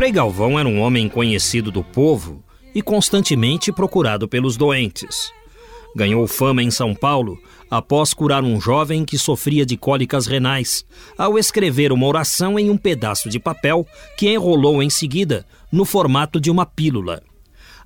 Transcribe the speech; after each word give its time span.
Frei 0.00 0.12
Galvão 0.12 0.58
era 0.58 0.66
um 0.66 0.80
homem 0.80 1.10
conhecido 1.10 1.70
do 1.70 1.84
povo 1.84 2.42
e 2.74 2.80
constantemente 2.80 3.70
procurado 3.70 4.26
pelos 4.26 4.56
doentes. 4.56 5.30
Ganhou 5.94 6.26
fama 6.26 6.62
em 6.62 6.70
São 6.70 6.94
Paulo 6.94 7.38
após 7.70 8.14
curar 8.14 8.42
um 8.42 8.58
jovem 8.58 9.04
que 9.04 9.18
sofria 9.18 9.66
de 9.66 9.76
cólicas 9.76 10.26
renais, 10.26 10.86
ao 11.18 11.38
escrever 11.38 11.92
uma 11.92 12.06
oração 12.06 12.58
em 12.58 12.70
um 12.70 12.78
pedaço 12.78 13.28
de 13.28 13.38
papel 13.38 13.86
que 14.16 14.30
enrolou 14.30 14.82
em 14.82 14.88
seguida 14.88 15.46
no 15.70 15.84
formato 15.84 16.40
de 16.40 16.50
uma 16.50 16.64
pílula. 16.64 17.22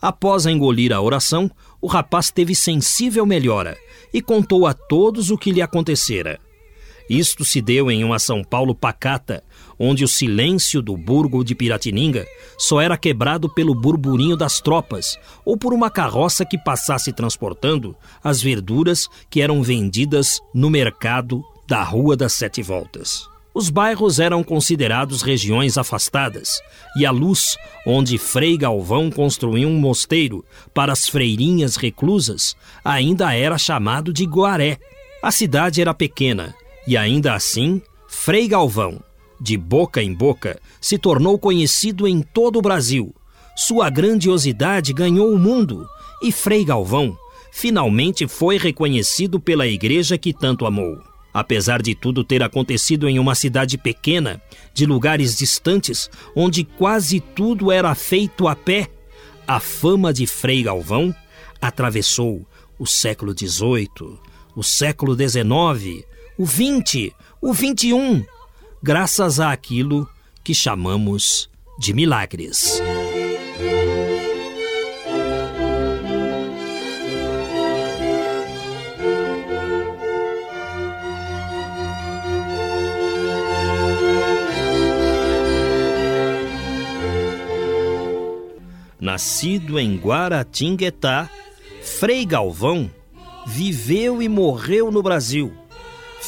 Após 0.00 0.46
engolir 0.46 0.92
a 0.92 1.02
oração, 1.02 1.50
o 1.80 1.88
rapaz 1.88 2.30
teve 2.30 2.54
sensível 2.54 3.26
melhora 3.26 3.76
e 4.12 4.22
contou 4.22 4.68
a 4.68 4.72
todos 4.72 5.32
o 5.32 5.36
que 5.36 5.50
lhe 5.50 5.60
acontecera. 5.60 6.38
Isto 7.10 7.44
se 7.44 7.60
deu 7.60 7.90
em 7.90 8.02
uma 8.02 8.20
São 8.20 8.44
Paulo 8.44 8.72
pacata, 8.72 9.42
onde 9.78 10.04
o 10.04 10.08
silêncio 10.08 10.80
do 10.80 10.96
burgo 10.96 11.44
de 11.44 11.54
Piratininga 11.54 12.26
só 12.58 12.80
era 12.80 12.96
quebrado 12.96 13.48
pelo 13.48 13.74
burburinho 13.74 14.36
das 14.36 14.60
tropas 14.60 15.18
ou 15.44 15.56
por 15.56 15.72
uma 15.72 15.90
carroça 15.90 16.44
que 16.44 16.58
passasse 16.58 17.12
transportando 17.12 17.96
as 18.22 18.42
verduras 18.42 19.08
que 19.28 19.40
eram 19.40 19.62
vendidas 19.62 20.40
no 20.54 20.70
mercado 20.70 21.42
da 21.66 21.82
Rua 21.82 22.16
das 22.16 22.32
Sete 22.32 22.62
Voltas. 22.62 23.28
Os 23.54 23.70
bairros 23.70 24.18
eram 24.18 24.42
considerados 24.42 25.22
regiões 25.22 25.78
afastadas, 25.78 26.60
e 26.96 27.06
a 27.06 27.12
luz, 27.12 27.56
onde 27.86 28.18
Frei 28.18 28.58
Galvão 28.58 29.12
construiu 29.12 29.68
um 29.68 29.78
mosteiro 29.78 30.44
para 30.74 30.92
as 30.92 31.08
freirinhas 31.08 31.76
reclusas, 31.76 32.56
ainda 32.84 33.32
era 33.32 33.56
chamado 33.56 34.12
de 34.12 34.24
Guaré. 34.24 34.78
A 35.22 35.30
cidade 35.30 35.80
era 35.80 35.94
pequena, 35.94 36.52
e 36.84 36.96
ainda 36.96 37.32
assim, 37.32 37.80
Frei 38.08 38.48
Galvão, 38.48 39.00
de 39.44 39.58
boca 39.58 40.02
em 40.02 40.14
boca, 40.14 40.58
se 40.80 40.96
tornou 40.96 41.38
conhecido 41.38 42.08
em 42.08 42.22
todo 42.22 42.58
o 42.58 42.62
Brasil. 42.62 43.14
Sua 43.54 43.90
grandiosidade 43.90 44.94
ganhou 44.94 45.30
o 45.30 45.38
mundo 45.38 45.86
e 46.22 46.32
Frei 46.32 46.64
Galvão 46.64 47.14
finalmente 47.52 48.26
foi 48.26 48.58
reconhecido 48.58 49.38
pela 49.38 49.64
igreja 49.64 50.18
que 50.18 50.32
tanto 50.32 50.66
amou. 50.66 50.98
Apesar 51.32 51.80
de 51.80 51.94
tudo 51.94 52.24
ter 52.24 52.42
acontecido 52.42 53.08
em 53.08 53.18
uma 53.18 53.34
cidade 53.36 53.78
pequena, 53.78 54.42
de 54.72 54.84
lugares 54.86 55.36
distantes, 55.36 56.10
onde 56.34 56.64
quase 56.64 57.20
tudo 57.20 57.70
era 57.70 57.94
feito 57.94 58.48
a 58.48 58.56
pé, 58.56 58.88
a 59.46 59.60
fama 59.60 60.12
de 60.12 60.26
Frei 60.26 60.64
Galvão 60.64 61.14
atravessou 61.60 62.44
o 62.76 62.86
século 62.86 63.32
XVIII, 63.38 64.18
o 64.56 64.62
século 64.64 65.14
XIX, 65.14 66.04
o 66.36 66.46
XX, 66.46 67.12
o 67.40 67.54
XXI 67.54 68.26
graças 68.86 69.40
àquilo 69.40 70.06
que 70.44 70.54
chamamos 70.54 71.48
de 71.78 71.94
milagres. 71.94 72.82
Nascido 89.00 89.78
em 89.78 89.96
Guaratinguetá, 89.96 91.30
Frei 91.82 92.26
Galvão 92.26 92.90
viveu 93.46 94.20
e 94.20 94.28
morreu 94.28 94.90
no 94.90 95.02
Brasil 95.02 95.63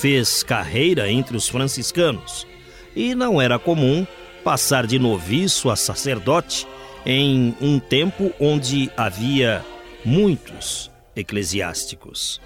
fez 0.00 0.42
carreira 0.42 1.10
entre 1.10 1.36
os 1.36 1.48
franciscanos 1.48 2.46
e 2.94 3.14
não 3.14 3.40
era 3.40 3.58
comum 3.58 4.06
passar 4.44 4.86
de 4.86 4.98
noviço 4.98 5.70
a 5.70 5.76
sacerdote 5.76 6.66
em 7.04 7.54
um 7.60 7.78
tempo 7.78 8.32
onde 8.38 8.90
havia 8.96 9.64
muitos 10.04 10.90
eclesiásticos. 11.14 12.40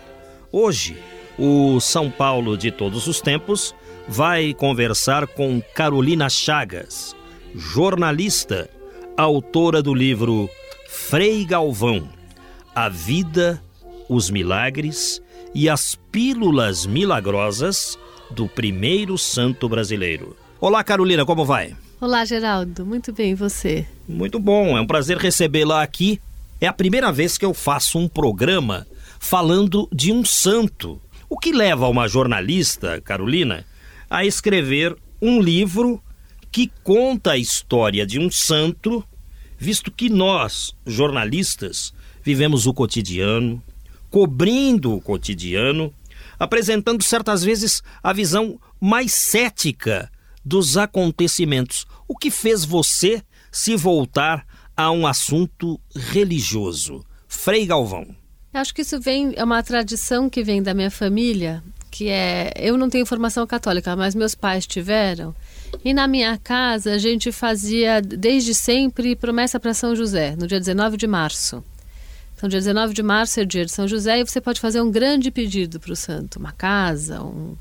Hoje, 0.52 0.96
o 1.38 1.80
São 1.80 2.10
Paulo 2.10 2.56
de 2.56 2.70
todos 2.70 3.06
os 3.06 3.20
tempos 3.20 3.74
vai 4.06 4.54
conversar 4.54 5.26
com 5.26 5.60
Carolina 5.74 6.28
Chagas, 6.28 7.16
jornalista, 7.54 8.70
autora 9.16 9.82
do 9.82 9.92
livro 9.92 10.48
Frei 10.88 11.44
Galvão: 11.44 12.08
A 12.74 12.88
Vida, 12.88 13.62
os 14.08 14.30
Milagres 14.30 15.20
e 15.54 15.68
as 15.68 15.96
pílulas 16.12 16.86
milagrosas 16.86 17.98
do 18.30 18.48
primeiro 18.48 19.18
santo 19.18 19.68
brasileiro. 19.68 20.36
Olá, 20.60 20.84
Carolina, 20.84 21.24
como 21.24 21.44
vai? 21.44 21.76
Olá, 22.00 22.24
Geraldo. 22.24 22.86
Muito 22.86 23.12
bem, 23.12 23.32
e 23.32 23.34
você? 23.34 23.86
Muito 24.08 24.38
bom, 24.38 24.76
é 24.76 24.80
um 24.80 24.86
prazer 24.86 25.16
recebê-la 25.18 25.82
aqui. 25.82 26.20
É 26.60 26.66
a 26.66 26.72
primeira 26.72 27.10
vez 27.10 27.36
que 27.36 27.44
eu 27.44 27.52
faço 27.52 27.98
um 27.98 28.08
programa 28.08 28.86
falando 29.18 29.88
de 29.92 30.12
um 30.12 30.24
santo. 30.24 31.00
O 31.28 31.38
que 31.38 31.52
leva 31.52 31.88
uma 31.88 32.08
jornalista, 32.08 33.00
Carolina, 33.00 33.64
a 34.08 34.24
escrever 34.24 34.96
um 35.20 35.40
livro 35.40 36.02
que 36.50 36.70
conta 36.82 37.32
a 37.32 37.38
história 37.38 38.06
de 38.06 38.18
um 38.18 38.30
santo, 38.30 39.04
visto 39.58 39.90
que 39.90 40.08
nós, 40.08 40.74
jornalistas, 40.86 41.94
vivemos 42.22 42.66
o 42.66 42.74
cotidiano, 42.74 43.62
cobrindo 44.10 44.94
o 44.94 45.00
cotidiano, 45.00 45.92
apresentando 46.38 47.02
certas 47.02 47.42
vezes 47.42 47.82
a 48.02 48.12
visão 48.12 48.60
mais 48.80 49.12
cética 49.12 50.10
dos 50.44 50.76
acontecimentos. 50.76 51.86
O 52.08 52.16
que 52.16 52.30
fez 52.30 52.64
você 52.64 53.22
se 53.52 53.76
voltar 53.76 54.46
a 54.76 54.90
um 54.90 55.06
assunto 55.06 55.80
religioso? 55.94 57.04
Frei 57.28 57.66
Galvão. 57.66 58.06
Acho 58.52 58.74
que 58.74 58.82
isso 58.82 58.98
vem, 58.98 59.32
é 59.36 59.44
uma 59.44 59.62
tradição 59.62 60.28
que 60.28 60.42
vem 60.42 60.60
da 60.60 60.74
minha 60.74 60.90
família, 60.90 61.62
que 61.90 62.08
é. 62.08 62.52
Eu 62.56 62.76
não 62.76 62.90
tenho 62.90 63.06
formação 63.06 63.46
católica, 63.46 63.94
mas 63.94 64.14
meus 64.14 64.34
pais 64.34 64.66
tiveram. 64.66 65.34
E 65.84 65.94
na 65.94 66.08
minha 66.08 66.36
casa 66.36 66.94
a 66.94 66.98
gente 66.98 67.30
fazia 67.30 68.00
desde 68.02 68.52
sempre 68.54 69.14
promessa 69.14 69.60
para 69.60 69.72
São 69.72 69.94
José, 69.94 70.34
no 70.36 70.48
dia 70.48 70.58
19 70.58 70.96
de 70.96 71.06
março. 71.06 71.62
Então, 72.40 72.48
dia 72.48 72.58
19 72.58 72.94
de 72.94 73.02
março 73.02 73.38
é 73.38 73.44
dia 73.44 73.66
de 73.66 73.70
São 73.70 73.86
José 73.86 74.18
e 74.18 74.24
você 74.24 74.40
pode 74.40 74.62
fazer 74.62 74.80
um 74.80 74.90
grande 74.90 75.30
pedido 75.30 75.78
para 75.78 75.92
o 75.92 75.96
santo, 75.96 76.38
uma 76.38 76.52
casa, 76.52 77.22
um, 77.22 77.54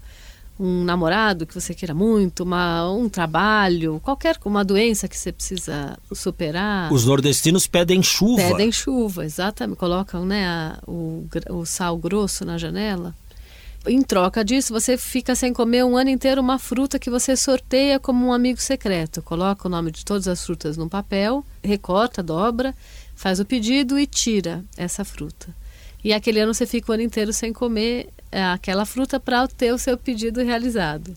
um 0.57 0.85
namorado 0.85 1.45
que 1.45 1.53
você 1.53 1.73
queira 1.73 1.94
muito, 1.94 2.44
uma, 2.44 2.90
um 2.90 3.09
trabalho, 3.09 4.00
qualquer 4.01 4.38
uma 4.45 4.63
doença 4.63 5.09
que 5.09 5.17
você 5.17 5.34
precisa 5.34 6.00
superar. 6.13 6.94
Os 6.94 7.03
nordestinos 7.03 7.67
pedem 7.67 8.02
chuva. 8.02 8.41
Pedem 8.41 8.72
chuva, 8.72 9.26
exatamente. 9.26 9.78
Colocam 9.78 10.23
né, 10.23 10.47
a, 10.47 10.79
o, 10.87 11.28
o 11.49 11.66
sal 11.66 11.97
grosso 11.97 12.46
na 12.46 12.58
janela. 12.58 13.14
Em 13.85 14.02
troca 14.02 14.46
disso, 14.46 14.72
você 14.72 14.97
fica 14.97 15.35
sem 15.35 15.52
comer 15.52 15.84
um 15.84 15.97
ano 15.97 16.09
inteiro 16.09 16.40
uma 16.40 16.58
fruta 16.58 16.97
que 16.97 17.09
você 17.09 17.35
sorteia 17.35 17.99
como 17.99 18.28
um 18.28 18.31
amigo 18.31 18.61
secreto. 18.61 19.22
Coloca 19.22 19.67
o 19.67 19.72
nome 19.72 19.91
de 19.91 20.05
todas 20.05 20.28
as 20.29 20.41
frutas 20.46 20.78
num 20.78 20.87
papel, 20.87 21.46
recorta, 21.61 22.23
dobra 22.23 22.73
faz 23.19 23.37
o 23.37 23.45
pedido 23.45 23.99
e 23.99 24.07
tira 24.07 24.63
essa 24.77 25.03
fruta. 25.03 25.53
E 26.01 26.13
aquele 26.13 26.39
ano 26.39 26.53
você 26.53 26.66
fica 26.66 26.89
o 26.89 26.93
ano 26.93 27.03
inteiro 27.03 27.33
sem 27.33 27.51
comer 27.51 28.07
é, 28.31 28.41
aquela 28.41 28.85
fruta 28.85 29.19
para 29.19 29.45
ter 29.45 29.73
o 29.73 29.77
seu 29.77 29.97
pedido 29.97 30.41
realizado. 30.41 31.13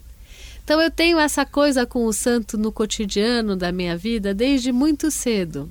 Então 0.64 0.81
eu 0.82 0.90
tenho 0.90 1.16
essa 1.20 1.46
coisa 1.46 1.87
com 1.87 2.04
o 2.04 2.12
santo 2.12 2.58
no 2.58 2.72
cotidiano 2.72 3.54
da 3.54 3.70
minha 3.70 3.96
vida 3.96 4.34
desde 4.34 4.72
muito 4.72 5.12
cedo. 5.12 5.70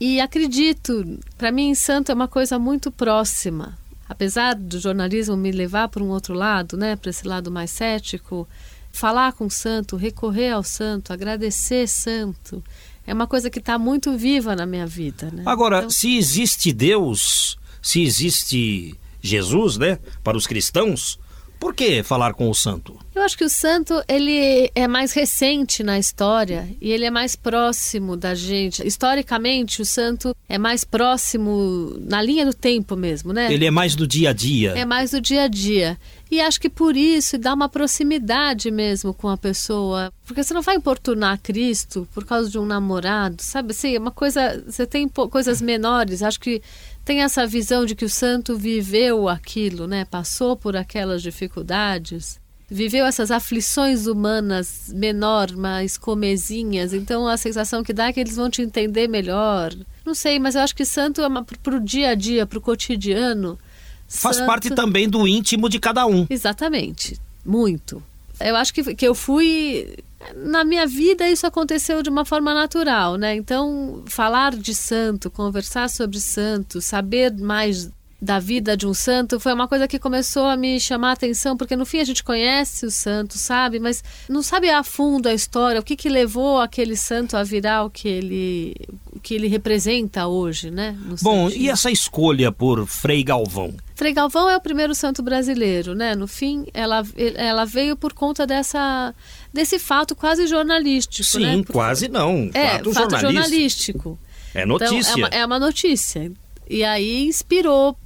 E 0.00 0.20
acredito, 0.20 1.20
para 1.36 1.52
mim, 1.52 1.72
santo 1.76 2.10
é 2.10 2.14
uma 2.14 2.26
coisa 2.26 2.58
muito 2.58 2.90
próxima. 2.90 3.78
Apesar 4.08 4.56
do 4.56 4.80
jornalismo 4.80 5.36
me 5.36 5.52
levar 5.52 5.86
para 5.90 6.02
um 6.02 6.08
outro 6.08 6.34
lado, 6.34 6.76
né, 6.76 6.96
para 6.96 7.10
esse 7.10 7.24
lado 7.24 7.52
mais 7.52 7.70
cético, 7.70 8.48
falar 8.90 9.32
com 9.32 9.46
o 9.46 9.50
santo, 9.50 9.94
recorrer 9.94 10.50
ao 10.50 10.64
santo, 10.64 11.12
agradecer 11.12 11.86
santo, 11.86 12.64
é 13.08 13.14
uma 13.14 13.26
coisa 13.26 13.48
que 13.48 13.58
está 13.58 13.78
muito 13.78 14.16
viva 14.18 14.54
na 14.54 14.66
minha 14.66 14.86
vida. 14.86 15.30
Né? 15.32 15.42
Agora, 15.46 15.78
então... 15.78 15.90
se 15.90 16.18
existe 16.18 16.74
Deus, 16.74 17.58
se 17.80 18.02
existe 18.02 18.94
Jesus, 19.22 19.78
né, 19.78 19.98
para 20.22 20.36
os 20.36 20.46
cristãos, 20.46 21.18
por 21.58 21.74
que 21.74 22.02
falar 22.02 22.34
com 22.34 22.48
o 22.48 22.54
santo? 22.54 22.96
Eu 23.14 23.22
acho 23.22 23.36
que 23.36 23.44
o 23.44 23.48
santo 23.48 24.00
ele 24.06 24.70
é 24.74 24.86
mais 24.86 25.12
recente 25.12 25.82
na 25.82 25.98
história 25.98 26.68
e 26.80 26.92
ele 26.92 27.04
é 27.04 27.10
mais 27.10 27.34
próximo 27.34 28.16
da 28.16 28.34
gente. 28.34 28.86
Historicamente, 28.86 29.82
o 29.82 29.84
santo 29.84 30.36
é 30.48 30.56
mais 30.56 30.84
próximo 30.84 31.96
na 32.00 32.22
linha 32.22 32.46
do 32.46 32.54
tempo 32.54 32.94
mesmo, 32.94 33.32
né? 33.32 33.52
Ele 33.52 33.66
é 33.66 33.70
mais 33.70 33.96
do 33.96 34.06
dia 34.06 34.30
a 34.30 34.32
dia. 34.32 34.72
É 34.76 34.84
mais 34.84 35.10
do 35.10 35.20
dia 35.20 35.42
a 35.42 35.48
dia. 35.48 35.98
E 36.30 36.40
acho 36.40 36.60
que 36.60 36.68
por 36.68 36.96
isso 36.96 37.38
dá 37.38 37.54
uma 37.54 37.68
proximidade 37.68 38.70
mesmo 38.70 39.14
com 39.14 39.28
a 39.28 39.36
pessoa. 39.36 40.12
Porque 40.26 40.44
você 40.44 40.52
não 40.52 40.62
vai 40.62 40.76
importunar 40.76 41.40
Cristo 41.40 42.06
por 42.14 42.24
causa 42.24 42.50
de 42.50 42.58
um 42.58 42.66
namorado, 42.66 43.42
sabe? 43.42 43.72
Assim, 43.72 43.96
é 43.96 43.98
uma 43.98 44.10
coisa. 44.10 44.62
Você 44.66 44.86
tem 44.86 45.08
coisas 45.08 45.62
menores. 45.62 46.22
Acho 46.22 46.38
que 46.38 46.62
tem 47.08 47.22
essa 47.22 47.46
visão 47.46 47.86
de 47.86 47.94
que 47.94 48.04
o 48.04 48.08
santo 48.08 48.54
viveu 48.54 49.30
aquilo, 49.30 49.86
né? 49.86 50.04
Passou 50.04 50.54
por 50.54 50.76
aquelas 50.76 51.22
dificuldades, 51.22 52.38
viveu 52.68 53.06
essas 53.06 53.30
aflições 53.30 54.06
humanas 54.06 54.92
menor, 54.94 55.56
mais 55.56 55.96
comezinhas. 55.96 56.92
Então 56.92 57.26
a 57.26 57.38
sensação 57.38 57.82
que 57.82 57.94
dá 57.94 58.08
é 58.08 58.12
que 58.12 58.20
eles 58.20 58.36
vão 58.36 58.50
te 58.50 58.60
entender 58.60 59.08
melhor. 59.08 59.74
Não 60.04 60.14
sei, 60.14 60.38
mas 60.38 60.54
eu 60.54 60.60
acho 60.60 60.76
que 60.76 60.84
santo 60.84 61.22
é 61.22 61.28
para 61.62 61.76
o 61.76 61.80
dia 61.80 62.10
a 62.10 62.14
dia, 62.14 62.44
para 62.44 62.58
o 62.58 62.60
cotidiano. 62.60 63.58
Faz 64.06 64.36
santo... 64.36 64.46
parte 64.46 64.68
também 64.74 65.08
do 65.08 65.26
íntimo 65.26 65.70
de 65.70 65.80
cada 65.80 66.04
um. 66.06 66.26
Exatamente, 66.28 67.18
muito. 67.42 68.02
Eu 68.40 68.56
acho 68.56 68.72
que, 68.72 68.94
que 68.94 69.06
eu 69.06 69.14
fui 69.14 69.96
na 70.34 70.64
minha 70.64 70.86
vida 70.86 71.28
isso 71.28 71.46
aconteceu 71.46 72.02
de 72.02 72.10
uma 72.10 72.24
forma 72.24 72.52
natural, 72.52 73.16
né? 73.16 73.34
Então, 73.34 74.02
falar 74.06 74.54
de 74.54 74.74
santo, 74.74 75.30
conversar 75.30 75.88
sobre 75.88 76.20
santo, 76.20 76.80
saber 76.80 77.32
mais 77.36 77.90
da 78.20 78.40
vida 78.40 78.76
de 78.76 78.86
um 78.86 78.92
santo 78.92 79.38
foi 79.38 79.52
uma 79.52 79.68
coisa 79.68 79.86
que 79.86 79.98
começou 79.98 80.46
a 80.46 80.56
me 80.56 80.80
chamar 80.80 81.10
a 81.10 81.12
atenção, 81.12 81.56
porque 81.56 81.76
no 81.76 81.86
fim 81.86 82.00
a 82.00 82.04
gente 82.04 82.24
conhece 82.24 82.84
o 82.84 82.90
santo, 82.90 83.38
sabe? 83.38 83.78
Mas 83.78 84.02
não 84.28 84.42
sabe 84.42 84.68
a 84.68 84.82
fundo 84.82 85.28
a 85.28 85.34
história, 85.34 85.80
o 85.80 85.84
que, 85.84 85.94
que 85.94 86.08
levou 86.08 86.60
aquele 86.60 86.96
santo 86.96 87.36
a 87.36 87.44
virar 87.44 87.84
o 87.84 87.90
que 87.90 88.08
ele, 88.08 88.74
o 89.12 89.20
que 89.20 89.34
ele 89.34 89.46
representa 89.46 90.26
hoje, 90.26 90.68
né? 90.68 90.96
Bom, 91.22 91.48
sentido. 91.48 91.62
e 91.62 91.70
essa 91.70 91.90
escolha 91.92 92.50
por 92.50 92.86
Frei 92.86 93.22
Galvão? 93.22 93.72
Frei 93.94 94.12
Galvão 94.12 94.50
é 94.50 94.56
o 94.56 94.60
primeiro 94.60 94.94
santo 94.96 95.22
brasileiro, 95.22 95.94
né? 95.94 96.16
No 96.16 96.26
fim, 96.26 96.66
ela, 96.74 97.04
ela 97.36 97.64
veio 97.64 97.96
por 97.96 98.12
conta 98.12 98.46
dessa 98.46 99.14
desse 99.52 99.78
fato 99.78 100.16
quase 100.16 100.46
jornalístico. 100.46 101.24
Sim, 101.24 101.58
né? 101.58 101.64
quase 101.70 102.08
não. 102.08 102.50
É, 102.52 102.78
fato, 102.78 102.92
fato 102.92 103.18
jornalístico. 103.18 104.18
É 104.54 104.64
notícia. 104.64 105.12
Então, 105.12 105.24
é, 105.24 105.26
uma, 105.26 105.28
é 105.28 105.46
uma 105.46 105.58
notícia. 105.58 106.32
E 106.68 106.84
aí 106.84 107.24
inspirou 107.24 107.96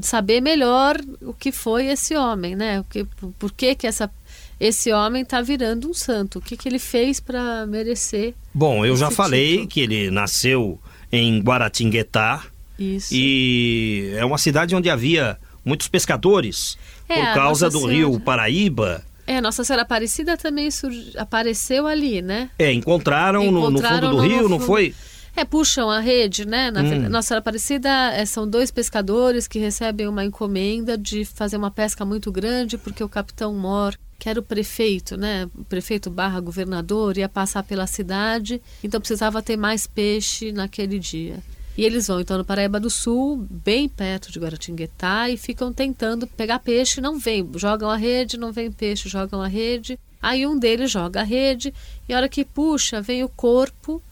saber 0.00 0.40
melhor 0.40 1.00
o 1.22 1.32
que 1.32 1.52
foi 1.52 1.86
esse 1.86 2.16
homem, 2.16 2.56
né? 2.56 2.80
O 2.80 2.84
que, 2.84 3.06
por 3.38 3.52
que, 3.52 3.76
que 3.76 3.86
essa, 3.86 4.10
esse 4.58 4.92
homem 4.92 5.22
está 5.22 5.40
virando 5.40 5.88
um 5.88 5.94
santo? 5.94 6.38
O 6.38 6.42
que, 6.42 6.56
que 6.56 6.68
ele 6.68 6.80
fez 6.80 7.20
para 7.20 7.64
merecer? 7.66 8.34
Bom, 8.52 8.84
eu 8.84 8.96
já 8.96 9.10
falei 9.10 9.50
título? 9.50 9.68
que 9.68 9.80
ele 9.80 10.10
nasceu 10.10 10.80
em 11.12 11.40
Guaratinguetá. 11.40 12.44
Isso. 12.76 13.14
E 13.14 14.12
é 14.16 14.24
uma 14.24 14.38
cidade 14.38 14.74
onde 14.74 14.90
havia 14.90 15.38
muitos 15.64 15.86
pescadores 15.86 16.76
é, 17.08 17.14
por 17.14 17.34
causa 17.34 17.70
do 17.70 17.86
rio 17.86 18.18
Paraíba. 18.18 19.04
É, 19.28 19.40
Nossa 19.40 19.62
Senhora 19.62 19.82
Aparecida 19.82 20.38
também 20.38 20.70
apareceu 21.16 21.86
ali, 21.86 22.22
né? 22.22 22.48
É, 22.58 22.72
encontraram, 22.72 23.44
encontraram 23.44 23.52
no, 23.52 23.70
no, 23.70 23.82
fundo 23.82 24.00
do 24.00 24.16
no, 24.16 24.22
rio, 24.22 24.42
no 24.44 24.48
não 24.48 24.60
foi? 24.60 24.94
É, 25.38 25.44
puxam 25.44 25.88
a 25.88 26.00
rede, 26.00 26.44
né? 26.44 26.68
Na 26.68 26.82
hum. 26.82 27.08
Nossa 27.08 27.28
Senhora 27.28 27.38
Aparecida 27.38 27.88
é, 28.12 28.26
são 28.26 28.48
dois 28.48 28.72
pescadores 28.72 29.46
que 29.46 29.60
recebem 29.60 30.08
uma 30.08 30.24
encomenda 30.24 30.98
de 30.98 31.24
fazer 31.24 31.56
uma 31.56 31.70
pesca 31.70 32.04
muito 32.04 32.32
grande, 32.32 32.76
porque 32.76 33.04
o 33.04 33.08
capitão 33.08 33.54
Mor, 33.54 33.94
que 34.18 34.28
era 34.28 34.40
o 34.40 34.42
prefeito, 34.42 35.16
né? 35.16 35.48
O 35.56 35.62
prefeito 35.62 36.10
barra 36.10 36.40
governador, 36.40 37.16
ia 37.16 37.28
passar 37.28 37.62
pela 37.62 37.86
cidade, 37.86 38.60
então 38.82 39.00
precisava 39.00 39.40
ter 39.40 39.56
mais 39.56 39.86
peixe 39.86 40.50
naquele 40.50 40.98
dia. 40.98 41.36
E 41.76 41.84
eles 41.84 42.08
vão 42.08 42.18
então 42.18 42.36
no 42.36 42.44
Paraíba 42.44 42.80
do 42.80 42.90
Sul, 42.90 43.46
bem 43.48 43.88
perto 43.88 44.32
de 44.32 44.40
Guaratinguetá, 44.40 45.30
e 45.30 45.36
ficam 45.36 45.72
tentando 45.72 46.26
pegar 46.26 46.58
peixe, 46.58 47.00
não 47.00 47.16
vem, 47.16 47.48
jogam 47.54 47.88
a 47.88 47.96
rede, 47.96 48.36
não 48.36 48.50
vem 48.50 48.72
peixe, 48.72 49.08
jogam 49.08 49.40
a 49.40 49.46
rede. 49.46 50.00
Aí 50.20 50.44
um 50.44 50.58
deles 50.58 50.90
joga 50.90 51.20
a 51.20 51.22
rede 51.22 51.72
e 52.08 52.12
a 52.12 52.16
hora 52.16 52.28
que 52.28 52.44
puxa, 52.44 53.00
vem 53.00 53.22
o 53.22 53.28
corpo 53.28 54.02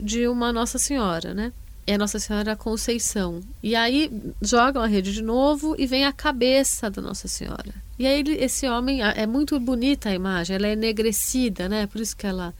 de 0.00 0.26
uma 0.28 0.52
Nossa 0.52 0.78
Senhora, 0.78 1.34
né? 1.34 1.52
É 1.86 1.96
Nossa 1.96 2.18
Senhora 2.18 2.56
Conceição. 2.56 3.40
E 3.62 3.76
aí 3.76 4.10
jogam 4.42 4.82
a 4.82 4.86
rede 4.86 5.12
de 5.12 5.22
novo 5.22 5.74
e 5.78 5.86
vem 5.86 6.04
a 6.04 6.12
cabeça 6.12 6.90
da 6.90 7.00
Nossa 7.00 7.28
Senhora. 7.28 7.74
E 7.98 8.06
aí 8.06 8.22
esse 8.38 8.68
homem, 8.68 9.02
é 9.02 9.26
muito 9.26 9.58
bonita 9.58 10.08
a 10.08 10.14
imagem, 10.14 10.56
ela 10.56 10.66
é 10.66 10.72
enegrecida, 10.72 11.68
né? 11.68 11.86
Por 11.86 12.00
isso 12.00 12.16
que 12.16 12.26
ela 12.26 12.52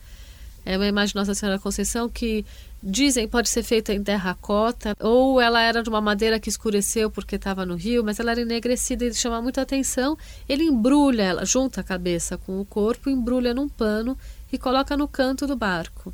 é 0.64 0.76
uma 0.76 0.86
imagem 0.86 1.12
de 1.12 1.16
Nossa 1.16 1.34
Senhora 1.34 1.58
Conceição 1.58 2.08
que 2.08 2.44
dizem 2.82 3.26
pode 3.26 3.48
ser 3.48 3.62
feita 3.62 3.92
em 3.92 4.02
terracota 4.02 4.96
ou 5.00 5.40
ela 5.40 5.60
era 5.60 5.82
de 5.82 5.88
uma 5.88 6.00
madeira 6.00 6.38
que 6.38 6.48
escureceu 6.48 7.10
porque 7.10 7.36
estava 7.36 7.66
no 7.66 7.74
rio, 7.74 8.04
mas 8.04 8.20
ela 8.20 8.30
era 8.30 8.40
enegrecida 8.40 9.04
e 9.04 9.12
chama 9.12 9.42
muita 9.42 9.62
atenção. 9.62 10.16
Ele 10.48 10.64
embrulha 10.64 11.22
ela, 11.22 11.44
junta 11.44 11.80
a 11.80 11.84
cabeça 11.84 12.38
com 12.38 12.60
o 12.60 12.64
corpo, 12.64 13.10
embrulha 13.10 13.52
num 13.52 13.68
pano 13.68 14.16
e 14.52 14.58
coloca 14.58 14.96
no 14.96 15.08
canto 15.08 15.46
do 15.46 15.56
barco. 15.56 16.12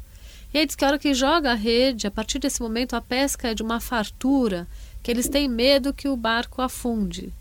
E 0.53 0.59
aí 0.59 0.67
diz 0.67 0.77
que 0.77 0.85
a 0.85 0.89
hora 0.89 0.99
que 0.99 1.15
joga 1.15 1.53
a 1.53 1.55
rede, 1.55 2.07
a 2.07 2.11
partir 2.11 2.39
desse 2.39 2.61
momento 2.61 2.95
a 2.95 3.01
pesca 3.01 3.49
é 3.49 3.55
de 3.55 3.63
uma 3.63 3.81
fartura, 3.81 4.69
que 5.03 5.11
eles 5.11 5.29
têm 5.29 5.49
medo 5.49 5.95
que 5.95 6.09
o 6.09 6.17
barco 6.17 6.61
afunde, 6.61 7.33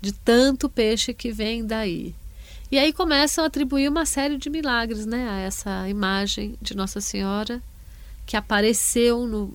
de 0.00 0.12
tanto 0.12 0.68
peixe 0.68 1.12
que 1.12 1.32
vem 1.32 1.66
daí. 1.66 2.14
E 2.70 2.78
aí 2.78 2.92
começam 2.92 3.44
a 3.44 3.46
atribuir 3.46 3.88
uma 3.88 4.06
série 4.06 4.36
de 4.36 4.48
milagres 4.48 5.06
né, 5.06 5.28
a 5.28 5.38
essa 5.38 5.88
imagem 5.88 6.56
de 6.60 6.76
Nossa 6.76 7.00
Senhora 7.00 7.62
que 8.26 8.36
apareceu 8.36 9.26
no, 9.26 9.52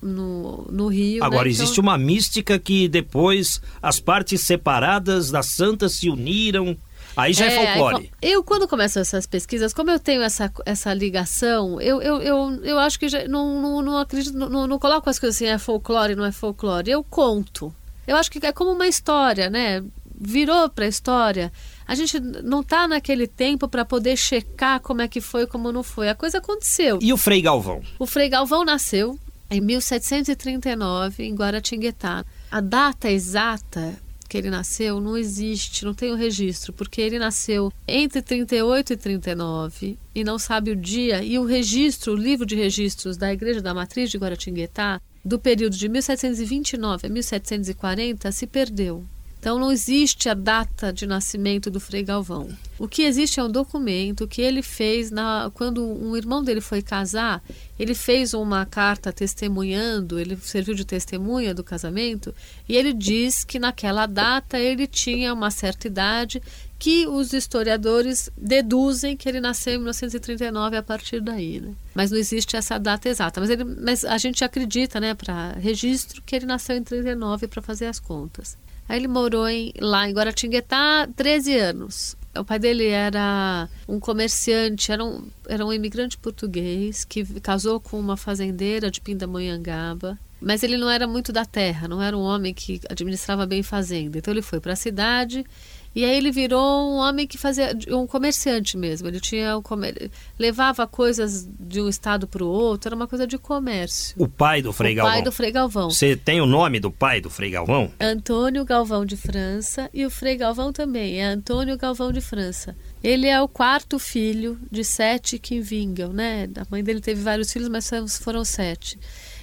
no, 0.00 0.66
no 0.70 0.88
Rio. 0.88 1.20
Né? 1.20 1.26
Agora, 1.26 1.44
né? 1.44 1.50
existe 1.50 1.72
então... 1.72 1.82
uma 1.82 1.98
mística 1.98 2.58
que 2.58 2.88
depois 2.88 3.60
as 3.82 4.00
partes 4.00 4.42
separadas 4.42 5.30
da 5.30 5.42
santa 5.42 5.88
se 5.88 6.08
uniram 6.08 6.76
Aí 7.16 7.32
já 7.32 7.46
é, 7.46 7.54
é 7.54 7.74
folclore. 7.74 8.10
Eu, 8.20 8.42
quando 8.42 8.68
começo 8.68 8.98
essas 8.98 9.26
pesquisas, 9.26 9.72
como 9.72 9.90
eu 9.90 9.98
tenho 9.98 10.22
essa, 10.22 10.52
essa 10.64 10.92
ligação, 10.94 11.80
eu, 11.80 12.00
eu, 12.00 12.20
eu, 12.22 12.64
eu 12.64 12.78
acho 12.78 12.98
que 12.98 13.08
já, 13.08 13.26
não, 13.28 13.60
não, 13.60 13.82
não 13.82 13.98
acredito, 13.98 14.36
não, 14.36 14.66
não 14.66 14.78
coloco 14.78 15.08
as 15.08 15.18
coisas 15.18 15.36
assim, 15.36 15.46
é 15.46 15.58
folclore, 15.58 16.14
não 16.14 16.24
é 16.24 16.32
folclore. 16.32 16.90
Eu 16.90 17.02
conto. 17.04 17.74
Eu 18.06 18.16
acho 18.16 18.30
que 18.30 18.44
é 18.44 18.52
como 18.52 18.72
uma 18.72 18.88
história, 18.88 19.48
né? 19.48 19.82
Virou 20.18 20.68
para 20.68 20.84
a 20.84 20.88
história. 20.88 21.52
A 21.86 21.94
gente 21.94 22.18
não 22.20 22.60
está 22.60 22.86
naquele 22.88 23.26
tempo 23.26 23.68
para 23.68 23.84
poder 23.84 24.16
checar 24.16 24.80
como 24.80 25.02
é 25.02 25.08
que 25.08 25.20
foi, 25.20 25.46
como 25.46 25.72
não 25.72 25.82
foi. 25.82 26.08
A 26.08 26.14
coisa 26.14 26.38
aconteceu. 26.38 26.98
E 27.02 27.12
o 27.12 27.16
Frei 27.16 27.42
Galvão? 27.42 27.82
O 27.98 28.06
Frei 28.06 28.28
Galvão 28.28 28.64
nasceu 28.64 29.18
em 29.50 29.60
1739 29.60 31.24
em 31.24 31.34
Guaratinguetá. 31.34 32.24
A 32.50 32.60
data 32.60 33.10
exata 33.10 33.98
que 34.32 34.38
ele 34.38 34.48
nasceu 34.48 34.98
não 34.98 35.14
existe, 35.14 35.84
não 35.84 35.92
tem 35.92 36.10
o 36.10 36.16
registro, 36.16 36.72
porque 36.72 37.02
ele 37.02 37.18
nasceu 37.18 37.70
entre 37.86 38.22
38 38.22 38.94
e 38.94 38.96
39 38.96 39.98
e 40.14 40.24
não 40.24 40.38
sabe 40.38 40.70
o 40.70 40.76
dia. 40.76 41.22
E 41.22 41.38
o 41.38 41.44
registro, 41.44 42.14
o 42.14 42.16
livro 42.16 42.46
de 42.46 42.56
registros 42.56 43.18
da 43.18 43.30
Igreja 43.30 43.60
da 43.60 43.74
Matriz 43.74 44.10
de 44.10 44.16
Guaratinguetá, 44.16 45.02
do 45.22 45.38
período 45.38 45.76
de 45.76 45.86
1729 45.86 47.06
a 47.06 47.10
1740, 47.10 48.32
se 48.32 48.46
perdeu. 48.46 49.04
Então 49.42 49.58
não 49.58 49.72
existe 49.72 50.28
a 50.28 50.34
data 50.34 50.92
de 50.92 51.04
nascimento 51.04 51.68
do 51.68 51.80
Frei 51.80 52.04
Galvão. 52.04 52.48
O 52.78 52.86
que 52.86 53.02
existe 53.02 53.40
é 53.40 53.42
um 53.42 53.50
documento 53.50 54.28
que 54.28 54.40
ele 54.40 54.62
fez 54.62 55.10
na, 55.10 55.50
quando 55.52 55.84
um 55.84 56.16
irmão 56.16 56.44
dele 56.44 56.60
foi 56.60 56.80
casar. 56.80 57.42
Ele 57.76 57.92
fez 57.92 58.34
uma 58.34 58.64
carta 58.64 59.12
testemunhando, 59.12 60.20
ele 60.20 60.36
serviu 60.36 60.76
de 60.76 60.84
testemunha 60.84 61.52
do 61.52 61.64
casamento 61.64 62.32
e 62.68 62.76
ele 62.76 62.92
diz 62.92 63.42
que 63.42 63.58
naquela 63.58 64.06
data 64.06 64.60
ele 64.60 64.86
tinha 64.86 65.34
uma 65.34 65.50
certa 65.50 65.88
idade 65.88 66.40
que 66.78 67.08
os 67.08 67.32
historiadores 67.32 68.30
deduzem 68.38 69.16
que 69.16 69.28
ele 69.28 69.40
nasceu 69.40 69.72
em 69.72 69.78
1939 69.78 70.76
a 70.76 70.82
partir 70.84 71.20
daí, 71.20 71.58
né? 71.58 71.74
Mas 71.96 72.12
não 72.12 72.18
existe 72.18 72.54
essa 72.54 72.78
data 72.78 73.08
exata. 73.08 73.40
Mas, 73.40 73.50
ele, 73.50 73.64
mas 73.64 74.04
a 74.04 74.18
gente 74.18 74.44
acredita, 74.44 75.00
né, 75.00 75.14
para 75.14 75.54
registro, 75.54 76.22
que 76.22 76.36
ele 76.36 76.46
nasceu 76.46 76.76
em 76.76 76.84
39 76.84 77.48
para 77.48 77.60
fazer 77.60 77.86
as 77.86 77.98
contas. 77.98 78.56
Aí 78.88 78.98
ele 78.98 79.08
morou 79.08 79.48
em, 79.48 79.72
lá 79.80 80.08
em 80.08 80.12
Guaratinguetá 80.12 81.08
13 81.16 81.56
anos. 81.56 82.16
O 82.36 82.44
pai 82.44 82.58
dele 82.58 82.86
era 82.86 83.68
um 83.86 84.00
comerciante, 84.00 84.90
era 84.90 85.04
um, 85.04 85.26
era 85.46 85.64
um 85.64 85.72
imigrante 85.72 86.16
português 86.16 87.04
que 87.04 87.24
casou 87.40 87.78
com 87.78 88.00
uma 88.00 88.16
fazendeira 88.16 88.90
de 88.90 89.00
Pindamonhangaba. 89.00 90.18
Mas 90.40 90.62
ele 90.62 90.76
não 90.76 90.90
era 90.90 91.06
muito 91.06 91.32
da 91.32 91.44
terra, 91.44 91.86
não 91.86 92.02
era 92.02 92.16
um 92.16 92.22
homem 92.22 92.52
que 92.52 92.80
administrava 92.88 93.46
bem 93.46 93.62
fazenda. 93.62 94.18
Então 94.18 94.32
ele 94.32 94.42
foi 94.42 94.60
para 94.60 94.72
a 94.72 94.76
cidade 94.76 95.44
E 95.94 96.04
aí 96.04 96.16
ele 96.16 96.30
virou 96.30 96.90
um 96.90 96.96
homem 96.96 97.26
que 97.26 97.36
fazia 97.36 97.76
um 97.90 98.06
comerciante 98.06 98.76
mesmo. 98.76 99.08
Ele 99.08 99.20
tinha 99.20 99.56
um 99.56 99.62
comer... 99.62 100.10
levava 100.38 100.86
coisas 100.86 101.46
de 101.60 101.80
um 101.80 101.88
estado 101.88 102.26
para 102.26 102.42
o 102.42 102.48
outro, 102.48 102.88
era 102.88 102.96
uma 102.96 103.06
coisa 103.06 103.26
de 103.26 103.36
comércio. 103.36 104.14
O 104.18 104.26
pai 104.26 104.62
do 104.62 104.72
Frei 104.72 104.94
o 104.94 104.96
Galvão. 104.96 105.12
pai 105.12 105.22
do 105.22 105.32
Frei 105.32 105.52
Galvão. 105.52 105.90
Você 105.90 106.16
tem 106.16 106.40
o 106.40 106.46
nome 106.46 106.80
do 106.80 106.90
pai 106.90 107.20
do 107.20 107.28
Frei 107.28 107.50
Galvão? 107.50 107.92
Antônio 108.00 108.64
Galvão 108.64 109.04
de 109.04 109.16
França 109.16 109.90
e 109.92 110.06
o 110.06 110.10
Frei 110.10 110.36
Galvão 110.36 110.72
também, 110.72 111.20
é 111.20 111.24
Antônio 111.24 111.76
Galvão 111.76 112.10
de 112.10 112.20
França. 112.20 112.74
Ele 113.02 113.26
é 113.26 113.40
o 113.42 113.48
quarto 113.48 113.98
filho 113.98 114.58
de 114.70 114.84
sete 114.84 115.38
que 115.38 115.60
vingam, 115.60 116.12
né? 116.12 116.48
A 116.56 116.66
mãe 116.70 116.82
dele 116.82 117.00
teve 117.00 117.20
vários 117.20 117.52
filhos, 117.52 117.68
mas 117.68 117.90
foram 118.18 118.44
sete. 118.44 118.98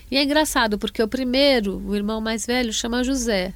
E 0.09 0.17
é 0.17 0.23
engraçado 0.23 0.79
porque 0.79 1.03
o 1.03 1.07
primeiro, 1.07 1.77
o 1.85 1.95
irmão 1.95 2.19
mais 2.19 2.45
velho, 2.45 2.73
chama 2.73 3.03
José. 3.03 3.53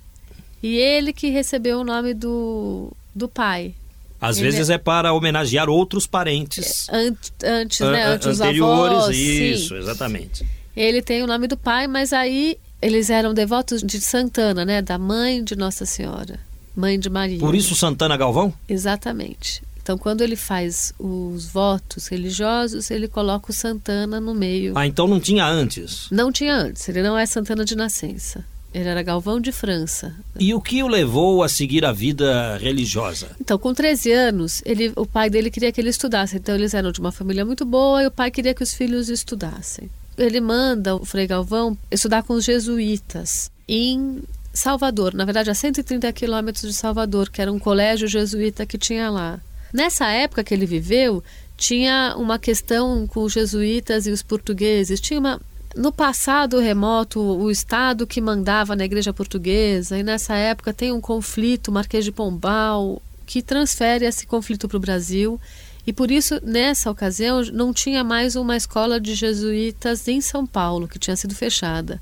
E 0.64 0.78
ele 0.78 1.12
que 1.12 1.30
recebeu 1.30 1.82
o 1.82 1.84
nome 1.84 2.14
do, 2.14 2.92
do 3.14 3.28
pai. 3.28 3.76
Às 4.22 4.38
Ele 4.38 4.50
vezes 4.50 4.70
é... 4.70 4.78
para 4.78 5.12
homenagear 5.12 5.68
outros 5.70 6.08
parentes. 6.08 6.88
Ant, 6.90 7.18
antes, 7.44 7.80
né? 7.82 8.04
an- 8.06 8.14
Antes 8.14 8.40
anteriores, 8.40 8.98
avós. 8.98 9.18
isso, 9.18 9.68
sim. 9.70 9.76
exatamente. 9.78 10.46
Ele 10.76 11.02
tem 11.02 11.22
o 11.22 11.28
nome 11.28 11.46
do 11.46 11.58
pai, 11.58 11.88
mas 11.88 12.14
aí 12.14 12.58
eles 12.82 13.10
eram 13.10 13.34
devotos 13.34 13.84
de 13.84 14.00
Santana, 14.00 14.64
né? 14.64 14.82
Da 14.82 14.98
mãe 14.98 15.44
de 15.44 15.58
Nossa 15.58 15.86
Senhora. 15.86 16.40
Mãe 16.74 16.98
de 16.98 17.10
Maria. 17.10 17.38
Por 17.40 17.54
isso 17.54 17.76
Santana 17.76 18.16
Galvão? 18.16 18.54
Exatamente. 18.70 19.62
Então, 19.82 19.98
quando 19.98 20.22
ele 20.22 20.38
faz 20.38 20.94
os 20.98 21.46
votos 21.46 22.08
religiosos, 22.08 22.90
ele 22.90 23.10
coloca 23.10 23.52
o 23.52 23.54
Santana 23.54 24.22
no 24.22 24.34
meio. 24.34 24.72
Ah, 24.78 24.88
então 24.88 25.06
não 25.10 25.20
tinha 25.20 25.46
antes. 25.46 26.08
Não 26.10 26.32
tinha 26.32 26.56
antes, 26.56 26.88
ele 26.88 27.04
não 27.04 27.18
é 27.18 27.26
Santana 27.26 27.66
de 27.66 27.76
nascença. 27.76 28.46
Ele 28.74 28.90
era 28.90 29.04
Galvão 29.04 29.40
de 29.40 29.52
França. 29.52 30.16
E 30.40 30.54
o 30.54 30.60
que 30.60 30.82
o 30.82 30.88
levou 30.88 31.44
a 31.44 31.50
seguir 31.50 31.86
a 31.86 31.92
vida 31.92 32.58
religiosa? 32.58 33.30
Então, 33.40 33.58
com 33.58 33.74
13 33.74 34.12
anos, 34.12 34.62
ele, 34.66 34.92
o 34.96 35.06
pai 35.06 35.30
dele 35.30 35.52
queria 35.52 35.72
que 35.72 35.80
ele 35.80 35.90
estudasse. 35.90 36.38
Então, 36.38 36.56
eles 36.56 36.74
eram 36.74 36.92
de 36.92 37.00
uma 37.00 37.12
família 37.12 37.46
muito 37.46 37.66
boa 37.66 38.02
e 38.02 38.08
o 38.08 38.12
pai 38.12 38.32
queria 38.32 38.54
que 38.54 38.64
os 38.64 38.74
filhos 38.74 39.10
estudassem. 39.10 39.90
Ele 40.18 40.42
manda 40.42 40.96
o 40.96 41.06
Frei 41.06 41.28
Galvão 41.28 41.78
estudar 41.92 42.24
com 42.24 42.34
os 42.34 42.44
jesuítas 42.46 43.52
em 43.68 44.24
Salvador, 44.54 45.14
na 45.14 45.26
verdade, 45.26 45.50
a 45.50 45.56
130 45.56 46.12
quilômetros 46.14 46.64
de 46.64 46.74
Salvador, 46.74 47.30
que 47.30 47.42
era 47.42 47.52
um 47.52 47.58
colégio 47.58 48.08
jesuíta 48.08 48.66
que 48.66 48.78
tinha 48.78 49.10
lá. 49.10 49.40
Nessa 49.74 50.08
época 50.10 50.44
que 50.44 50.54
ele 50.54 50.68
viveu, 50.68 51.24
tinha 51.58 52.16
uma 52.18 52.38
questão 52.38 53.08
com 53.08 53.24
os 53.24 53.34
jesuítas 53.34 54.06
e 54.06 54.12
os 54.12 54.22
portugueses. 54.22 55.00
Tinha 55.00 55.20
uma. 55.20 55.42
No 55.76 55.92
passado 55.92 56.60
remoto, 56.60 57.20
o 57.20 57.50
Estado 57.50 58.06
que 58.06 58.22
mandava 58.22 58.76
na 58.76 58.86
igreja 58.86 59.12
portuguesa, 59.12 59.98
e 59.98 60.04
nessa 60.04 60.36
época 60.36 60.72
tem 60.72 60.92
um 60.92 61.02
conflito, 61.02 61.72
Marquês 61.72 62.06
de 62.06 62.12
Pombal, 62.12 63.02
que 63.26 63.42
transfere 63.42 64.06
esse 64.06 64.28
conflito 64.28 64.68
para 64.68 64.78
o 64.78 64.80
Brasil. 64.80 65.42
E 65.86 65.92
por 65.92 66.12
isso, 66.12 66.40
nessa 66.44 66.92
ocasião, 66.92 67.42
não 67.52 67.74
tinha 67.74 68.04
mais 68.04 68.36
uma 68.36 68.56
escola 68.56 69.02
de 69.02 69.16
jesuítas 69.16 70.08
em 70.08 70.22
São 70.22 70.46
Paulo, 70.46 70.88
que 70.88 71.00
tinha 71.00 71.16
sido 71.16 71.34
fechada. 71.34 72.00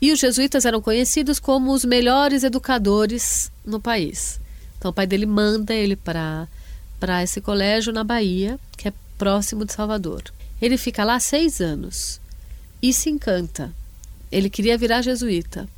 E 0.00 0.10
os 0.10 0.18
jesuítas 0.18 0.64
eram 0.64 0.82
conhecidos 0.82 1.38
como 1.38 1.72
os 1.72 1.84
melhores 1.84 2.42
educadores 2.42 3.52
no 3.64 3.78
país. 3.78 4.40
Então, 4.76 4.90
o 4.90 4.94
pai 4.94 5.06
dele 5.06 5.26
manda 5.26 5.72
ele 5.72 5.94
para 5.94 6.48
esse 7.22 7.40
colégio 7.40 7.92
na 7.92 8.02
Bahia, 8.02 8.58
que 8.76 8.88
é 8.88 8.92
próximo 9.16 9.64
de 9.64 9.72
Salvador. 9.72 10.24
Ele 10.60 10.76
fica 10.76 11.04
lá 11.04 11.20
seis 11.20 11.60
anos 11.60 12.20
e 12.82 12.92
se 12.92 13.08
encanta. 13.08 13.72
Ele 14.30 14.50
queria 14.50 14.76
virar 14.76 15.02
jesuíta. 15.02 15.68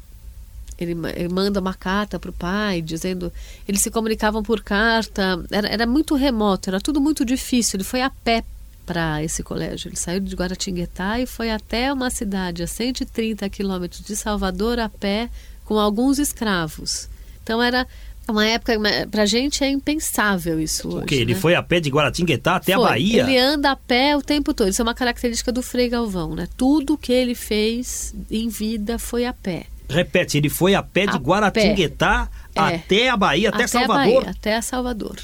Ele, 0.79 0.97
ele 1.15 1.29
manda 1.29 1.61
uma 1.61 1.75
carta 1.75 2.19
para 2.19 2.31
o 2.31 2.33
pai, 2.33 2.81
dizendo. 2.81 3.33
Eles 3.69 3.81
se 3.81 3.91
comunicavam 3.91 4.43
por 4.43 4.63
carta, 4.63 5.45
era, 5.51 5.69
era 5.69 5.87
muito 5.87 6.15
remoto, 6.15 6.71
era 6.71 6.81
tudo 6.81 7.01
muito 7.01 7.25
difícil. 7.25 7.77
Ele 7.77 7.85
foi 7.85 8.03
a 8.03 8.11
pé 8.11 8.43
para 8.87 9.23
esse 9.23 9.43
colégio. 9.43 9.89
Ele 9.89 9.97
saiu 9.97 10.21
de 10.21 10.35
Guaratinguetá 10.35 11.21
e 11.21 11.27
foi 11.27 11.51
até 11.51 11.93
uma 11.93 12.11
cidade 12.11 12.63
a 12.63 12.67
130 12.67 13.49
quilômetros 13.51 14.03
de 14.03 14.17
Salvador 14.17 14.79
a 14.79 14.89
pé, 14.89 15.31
com 15.65 15.79
alguns 15.79 16.19
escravos. 16.19 17.09
Então 17.43 17.63
era 17.63 17.87
uma 18.29 18.47
época, 18.47 18.73
para 19.11 19.23
a 19.23 19.27
gente 19.27 19.63
é 19.63 19.69
impensável 19.71 20.59
isso 20.61 20.89
hoje. 20.89 20.99
O 20.99 21.07
quê? 21.07 21.15
Ele 21.17 21.35
né? 21.35 21.41
foi 21.41 21.55
a 21.55 21.63
pé 21.63 21.81
de 21.81 21.91
Guaratinguetá 21.91 22.57
até 22.57 22.73
a 22.73 22.77
Foi. 22.79 22.89
Bahia? 22.89 23.23
Ele 23.23 23.39
anda 23.39 23.71
a 23.73 23.77
pé 23.77 24.17
o 24.17 24.23
tempo 24.23 24.55
todo. 24.55 24.69
Isso 24.69 24.81
é 24.81 24.85
uma 24.85 24.95
característica 24.95 25.53
do 25.53 25.63
Frei 25.63 25.89
Galvão, 25.89 26.35
né? 26.35 26.49
Tudo 26.57 26.97
que 26.97 27.13
ele 27.13 27.35
fez 27.35 28.15
em 28.31 28.49
vida 28.49 28.99
foi 28.99 29.27
a 29.27 29.33
pé. 29.33 29.65
Repete, 29.89 30.39
ele 30.39 30.49
foi 30.49 30.75
a 30.75 30.83
pé 30.83 31.07
de 31.07 31.17
A 31.17 31.19
Guaratinguetá 31.19 32.29
É. 32.55 32.61
até 32.61 33.11
a 33.11 33.17
Bahia, 33.17 33.51
até, 33.51 33.65
a 33.65 33.69
Salvador? 33.69 34.23
Bahia, 34.25 34.31
até 34.31 34.61
Salvador. 34.63 35.17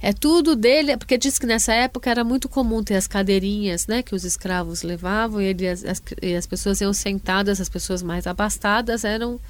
É 0.00 0.12
tudo 0.12 0.54
dele, 0.54 0.96
porque 0.96 1.18
diz 1.18 1.40
que 1.40 1.46
nessa 1.46 1.72
época 1.74 2.08
era 2.08 2.22
muito 2.22 2.48
comum 2.48 2.84
ter 2.84 2.94
as 2.94 3.08
cadeirinhas, 3.08 3.88
né, 3.88 4.00
que 4.00 4.14
os 4.14 4.22
escravos 4.22 4.82
levavam 4.84 5.40
e, 5.42 5.46
ele, 5.46 5.66
as, 5.66 5.84
as- 5.84 6.00
e 6.22 6.36
as 6.36 6.46
pessoas 6.46 6.80
iam 6.80 6.92
sentadas, 6.92 7.60
as 7.60 7.68
pessoas 7.68 8.00
mais 8.00 8.24
abastadas 8.24 9.02
eram 9.02 9.40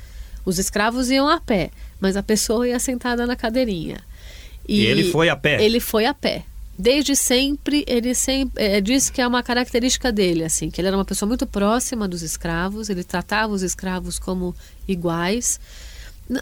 os 0.45 0.59
escravos 0.59 1.11
iam 1.11 1.29
a 1.29 1.41
pé, 1.41 1.71
mas 2.01 2.17
a 2.17 2.23
pessoa 2.23 2.69
ia 2.69 2.79
sentada 2.79 3.27
na 3.27 3.37
cadeirinha. 3.37 4.01
E 4.67 4.85
ele 4.85 5.11
foi 5.11 5.29
a 5.29 5.37
pé? 5.37 5.63
Ele 5.65 5.81
foi 5.81 6.05
a 6.05 6.13
pé. 6.13 6.45
Desde 6.79 7.17
sempre, 7.17 7.85
ele 7.89 8.15
sempre 8.15 8.63
é, 8.63 8.81
diz 8.81 9.11
que 9.11 9.21
é 9.21 9.27
uma 9.27 9.43
característica 9.43 10.13
dele, 10.13 10.45
assim, 10.45 10.71
que 10.71 10.81
ele 10.81 10.87
era 10.87 10.97
uma 10.97 11.05
pessoa 11.05 11.27
muito 11.27 11.45
próxima 11.45 12.07
dos 12.07 12.23
escravos, 12.23 12.89
ele 12.89 13.03
tratava 13.03 13.53
os 13.53 13.63
escravos 13.63 14.17
como 14.19 14.55
iguais. 14.87 15.59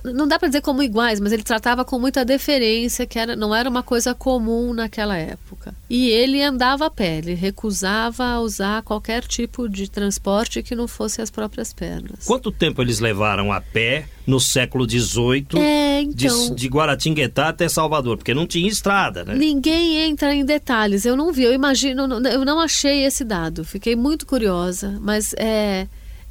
Não 0.05 0.27
dá 0.27 0.39
para 0.39 0.49
dizer 0.49 0.63
como 0.63 0.83
iguais, 0.83 1.21
mas 1.21 1.33
ele 1.33 1.45
tratava 1.45 1.85
com 1.85 1.99
muita 1.99 2.25
deferência, 2.25 3.07
que 3.07 3.19
era, 3.19 3.37
não 3.37 3.55
era 3.55 3.69
uma 3.71 3.83
coisa 3.83 4.15
comum 4.15 4.75
naquela 4.75 5.17
época. 5.17 5.75
E 5.89 6.09
ele 6.09 6.43
andava 6.43 6.87
a 6.87 6.91
pé, 6.91 7.19
ele 7.19 7.35
recusava 7.35 8.39
usar 8.41 8.83
qualquer 8.83 9.23
tipo 9.23 9.69
de 9.69 9.89
transporte 9.89 10.63
que 10.63 10.75
não 10.75 10.89
fosse 10.89 11.23
as 11.23 11.31
próprias 11.31 11.73
pernas. 11.73 12.25
Quanto 12.27 12.51
tempo 12.51 12.83
eles 12.83 12.99
levaram 12.99 13.53
a 13.53 13.61
pé 13.61 14.07
no 14.27 14.41
século 14.41 14.89
XVIII 14.89 15.47
É, 15.55 16.03
de, 16.03 16.27
então. 16.27 16.55
de 16.55 16.67
Guaratinguetá 16.69 17.51
até 17.51 17.69
Salvador? 17.69 18.17
Porque 18.17 18.35
não 18.35 18.47
tinha 18.47 18.69
estrada, 18.69 19.25
né? 19.25 19.35
Ninguém 19.37 19.99
entra 19.99 20.35
em 20.35 20.45
detalhes. 20.45 21.05
Eu 21.05 21.17
não 21.17 21.33
vi, 21.33 21.45
eu 21.45 21.55
imagino, 21.55 22.03
eu 22.29 22.45
não 22.45 22.59
achei 22.59 23.05
esse 23.05 23.25
dado. 23.25 23.65
Fiquei 23.65 23.95
muito 23.95 24.27
curiosa, 24.27 24.99
mas 25.01 25.33
é, 25.39 25.87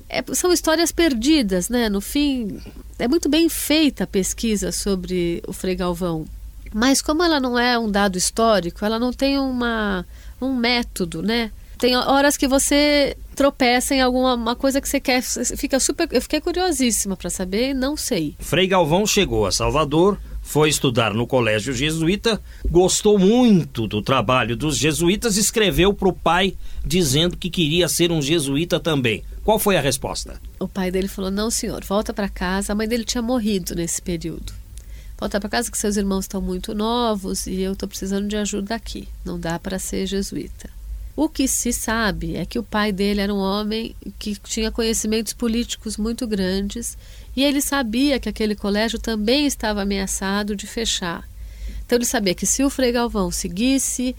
é- 0.10 0.24
são 0.34 0.52
histórias 0.52 0.92
perdidas, 0.92 1.70
né? 1.70 1.90
No 1.90 2.02
fim, 2.02 2.60
é 3.00 3.08
muito 3.08 3.30
bem 3.30 3.50
feita 3.50 4.04
a 4.04 4.08
pesquisa 4.08 4.72
sobre 4.72 5.42
o 5.48 5.54
Frei 5.54 5.76
Galvão. 5.76 6.26
Mas 6.74 7.02
como 7.02 7.24
ela 7.24 7.40
não 7.40 7.58
é 7.58 7.80
um 7.80 7.90
dado 7.90 8.18
histórico, 8.18 8.84
ela 8.84 9.00
não 9.00 9.14
tem 9.14 9.38
uma, 9.40 10.06
um 10.42 10.54
método, 10.54 11.22
né? 11.22 11.52
Tem 11.78 11.96
horas 11.96 12.38
que 12.38 12.48
você 12.48 13.18
tropeça 13.36 13.94
em 13.94 14.02
alguma 14.02 14.34
uma 14.34 14.56
coisa 14.56 14.80
que 14.80 14.88
você 14.88 15.00
quer, 15.00 15.22
fica 15.22 15.80
super. 15.80 16.08
Eu 16.12 16.22
fiquei 16.22 16.40
curiosíssima 16.40 17.18
para 17.18 17.30
saber, 17.30 17.74
não 17.74 17.98
sei. 17.98 18.36
Frei 18.40 18.66
Galvão 18.68 19.06
chegou 19.06 19.46
a 19.46 19.52
Salvador, 19.52 20.18
foi 20.46 20.70
estudar 20.70 21.12
no 21.12 21.26
colégio 21.26 21.74
jesuíta, 21.74 22.40
gostou 22.70 23.18
muito 23.18 23.88
do 23.88 24.00
trabalho 24.00 24.56
dos 24.56 24.78
jesuítas, 24.78 25.38
escreveu 25.38 25.92
para 25.92 26.08
o 26.08 26.14
pai 26.14 26.56
dizendo 26.86 27.36
que 27.36 27.50
queria 27.50 27.90
ser 27.90 28.12
um 28.12 28.22
jesuíta 28.22 28.80
também. 28.80 29.24
Qual 29.44 29.58
foi 29.58 29.76
a 29.76 29.82
resposta? 29.82 30.40
O 30.60 30.68
pai 30.68 30.92
dele 30.92 31.08
falou: 31.08 31.32
Não, 31.32 31.50
senhor, 31.50 31.84
volta 31.84 32.14
para 32.14 32.30
casa. 32.30 32.72
A 32.72 32.76
mãe 32.76 32.88
dele 32.88 33.04
tinha 33.04 33.24
morrido 33.24 33.74
nesse 33.74 34.00
período. 34.02 34.54
Volta 35.20 35.40
para 35.40 35.50
casa 35.50 35.72
que 35.72 35.78
seus 35.78 35.98
irmãos 35.98 36.26
estão 36.26 36.42
muito 36.42 36.76
novos 36.76 37.48
e 37.48 37.62
eu 37.62 37.74
estou 37.74 37.90
precisando 37.90 38.28
de 38.28 38.38
ajuda 38.38 38.76
aqui. 38.76 39.10
Não 39.26 39.40
dá 39.40 39.58
para 39.58 39.80
ser 39.80 40.06
jesuíta. 40.06 40.70
O 41.16 41.30
que 41.30 41.48
se 41.48 41.72
sabe 41.72 42.36
é 42.36 42.46
que 42.46 42.60
o 42.60 42.64
pai 42.64 42.92
dele 42.92 43.22
era 43.22 43.34
um 43.34 43.38
homem 43.38 43.96
que 44.20 44.36
tinha 44.36 44.70
conhecimentos 44.70 45.32
políticos 45.32 45.96
muito 45.96 46.28
grandes 46.28 46.98
e 47.36 47.44
ele 47.44 47.62
sabia 47.62 48.20
que 48.20 48.28
aquele 48.28 48.56
colégio 48.56 49.00
também 49.00 49.46
estava 49.46 49.82
ameaçado 49.82 50.56
de 50.56 50.68
fechar. 50.68 51.28
Então 51.86 51.98
ele 51.98 52.06
sabia 52.06 52.36
que 52.36 52.46
se 52.46 52.64
o 52.64 52.70
Frei 52.70 52.92
Galvão 52.92 53.32
seguisse 53.32 54.16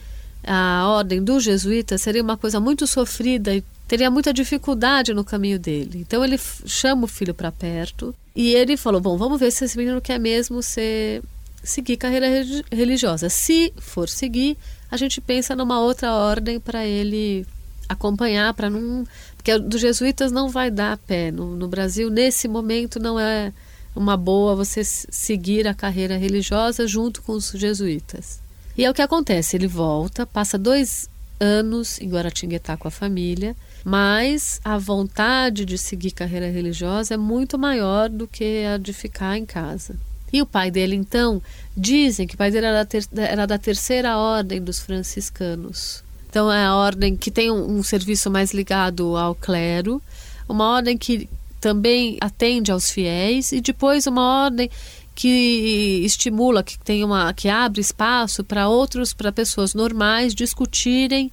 a 0.46 0.88
ordem 0.88 1.22
dos 1.22 1.42
jesuítas, 1.42 2.00
seria 2.00 2.22
uma 2.22 2.36
coisa 2.36 2.60
muito 2.60 2.86
sofrida 2.86 3.54
e 3.54 3.62
teria 3.86 4.10
muita 4.10 4.32
dificuldade 4.32 5.12
no 5.12 5.24
caminho 5.24 5.58
dele. 5.58 5.98
Então 6.06 6.24
ele 6.24 6.38
chama 6.64 7.04
o 7.04 7.08
filho 7.08 7.34
para 7.34 7.52
perto 7.52 8.14
e 8.34 8.54
ele 8.54 8.76
falou: 8.76 9.00
Bom, 9.00 9.16
vamos 9.16 9.38
ver 9.38 9.50
se 9.50 9.64
esse 9.64 9.76
menino 9.76 10.00
quer 10.00 10.18
mesmo 10.18 10.62
ser, 10.62 11.22
seguir 11.62 11.96
carreira 11.96 12.26
religiosa. 12.70 13.28
Se 13.28 13.72
for 13.76 14.08
seguir, 14.08 14.56
a 14.90 14.96
gente 14.96 15.20
pensa 15.20 15.56
numa 15.56 15.80
outra 15.80 16.12
ordem 16.12 16.60
para 16.60 16.86
ele 16.86 17.46
acompanhar, 17.88 18.52
para 18.54 18.70
não. 18.70 19.04
Porque 19.36 19.58
dos 19.58 19.80
jesuítas 19.80 20.32
não 20.32 20.48
vai 20.48 20.70
dar 20.70 20.96
pé. 20.98 21.30
No, 21.30 21.56
no 21.56 21.68
Brasil, 21.68 22.10
nesse 22.10 22.48
momento, 22.48 22.98
não 22.98 23.18
é 23.18 23.52
uma 23.94 24.16
boa 24.16 24.54
você 24.54 24.82
seguir 24.84 25.66
a 25.66 25.74
carreira 25.74 26.16
religiosa 26.16 26.86
junto 26.86 27.22
com 27.22 27.32
os 27.32 27.50
jesuítas. 27.52 28.40
E 28.76 28.84
é 28.84 28.90
o 28.90 28.94
que 28.94 29.02
acontece: 29.02 29.56
ele 29.56 29.66
volta, 29.66 30.26
passa 30.26 30.58
dois 30.58 31.08
anos 31.40 32.00
em 32.00 32.08
Guaratinguetá 32.08 32.76
com 32.76 32.88
a 32.88 32.90
família, 32.90 33.54
mas 33.84 34.60
a 34.64 34.78
vontade 34.78 35.64
de 35.64 35.76
seguir 35.78 36.10
carreira 36.12 36.50
religiosa 36.50 37.14
é 37.14 37.16
muito 37.16 37.58
maior 37.58 38.08
do 38.08 38.26
que 38.26 38.64
a 38.64 38.78
de 38.78 38.92
ficar 38.92 39.36
em 39.36 39.44
casa. 39.44 39.96
E 40.33 40.42
o 40.42 40.47
pai 40.47 40.71
dele, 40.71 40.97
então, 40.97 41.40
dizem 41.76 42.26
que 42.26 42.35
o 42.35 42.38
pai 42.38 42.50
dele 42.50 42.66
era 42.66 42.78
da, 42.78 42.85
ter, 42.85 43.06
era 43.16 43.47
da 43.47 43.59
terceira 43.59 44.16
ordem 44.16 44.61
dos 44.61 44.78
franciscanos. 44.78 46.02
Então, 46.28 46.52
é 46.52 46.64
a 46.64 46.75
ordem 46.75 47.16
que 47.16 47.30
tem 47.30 47.50
um, 47.50 47.78
um 47.78 47.83
serviço 47.83 48.30
mais 48.30 48.52
ligado 48.52 49.16
ao 49.16 49.35
clero, 49.35 50.02
uma 50.49 50.68
ordem 50.68 50.99
que 50.99 51.28
também 51.61 52.16
atende 52.21 52.71
aos 52.71 52.90
fiéis, 52.90 53.52
e 53.52 53.61
depois 53.61 54.06
uma 54.06 54.45
ordem 54.45 54.71
que 55.14 56.02
estimula, 56.04 56.62
que 56.62 56.78
tem 56.78 57.02
uma, 57.02 57.33
que 57.33 57.49
abre 57.49 57.80
espaço 57.80 58.45
para 58.45 58.68
outros, 58.68 59.14
para 59.14 59.33
pessoas 59.33 59.73
normais 59.73 60.35
discutirem 60.35 61.33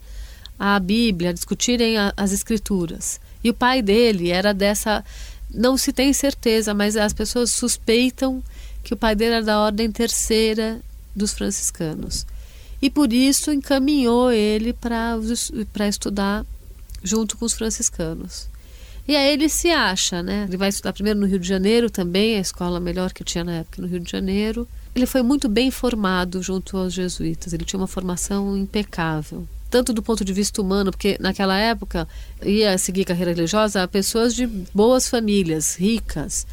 a 0.58 0.80
Bíblia, 0.80 1.34
discutirem 1.34 1.98
a, 1.98 2.14
as 2.16 2.32
escrituras. 2.32 3.20
E 3.44 3.50
o 3.50 3.54
pai 3.54 3.82
dele 3.82 4.32
era 4.32 4.54
dessa, 4.54 5.04
não 5.54 5.78
se 5.78 5.92
tem 5.92 6.14
certeza, 6.14 6.74
mas 6.74 6.96
as 6.96 7.12
pessoas 7.12 7.52
suspeitam 7.52 8.42
que 8.84 8.94
o 8.94 8.98
pai 8.98 9.16
dele 9.16 9.36
era 9.36 9.46
da 9.46 9.60
ordem 9.60 9.92
terceira 9.92 10.82
dos 11.16 11.34
franciscanos. 11.34 12.26
E 12.82 12.90
por 12.90 13.14
isso 13.14 13.52
encaminhou 13.52 14.32
ele 14.32 14.74
para 14.74 15.88
estudar 15.88 16.46
junto 17.02 17.38
com 17.38 17.46
os 17.46 17.54
franciscanos. 17.54 18.48
E 19.08 19.16
aí 19.16 19.34
ele 19.34 19.50
se 19.50 19.70
acha, 19.70 20.24
né? 20.24 20.46
Ele 20.48 20.58
vai 20.58 20.70
estudar 20.70 20.94
primeiro 20.94 21.20
no 21.20 21.26
Rio 21.26 21.40
de 21.40 21.48
Janeiro 21.48 21.90
também, 21.90 22.38
a 22.38 22.40
escola 22.40 22.80
melhor 22.80 23.12
que 23.12 23.24
tinha 23.24 23.44
na 23.44 23.54
época 23.54 23.82
no 23.82 23.88
Rio 23.88 24.00
de 24.00 24.10
Janeiro. 24.10 24.68
Ele 24.96 25.06
foi 25.06 25.22
muito 25.22 25.50
bem 25.50 25.72
formado 25.72 26.42
junto 26.42 26.78
aos 26.78 26.94
jesuítas, 26.94 27.52
ele 27.52 27.66
tinha 27.66 27.80
uma 27.80 27.88
formação 27.88 28.58
impecável. 28.58 29.48
Tanto 29.70 29.92
do 29.92 30.04
ponto 30.04 30.24
de 30.24 30.32
vista 30.32 30.62
humano, 30.62 30.92
porque 30.92 31.18
naquela 31.20 31.58
época 31.58 32.08
ia 32.44 32.78
seguir 32.78 33.06
carreira 33.06 33.32
religiosa 33.32 33.88
pessoas 33.88 34.36
de 34.36 34.46
boas 34.74 35.08
famílias, 35.08 35.76
ricas. 35.76 36.46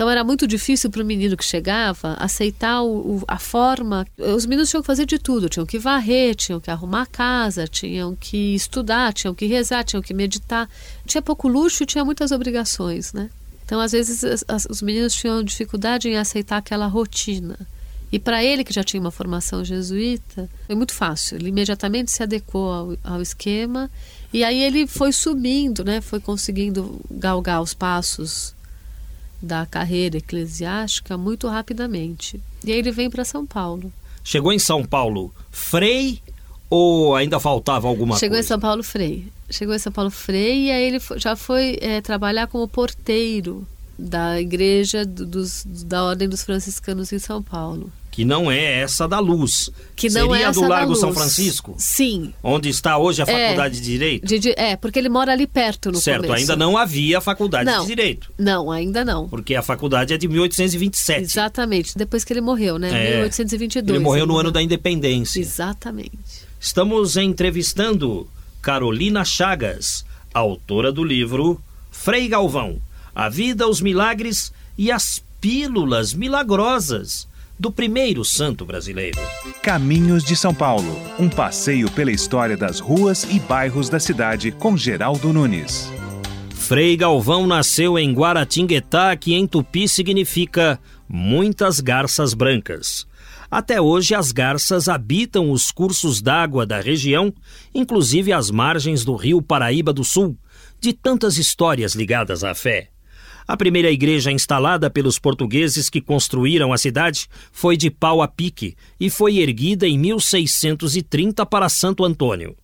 Então 0.00 0.08
era 0.08 0.24
muito 0.24 0.46
difícil 0.46 0.88
para 0.88 1.02
o 1.02 1.04
menino 1.04 1.36
que 1.36 1.44
chegava 1.44 2.14
aceitar 2.18 2.80
o, 2.80 3.18
o, 3.18 3.24
a 3.28 3.38
forma. 3.38 4.06
Os 4.16 4.46
meninos 4.46 4.70
tinham 4.70 4.80
que 4.80 4.86
fazer 4.86 5.04
de 5.04 5.18
tudo: 5.18 5.46
tinham 5.46 5.66
que 5.66 5.78
varrer, 5.78 6.34
tinham 6.34 6.58
que 6.58 6.70
arrumar 6.70 7.02
a 7.02 7.06
casa, 7.06 7.68
tinham 7.68 8.16
que 8.16 8.54
estudar, 8.54 9.12
tinham 9.12 9.34
que 9.34 9.44
rezar, 9.44 9.84
tinham 9.84 10.00
que 10.00 10.14
meditar. 10.14 10.70
Tinha 11.04 11.20
pouco 11.20 11.46
luxo 11.48 11.82
e 11.82 11.86
tinha 11.86 12.02
muitas 12.02 12.32
obrigações, 12.32 13.12
né? 13.12 13.28
Então, 13.62 13.78
às 13.78 13.92
vezes, 13.92 14.24
as, 14.24 14.42
as, 14.48 14.66
os 14.70 14.80
meninos 14.80 15.12
tinham 15.12 15.44
dificuldade 15.44 16.08
em 16.08 16.16
aceitar 16.16 16.56
aquela 16.56 16.86
rotina. 16.86 17.58
E 18.10 18.18
para 18.18 18.42
ele, 18.42 18.64
que 18.64 18.72
já 18.72 18.82
tinha 18.82 19.02
uma 19.02 19.10
formação 19.10 19.62
jesuíta, 19.62 20.48
foi 20.66 20.76
muito 20.76 20.94
fácil. 20.94 21.36
Ele 21.36 21.50
imediatamente 21.50 22.10
se 22.10 22.22
adequou 22.22 22.72
ao, 22.72 22.96
ao 23.04 23.20
esquema 23.20 23.90
e 24.32 24.44
aí 24.44 24.62
ele 24.62 24.86
foi 24.86 25.12
subindo, 25.12 25.84
né? 25.84 26.00
Foi 26.00 26.20
conseguindo 26.20 26.98
galgar 27.10 27.60
os 27.60 27.74
passos 27.74 28.58
da 29.40 29.64
carreira 29.66 30.18
eclesiástica 30.18 31.16
muito 31.16 31.48
rapidamente. 31.48 32.40
E 32.64 32.72
aí 32.72 32.78
ele 32.78 32.90
vem 32.90 33.08
para 33.10 33.24
São 33.24 33.46
Paulo. 33.46 33.92
Chegou 34.22 34.52
em 34.52 34.58
São 34.58 34.84
Paulo 34.84 35.32
Frei 35.50 36.20
ou 36.68 37.14
ainda 37.16 37.40
faltava 37.40 37.88
alguma 37.88 38.16
Chegou 38.16 38.36
coisa? 38.36 38.46
em 38.46 38.48
São 38.48 38.60
Paulo 38.60 38.82
Frei. 38.82 39.26
Chegou 39.50 39.74
em 39.74 39.78
São 39.78 39.92
Paulo 39.92 40.10
Frei 40.10 40.66
e 40.66 40.70
aí 40.70 40.82
ele 40.84 41.00
já 41.16 41.34
foi 41.34 41.78
é, 41.80 42.00
trabalhar 42.00 42.46
como 42.46 42.68
porteiro 42.68 43.66
da 43.98 44.40
igreja 44.40 45.04
dos, 45.04 45.64
da 45.66 46.04
Ordem 46.04 46.28
dos 46.28 46.42
Franciscanos 46.42 47.12
em 47.12 47.18
São 47.18 47.42
Paulo. 47.42 47.90
Que 48.10 48.24
não 48.24 48.50
é 48.50 48.80
essa 48.80 49.06
da 49.06 49.20
Luz. 49.20 49.70
Que 49.94 50.08
não 50.10 50.28
Seria 50.30 50.44
é 50.46 50.48
essa 50.48 50.60
do 50.60 50.66
Largo 50.66 50.96
São. 50.96 51.14
Francisco? 51.14 51.74
Sim. 51.78 52.34
Onde 52.42 52.68
está 52.68 52.98
hoje 52.98 53.22
a 53.22 53.24
É. 53.24 53.44
Faculdade 53.46 53.76
de 53.76 53.82
Direito? 53.82 54.26
De- 54.26 54.38
de- 54.40 54.54
é, 54.58 54.74
porque 54.76 54.98
ele 54.98 55.08
mora 55.08 55.30
ali 55.32 55.46
perto 55.46 55.92
no 55.92 55.98
certo, 56.00 56.22
começo. 56.26 56.40
ainda 56.40 56.56
não 56.56 56.76
havia 56.76 57.20
Faculdade 57.20 57.70
Não. 57.70 57.82
de 57.82 57.86
Direito. 57.86 58.32
Não, 58.36 58.70
ainda 58.70 59.04
não. 59.04 59.28
Porque 59.28 59.54
a 59.54 59.62
faculdade 59.62 60.12
é 60.12 60.16
de 60.18 60.26
1827. 60.26 61.22
Exatamente, 61.22 61.96
depois 61.96 62.24
que 62.24 62.32
ele 62.32 62.40
morreu, 62.40 62.78
né? 62.78 62.88
É. 62.90 63.14
1822. 63.18 63.94
Ele 63.94 64.02
morreu 64.04 64.26
no 64.26 64.36
ano 64.36 64.50
da 64.50 64.60
independência. 64.60 65.38
Exatamente. 65.40 66.10
Estamos 66.58 67.16
entrevistando 67.16 68.26
Carolina 68.60 69.24
Chagas, 69.24 70.04
autora 70.34 70.90
do 70.90 71.04
livro 71.04 71.60
Frei 71.92 72.26
Galvão: 72.28 72.78
A 73.14 73.28
Vida, 73.28 73.68
os 73.68 73.80
Milagres 73.80 74.52
e 74.76 74.90
as 74.90 75.22
Pílulas 75.40 76.12
Milagrosas 76.12 77.26
do 77.60 77.70
primeiro 77.70 78.24
santo 78.24 78.64
brasileiro. 78.64 79.20
Caminhos 79.62 80.24
de 80.24 80.34
São 80.34 80.54
Paulo. 80.54 80.98
Um 81.18 81.28
passeio 81.28 81.90
pela 81.90 82.10
história 82.10 82.56
das 82.56 82.80
ruas 82.80 83.24
e 83.24 83.38
bairros 83.38 83.90
da 83.90 84.00
cidade 84.00 84.50
com 84.50 84.78
Geraldo 84.78 85.30
Nunes. 85.30 85.92
Frei 86.54 86.96
Galvão 86.96 87.46
nasceu 87.46 87.98
em 87.98 88.14
Guaratinguetá, 88.14 89.14
que 89.14 89.34
em 89.34 89.46
tupi 89.46 89.86
significa 89.86 90.80
muitas 91.06 91.80
garças 91.80 92.32
brancas. 92.32 93.06
Até 93.50 93.78
hoje, 93.78 94.14
as 94.14 94.32
garças 94.32 94.88
habitam 94.88 95.50
os 95.50 95.70
cursos 95.70 96.22
d'água 96.22 96.64
da 96.64 96.80
região, 96.80 97.30
inclusive 97.74 98.32
as 98.32 98.50
margens 98.50 99.04
do 99.04 99.14
rio 99.16 99.42
Paraíba 99.42 99.92
do 99.92 100.02
Sul, 100.02 100.34
de 100.80 100.94
tantas 100.94 101.36
histórias 101.36 101.94
ligadas 101.94 102.42
à 102.42 102.54
fé. 102.54 102.88
A 103.50 103.56
primeira 103.56 103.90
igreja 103.90 104.30
instalada 104.30 104.88
pelos 104.88 105.18
portugueses 105.18 105.90
que 105.90 106.00
construíram 106.00 106.72
a 106.72 106.78
cidade 106.78 107.26
foi 107.50 107.76
de 107.76 107.90
pau 107.90 108.22
a 108.22 108.28
pique 108.28 108.76
e 109.00 109.10
foi 109.10 109.38
erguida 109.38 109.88
em 109.88 109.98
1630 109.98 111.44
para 111.46 111.68
Santo 111.68 112.04
Antônio. 112.04 112.56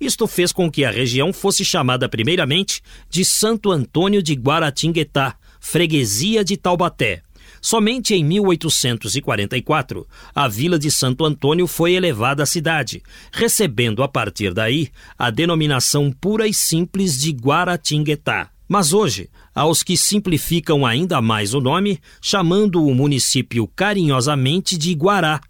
Isto 0.00 0.28
fez 0.28 0.52
com 0.52 0.70
que 0.70 0.84
a 0.84 0.92
região 0.92 1.32
fosse 1.32 1.64
chamada 1.64 2.08
primeiramente 2.08 2.80
de 3.10 3.24
Santo 3.24 3.72
Antônio 3.72 4.22
de 4.22 4.34
Guaratinguetá, 4.34 5.34
freguesia 5.58 6.44
de 6.44 6.56
Taubaté. 6.56 7.20
Somente 7.60 8.14
em 8.14 8.22
1844, 8.22 10.06
a 10.32 10.46
vila 10.46 10.78
de 10.78 10.92
Santo 10.92 11.24
Antônio 11.24 11.66
foi 11.66 11.94
elevada 11.94 12.44
à 12.44 12.46
cidade, 12.46 13.02
recebendo 13.32 14.04
a 14.04 14.08
partir 14.08 14.54
daí 14.54 14.88
a 15.18 15.30
denominação 15.30 16.12
pura 16.12 16.46
e 16.46 16.54
simples 16.54 17.18
de 17.18 17.32
Guaratinguetá. 17.32 18.52
Mas 18.68 18.92
hoje, 18.92 19.30
aos 19.54 19.82
que 19.82 19.96
simplificam 19.96 20.84
ainda 20.84 21.22
mais 21.22 21.54
o 21.54 21.60
nome, 21.60 21.98
chamando 22.20 22.84
o 22.84 22.94
município 22.94 23.66
carinhosamente 23.74 24.76
de 24.76 24.92
Guará. 24.92 25.40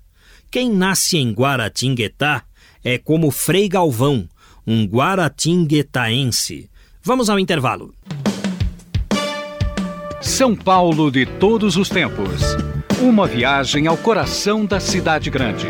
Quem 0.51 0.71
nasce 0.71 1.19
em 1.19 1.33
Guaratinguetá 1.33 2.45
é 2.83 2.97
como 2.97 3.31
Frei 3.31 3.69
Galvão, 3.69 4.29
um 4.67 4.85
guaratinguetaense. 4.85 6.71
Vamos 7.03 7.29
ao 7.29 7.39
intervalo. 7.39 7.93
São 10.21 10.55
Paulo 10.55 11.11
de 11.11 11.27
todos 11.27 11.77
os 11.77 11.89
tempos. 11.89 12.41
Uma 13.01 13.27
viagem 13.27 13.87
ao 13.87 13.97
coração 13.97 14.65
da 14.65 14.79
cidade 14.79 15.29
grande. 15.31 15.67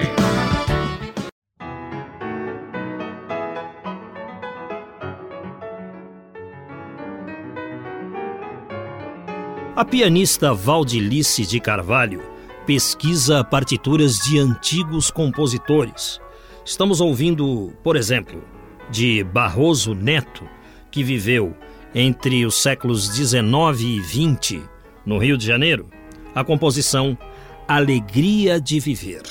A 9.79 9.85
pianista 9.85 10.53
Valdilice 10.53 11.47
de 11.47 11.61
Carvalho 11.61 12.21
pesquisa 12.67 13.45
partituras 13.45 14.17
de 14.17 14.37
antigos 14.37 15.09
compositores. 15.09 16.21
Estamos 16.65 17.01
ouvindo, 17.01 17.73
por 17.81 17.95
exemplo, 17.95 18.43
de 18.91 19.23
Barroso 19.23 19.95
Neto, 19.95 20.43
que 20.91 21.05
viveu 21.05 21.57
entre 21.95 22.45
os 22.45 22.61
séculos 22.61 23.09
19 23.11 23.87
e 23.87 24.01
20 24.01 24.61
no 25.07 25.17
Rio 25.17 25.39
de 25.39 25.47
Janeiro, 25.47 25.89
a 26.35 26.43
composição 26.43 27.17
Alegria 27.69 28.61
de 28.61 28.81
Viver. 28.81 29.23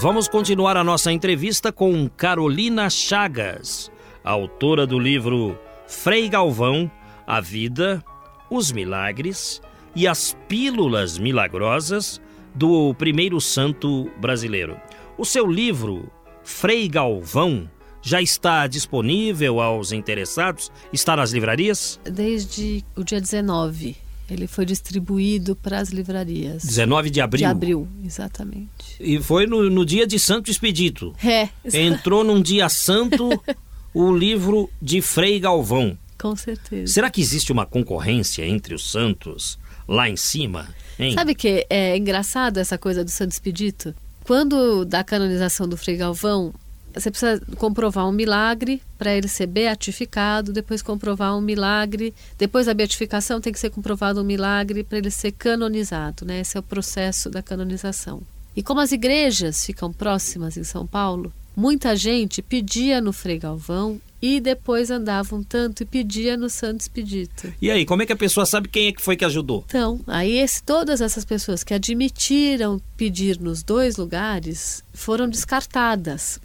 Vamos 0.00 0.28
continuar 0.28 0.76
a 0.76 0.84
nossa 0.84 1.12
entrevista 1.12 1.72
com 1.72 2.08
Carolina 2.08 2.90
Chagas, 2.90 3.90
autora 4.24 4.86
do 4.86 4.98
livro 4.98 5.58
Frei 5.86 6.28
Galvão, 6.28 6.90
A 7.26 7.40
Vida, 7.40 8.04
os 8.50 8.72
Milagres 8.72 9.62
e 9.94 10.06
as 10.06 10.36
Pílulas 10.48 11.16
Milagrosas 11.16 12.20
do 12.54 12.92
primeiro 12.94 13.40
santo 13.40 14.10
brasileiro. 14.20 14.76
O 15.16 15.24
seu 15.24 15.46
livro, 15.46 16.10
Frei 16.42 16.88
Galvão, 16.88 17.70
já 18.02 18.20
está 18.20 18.66
disponível 18.66 19.60
aos 19.60 19.92
interessados? 19.92 20.70
Está 20.92 21.16
nas 21.16 21.30
livrarias? 21.30 21.98
Desde 22.04 22.84
o 22.96 23.04
dia 23.04 23.20
19, 23.20 23.96
ele 24.28 24.46
foi 24.46 24.64
distribuído 24.64 25.54
para 25.56 25.78
as 25.78 25.90
livrarias. 25.90 26.64
19 26.64 27.10
de 27.10 27.20
abril. 27.20 27.38
De 27.38 27.44
abril, 27.44 27.88
exatamente. 28.04 28.96
E 28.98 29.20
foi 29.20 29.46
no, 29.46 29.68
no 29.68 29.84
dia 29.84 30.06
de 30.06 30.18
Santo 30.18 30.50
Expedito. 30.50 31.14
É, 31.24 31.48
Entrou 31.72 32.24
num 32.24 32.40
dia 32.40 32.68
santo 32.68 33.28
o 33.92 34.14
livro 34.14 34.70
de 34.80 35.00
Frei 35.02 35.38
Galvão. 35.38 35.96
com 36.18 36.34
certeza. 36.34 36.92
Será 36.92 37.10
que 37.10 37.20
existe 37.20 37.52
uma 37.52 37.66
concorrência 37.66 38.46
entre 38.46 38.74
os 38.74 38.90
santos 38.90 39.58
lá 39.86 40.08
em 40.08 40.16
cima? 40.16 40.68
Hein? 40.98 41.12
Sabe 41.14 41.34
que 41.34 41.66
é 41.68 41.96
engraçado 41.96 42.58
essa 42.58 42.78
coisa 42.78 43.04
do 43.04 43.10
Santo 43.10 43.32
Expedito? 43.32 43.94
Quando 44.24 44.84
da 44.86 45.04
canonização 45.04 45.68
do 45.68 45.76
Frei 45.76 45.96
Galvão, 45.96 46.54
você 46.94 47.10
precisa 47.10 47.42
comprovar 47.56 48.08
um 48.08 48.12
milagre 48.12 48.80
para 48.96 49.14
ele 49.14 49.28
ser 49.28 49.46
beatificado, 49.46 50.52
depois 50.52 50.82
comprovar 50.82 51.36
um 51.36 51.40
milagre, 51.40 52.14
depois 52.38 52.66
da 52.66 52.74
beatificação 52.74 53.40
tem 53.40 53.52
que 53.52 53.58
ser 53.58 53.70
comprovado 53.70 54.20
um 54.20 54.24
milagre 54.24 54.84
para 54.84 54.98
ele 54.98 55.10
ser 55.10 55.32
canonizado, 55.32 56.24
né? 56.24 56.40
Esse 56.40 56.56
é 56.56 56.60
o 56.60 56.62
processo 56.62 57.28
da 57.28 57.42
canonização. 57.42 58.22
E 58.56 58.62
como 58.62 58.80
as 58.80 58.92
igrejas 58.92 59.64
ficam 59.64 59.92
próximas 59.92 60.56
em 60.56 60.64
São 60.64 60.86
Paulo, 60.86 61.32
muita 61.56 61.96
gente 61.96 62.40
pedia 62.40 63.00
no 63.00 63.12
Frei 63.12 63.38
Galvão 63.38 64.00
e 64.22 64.40
depois 64.40 64.90
andava 64.90 65.36
um 65.36 65.42
tanto 65.42 65.82
e 65.82 65.86
pedia 65.86 66.34
no 66.34 66.48
Santo 66.48 66.80
Expedito. 66.80 67.52
E 67.60 67.70
aí, 67.70 67.84
como 67.84 68.02
é 68.02 68.06
que 68.06 68.12
a 68.12 68.16
pessoa 68.16 68.46
sabe 68.46 68.68
quem 68.68 68.86
é 68.86 68.92
que 68.92 69.02
foi 69.02 69.16
que 69.16 69.24
ajudou? 69.24 69.64
Então, 69.68 70.00
aí 70.06 70.38
esse, 70.38 70.62
todas 70.62 71.02
essas 71.02 71.26
pessoas 71.26 71.62
que 71.62 71.74
admitiram 71.74 72.80
pedir 72.96 73.38
nos 73.38 73.62
dois 73.62 73.96
lugares 73.96 74.82
foram 74.94 75.28
descartadas. 75.28 76.40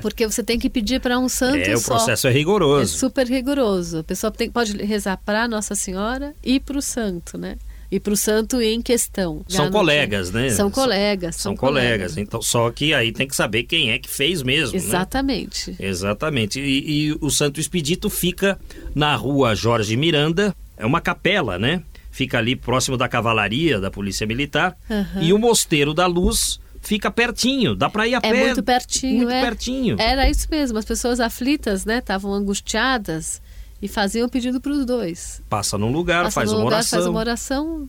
Porque 0.00 0.26
você 0.26 0.42
tem 0.42 0.58
que 0.58 0.68
pedir 0.70 1.00
para 1.00 1.18
um 1.18 1.28
santo 1.28 1.58
É, 1.68 1.74
o 1.74 1.78
só. 1.78 1.94
processo 1.96 2.26
é 2.28 2.30
rigoroso. 2.30 2.94
É 2.94 2.98
super 2.98 3.26
rigoroso. 3.26 3.98
A 3.98 4.04
pessoa 4.04 4.30
tem, 4.30 4.50
pode 4.50 4.76
rezar 4.84 5.16
para 5.18 5.46
Nossa 5.48 5.74
Senhora 5.74 6.34
e 6.42 6.58
para 6.60 6.78
o 6.78 6.82
santo, 6.82 7.36
né? 7.38 7.56
E 7.92 7.98
para 7.98 8.12
o 8.12 8.16
santo 8.16 8.60
em 8.62 8.80
questão. 8.80 9.44
São 9.48 9.68
colegas, 9.68 10.30
tem- 10.30 10.42
né? 10.42 10.50
São 10.50 10.70
colegas. 10.70 11.34
São 11.36 11.56
colegas. 11.56 12.16
Então, 12.16 12.40
só 12.40 12.70
que 12.70 12.94
aí 12.94 13.10
tem 13.10 13.26
que 13.26 13.34
saber 13.34 13.64
quem 13.64 13.90
é 13.90 13.98
que 13.98 14.08
fez 14.08 14.42
mesmo, 14.44 14.78
né? 14.78 14.84
Exatamente. 14.84 15.74
Exatamente. 15.78 16.60
E, 16.60 17.08
e 17.08 17.18
o 17.20 17.30
Santo 17.30 17.58
Expedito 17.58 18.08
fica 18.08 18.58
na 18.94 19.16
rua 19.16 19.56
Jorge 19.56 19.96
Miranda, 19.96 20.54
é 20.76 20.86
uma 20.86 21.00
capela, 21.00 21.58
né? 21.58 21.82
Fica 22.12 22.38
ali 22.38 22.54
próximo 22.54 22.96
da 22.96 23.08
cavalaria 23.08 23.80
da 23.80 23.90
Polícia 23.90 24.24
Militar. 24.26 24.76
Aham. 24.88 25.22
E 25.22 25.32
o 25.32 25.38
Mosteiro 25.38 25.92
da 25.92 26.06
Luz 26.06 26.60
fica 26.80 27.10
pertinho, 27.10 27.74
dá 27.74 27.88
para 27.90 28.06
ir 28.08 28.14
a 28.14 28.18
É 28.18 28.32
pé. 28.32 28.44
muito 28.46 28.62
pertinho, 28.62 29.16
Muito 29.18 29.30
é. 29.30 29.40
pertinho. 29.40 29.96
Era 30.00 30.28
isso 30.30 30.46
mesmo. 30.50 30.78
As 30.78 30.84
pessoas 30.84 31.20
aflitas, 31.20 31.84
né? 31.84 31.98
Estavam 31.98 32.32
angustiadas 32.32 33.40
e 33.82 33.88
faziam 33.88 34.28
pedido 34.28 34.60
para 34.60 34.72
os 34.72 34.84
dois. 34.84 35.42
Passa 35.48 35.76
num 35.78 35.92
lugar, 35.92 36.24
Passa 36.24 36.34
faz 36.34 36.50
no 36.50 36.56
uma 36.58 36.64
lugar, 36.64 36.76
oração. 36.76 36.98
Faz 36.98 37.06
uma 37.10 37.18
oração, 37.20 37.88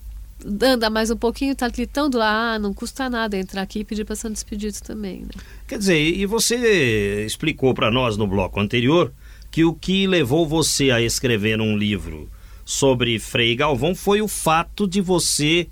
anda 0.64 0.90
mais 0.90 1.12
um 1.12 1.18
pouquinho, 1.18 1.56
tá 1.56 1.68
gritando 1.70 2.18
lá, 2.18 2.54
ah, 2.54 2.60
não 2.60 2.74
custa 2.74 3.10
nada 3.10 3.38
entrar 3.38 3.62
aqui 3.62 3.80
e 3.80 3.84
pedir 3.84 4.06
para 4.06 4.16
Santo 4.16 4.36
Expedito 4.36 4.82
também, 4.84 5.22
né? 5.22 5.30
Quer 5.68 5.78
dizer, 5.78 6.00
e 6.00 6.26
você 6.26 7.26
explicou 7.26 7.74
para 7.74 7.92
nós 7.92 8.18
no 8.18 8.26
bloco 8.28 8.60
anterior 8.60 9.12
que 9.50 9.66
o 9.66 9.74
que 9.74 10.08
levou 10.08 10.48
você 10.48 10.92
a 10.92 11.02
escrever 11.02 11.60
um 11.60 11.78
livro 11.78 12.30
sobre 12.64 13.20
Frei 13.20 13.54
Galvão 13.56 13.94
foi 13.94 14.22
o 14.22 14.28
fato 14.28 14.88
de 14.88 15.02
você 15.02 15.68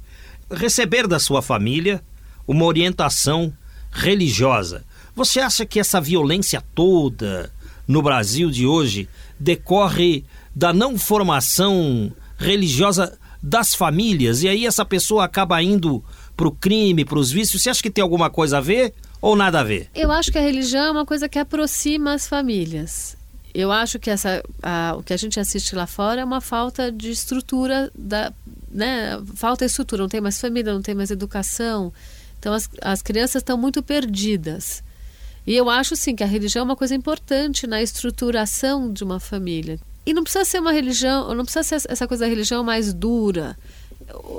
receber 0.51 1.07
da 1.07 1.17
sua 1.19 1.41
família 1.41 2.03
uma 2.51 2.65
orientação 2.65 3.53
religiosa. 3.91 4.83
Você 5.15 5.39
acha 5.39 5.65
que 5.65 5.79
essa 5.79 6.01
violência 6.01 6.63
toda 6.73 7.51
no 7.87 8.01
Brasil 8.01 8.49
de 8.49 8.65
hoje 8.65 9.07
decorre 9.39 10.23
da 10.55 10.73
não 10.73 10.97
formação 10.97 12.11
religiosa 12.37 13.17
das 13.41 13.75
famílias 13.75 14.41
e 14.43 14.47
aí 14.47 14.65
essa 14.65 14.83
pessoa 14.83 15.25
acaba 15.25 15.61
indo 15.61 16.03
pro 16.35 16.51
crime, 16.51 17.05
pros 17.05 17.31
vícios? 17.31 17.61
Você 17.61 17.69
acha 17.69 17.81
que 17.83 17.89
tem 17.91 18.01
alguma 18.01 18.29
coisa 18.29 18.57
a 18.57 18.61
ver 18.61 18.93
ou 19.21 19.35
nada 19.35 19.59
a 19.59 19.63
ver? 19.63 19.89
Eu 19.93 20.11
acho 20.11 20.31
que 20.31 20.37
a 20.37 20.41
religião 20.41 20.85
é 20.85 20.91
uma 20.91 21.05
coisa 21.05 21.29
que 21.29 21.37
aproxima 21.37 22.13
as 22.13 22.27
famílias. 22.27 23.15
Eu 23.53 23.71
acho 23.71 23.99
que 23.99 24.09
essa, 24.09 24.43
a- 24.61 24.95
o 24.97 25.03
que 25.03 25.11
a 25.13 25.17
gente 25.17 25.39
assiste 25.39 25.75
lá 25.75 25.85
fora 25.87 26.21
é 26.21 26.25
uma 26.25 26.39
falta 26.41 26.91
de 26.91 27.09
estrutura 27.11 27.91
da, 27.95 28.31
né? 28.71 29.19
Falta 29.35 29.65
de 29.65 29.71
estrutura, 29.71 30.03
não 30.03 30.09
tem 30.09 30.21
mais 30.21 30.39
família, 30.39 30.71
não 30.73 30.81
tem 30.81 30.93
mais 30.95 31.09
educação. 31.11 31.91
Então 32.39 32.53
as, 32.53 32.69
as 32.81 33.01
crianças 33.01 33.41
estão 33.41 33.57
muito 33.57 33.83
perdidas. 33.83 34.81
E 35.45 35.55
eu 35.55 35.69
acho 35.69 35.95
sim 35.95 36.15
que 36.15 36.23
a 36.23 36.27
religião 36.27 36.61
é 36.61 36.65
uma 36.65 36.75
coisa 36.75 36.95
importante 36.95 37.67
na 37.67 37.81
estruturação 37.81 38.91
de 38.91 39.03
uma 39.03 39.19
família. 39.19 39.79
E 40.05 40.13
não 40.13 40.23
precisa 40.23 40.45
ser 40.45 40.59
uma 40.59 40.71
religião, 40.71 41.33
não 41.35 41.43
precisa 41.43 41.63
ser 41.79 41.91
essa 41.91 42.07
coisa 42.07 42.25
da 42.25 42.29
religião 42.29 42.63
mais 42.63 42.93
dura. 42.93 43.57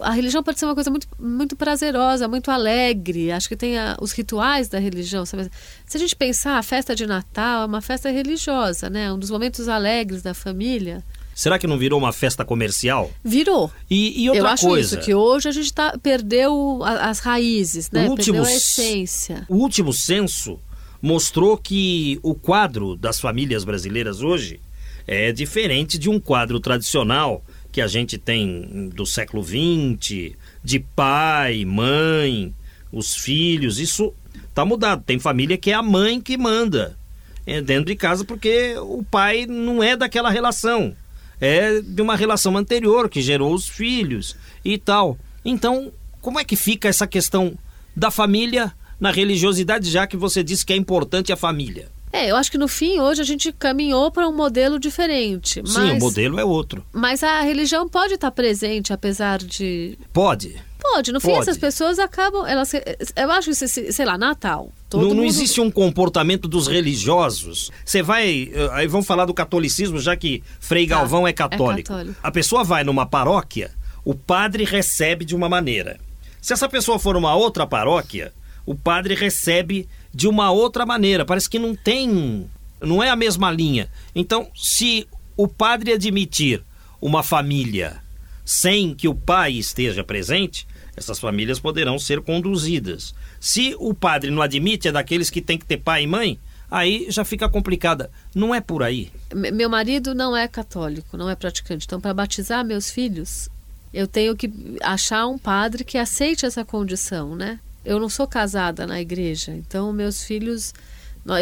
A 0.02 0.10
religião 0.10 0.42
pode 0.42 0.58
ser 0.58 0.64
uma 0.64 0.74
coisa 0.74 0.90
muito, 0.90 1.06
muito 1.18 1.54
prazerosa, 1.54 2.26
muito 2.26 2.50
alegre. 2.50 3.30
Acho 3.30 3.48
que 3.48 3.56
tem 3.56 3.78
a- 3.78 3.96
os 4.00 4.10
rituais 4.12 4.68
da 4.68 4.78
religião. 4.80 5.24
sabe? 5.24 5.48
Se 5.86 5.96
a 5.96 6.00
gente 6.00 6.16
pensar, 6.16 6.58
a 6.58 6.62
festa 6.62 6.94
de 6.94 7.06
Natal 7.06 7.62
é 7.62 7.66
uma 7.66 7.80
festa 7.80 8.10
religiosa, 8.10 8.90
né? 8.90 9.12
Um 9.12 9.18
dos 9.18 9.30
momentos 9.30 9.68
alegres 9.68 10.22
da 10.22 10.34
família. 10.34 11.04
Será 11.34 11.58
que 11.58 11.66
não 11.66 11.78
virou 11.78 11.98
uma 11.98 12.12
festa 12.12 12.44
comercial? 12.44 13.10
Virou. 13.24 13.70
E, 13.90 14.22
e 14.24 14.28
outra 14.28 14.44
Eu 14.44 14.46
acho 14.48 14.66
coisa, 14.66 14.96
isso, 14.96 15.04
que 15.04 15.14
hoje 15.14 15.48
a 15.48 15.52
gente 15.52 15.72
tá, 15.72 15.96
perdeu 16.02 16.80
a- 16.84 17.08
as 17.10 17.18
raízes, 17.20 17.90
né? 17.90 18.06
O 18.06 18.10
último 18.10 18.38
perdeu 18.38 18.52
a 18.52 18.56
essência. 18.56 19.46
o 19.48 19.56
último 19.56 19.92
censo 19.92 20.58
mostrou 21.00 21.56
que 21.56 22.18
o 22.22 22.34
quadro 22.34 22.94
das 22.94 23.18
famílias 23.18 23.64
brasileiras 23.64 24.20
hoje 24.20 24.60
é 25.06 25.32
diferente 25.32 25.98
de 25.98 26.10
um 26.10 26.20
quadro 26.20 26.60
tradicional 26.60 27.42
que 27.72 27.80
a 27.80 27.86
gente 27.86 28.18
tem 28.18 28.90
do 28.94 29.06
século 29.06 29.42
XX, 29.42 30.32
de 30.62 30.78
pai, 30.94 31.64
mãe, 31.64 32.52
os 32.92 33.14
filhos. 33.14 33.78
Isso 33.78 34.12
tá 34.52 34.64
mudado. 34.64 35.02
Tem 35.06 35.18
família 35.18 35.56
que 35.56 35.70
é 35.70 35.74
a 35.74 35.82
mãe 35.82 36.20
que 36.20 36.36
manda 36.36 36.98
é, 37.46 37.62
dentro 37.62 37.86
de 37.86 37.96
casa 37.96 38.24
porque 38.24 38.74
o 38.78 39.02
pai 39.10 39.46
não 39.46 39.82
é 39.82 39.96
daquela 39.96 40.28
relação. 40.30 40.94
É 41.40 41.80
de 41.80 42.02
uma 42.02 42.16
relação 42.16 42.56
anterior 42.56 43.08
que 43.08 43.22
gerou 43.22 43.54
os 43.54 43.68
filhos 43.68 44.36
e 44.64 44.76
tal. 44.76 45.18
Então, 45.44 45.92
como 46.20 46.38
é 46.38 46.44
que 46.44 46.56
fica 46.56 46.88
essa 46.88 47.06
questão 47.06 47.56
da 47.96 48.10
família 48.10 48.72
na 49.00 49.10
religiosidade, 49.10 49.90
já 49.90 50.06
que 50.06 50.16
você 50.16 50.42
disse 50.42 50.64
que 50.66 50.72
é 50.72 50.76
importante 50.76 51.32
a 51.32 51.36
família? 51.36 51.88
É, 52.12 52.30
eu 52.30 52.36
acho 52.36 52.50
que 52.50 52.58
no 52.58 52.66
fim, 52.66 52.98
hoje, 52.98 53.22
a 53.22 53.24
gente 53.24 53.52
caminhou 53.52 54.10
para 54.10 54.28
um 54.28 54.34
modelo 54.34 54.78
diferente. 54.78 55.62
Mas, 55.62 55.72
Sim, 55.72 55.92
o 55.92 55.98
modelo 55.98 56.40
é 56.40 56.44
outro. 56.44 56.84
Mas 56.92 57.22
a 57.22 57.40
religião 57.40 57.88
pode 57.88 58.14
estar 58.14 58.30
presente, 58.32 58.92
apesar 58.92 59.38
de. 59.38 59.96
Pode. 60.12 60.60
Pode, 60.80 61.12
no 61.12 61.20
fim, 61.20 61.28
Pode. 61.28 61.40
essas 61.42 61.58
pessoas 61.58 61.98
acabam. 61.98 62.46
Elas, 62.46 62.72
eu 63.16 63.30
acho 63.30 63.50
que, 63.50 63.54
se- 63.68 63.92
sei 63.92 64.04
lá, 64.04 64.16
Natal. 64.18 64.72
Todo 64.88 65.02
não, 65.02 65.08
não 65.10 65.16
mundo- 65.16 65.26
existe 65.26 65.60
um 65.60 65.70
comportamento 65.70 66.48
dos 66.48 66.66
religiosos. 66.66 67.70
Você 67.84 68.02
vai. 68.02 68.50
eh, 68.52 68.68
Aí 68.72 68.86
vamos 68.86 69.06
falar 69.06 69.24
do 69.24 69.34
catolicismo, 69.34 69.98
já 70.00 70.16
que 70.16 70.42
Frei 70.58 70.86
Tá, 70.86 70.96
Galvão 70.96 71.26
é 71.26 71.30
é 71.30 71.32
católico. 71.32 71.88
católico. 71.88 72.16
A 72.22 72.30
pessoa 72.30 72.64
vai 72.64 72.82
numa 72.84 73.06
paróquia, 73.06 73.70
o 74.04 74.14
padre 74.14 74.64
recebe 74.64 75.24
de 75.24 75.34
uma 75.36 75.48
maneira. 75.48 75.98
Se 76.40 76.52
essa 76.52 76.68
pessoa 76.68 76.98
for 76.98 77.16
uma 77.16 77.34
outra 77.34 77.66
paróquia, 77.66 78.32
o 78.66 78.74
padre 78.74 79.14
recebe 79.14 79.88
de 80.12 80.26
uma 80.26 80.50
outra 80.50 80.84
maneira. 80.86 81.24
Parece 81.24 81.48
que 81.48 81.58
não 81.58 81.74
tem. 81.74 82.46
Não 82.80 83.02
é 83.02 83.10
a 83.10 83.16
mesma 83.16 83.50
linha. 83.50 83.88
Então, 84.14 84.48
se 84.56 85.06
o 85.36 85.46
padre 85.46 85.92
admitir 85.92 86.62
uma 87.00 87.22
família 87.22 87.98
sem 88.44 88.94
que 88.94 89.06
o 89.06 89.14
pai 89.14 89.52
esteja 89.52 90.02
presente, 90.02 90.66
essas 91.00 91.18
famílias 91.18 91.58
poderão 91.58 91.98
ser 91.98 92.20
conduzidas. 92.20 93.14
Se 93.40 93.74
o 93.78 93.92
padre 93.92 94.30
não 94.30 94.40
admite, 94.42 94.86
é 94.86 94.92
daqueles 94.92 95.30
que 95.30 95.40
tem 95.40 95.58
que 95.58 95.64
ter 95.64 95.78
pai 95.78 96.04
e 96.04 96.06
mãe, 96.06 96.38
aí 96.70 97.06
já 97.08 97.24
fica 97.24 97.48
complicada. 97.48 98.10
Não 98.34 98.54
é 98.54 98.60
por 98.60 98.82
aí. 98.82 99.10
Me- 99.34 99.50
Meu 99.50 99.68
marido 99.68 100.14
não 100.14 100.36
é 100.36 100.46
católico, 100.46 101.16
não 101.16 101.28
é 101.28 101.34
praticante. 101.34 101.86
Então, 101.86 102.00
para 102.00 102.14
batizar 102.14 102.64
meus 102.64 102.90
filhos, 102.90 103.48
eu 103.92 104.06
tenho 104.06 104.36
que 104.36 104.52
achar 104.82 105.26
um 105.26 105.38
padre 105.38 105.82
que 105.82 105.98
aceite 105.98 106.44
essa 106.46 106.64
condição, 106.64 107.34
né? 107.34 107.58
Eu 107.84 107.98
não 107.98 108.08
sou 108.10 108.26
casada 108.28 108.86
na 108.86 109.00
igreja, 109.00 109.52
então 109.52 109.92
meus 109.92 110.22
filhos. 110.22 110.72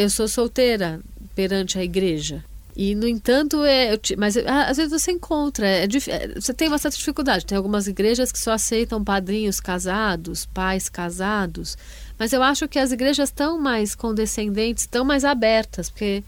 Eu 0.00 0.08
sou 0.08 0.26
solteira 0.28 1.00
perante 1.34 1.78
a 1.78 1.84
igreja. 1.84 2.44
E, 2.80 2.94
no 2.94 3.08
entanto, 3.08 3.64
é, 3.64 3.96
ti- 3.96 4.14
mas 4.14 4.36
ah, 4.36 4.66
às 4.66 4.76
vezes 4.76 4.92
você 4.92 5.10
encontra, 5.10 5.66
é, 5.66 5.82
é, 5.82 6.28
você 6.40 6.54
tem 6.54 6.68
certa 6.78 6.96
dificuldade. 6.96 7.44
Tem 7.44 7.58
algumas 7.58 7.88
igrejas 7.88 8.30
que 8.30 8.38
só 8.38 8.52
aceitam 8.52 9.02
padrinhos 9.02 9.58
casados, 9.58 10.46
pais 10.46 10.88
casados. 10.88 11.76
Mas 12.16 12.32
eu 12.32 12.40
acho 12.40 12.68
que 12.68 12.78
as 12.78 12.92
igrejas 12.92 13.30
estão 13.30 13.58
mais 13.58 13.96
condescendentes, 13.96 14.84
estão 14.84 15.04
mais 15.04 15.24
abertas, 15.24 15.90
porque 15.90 16.22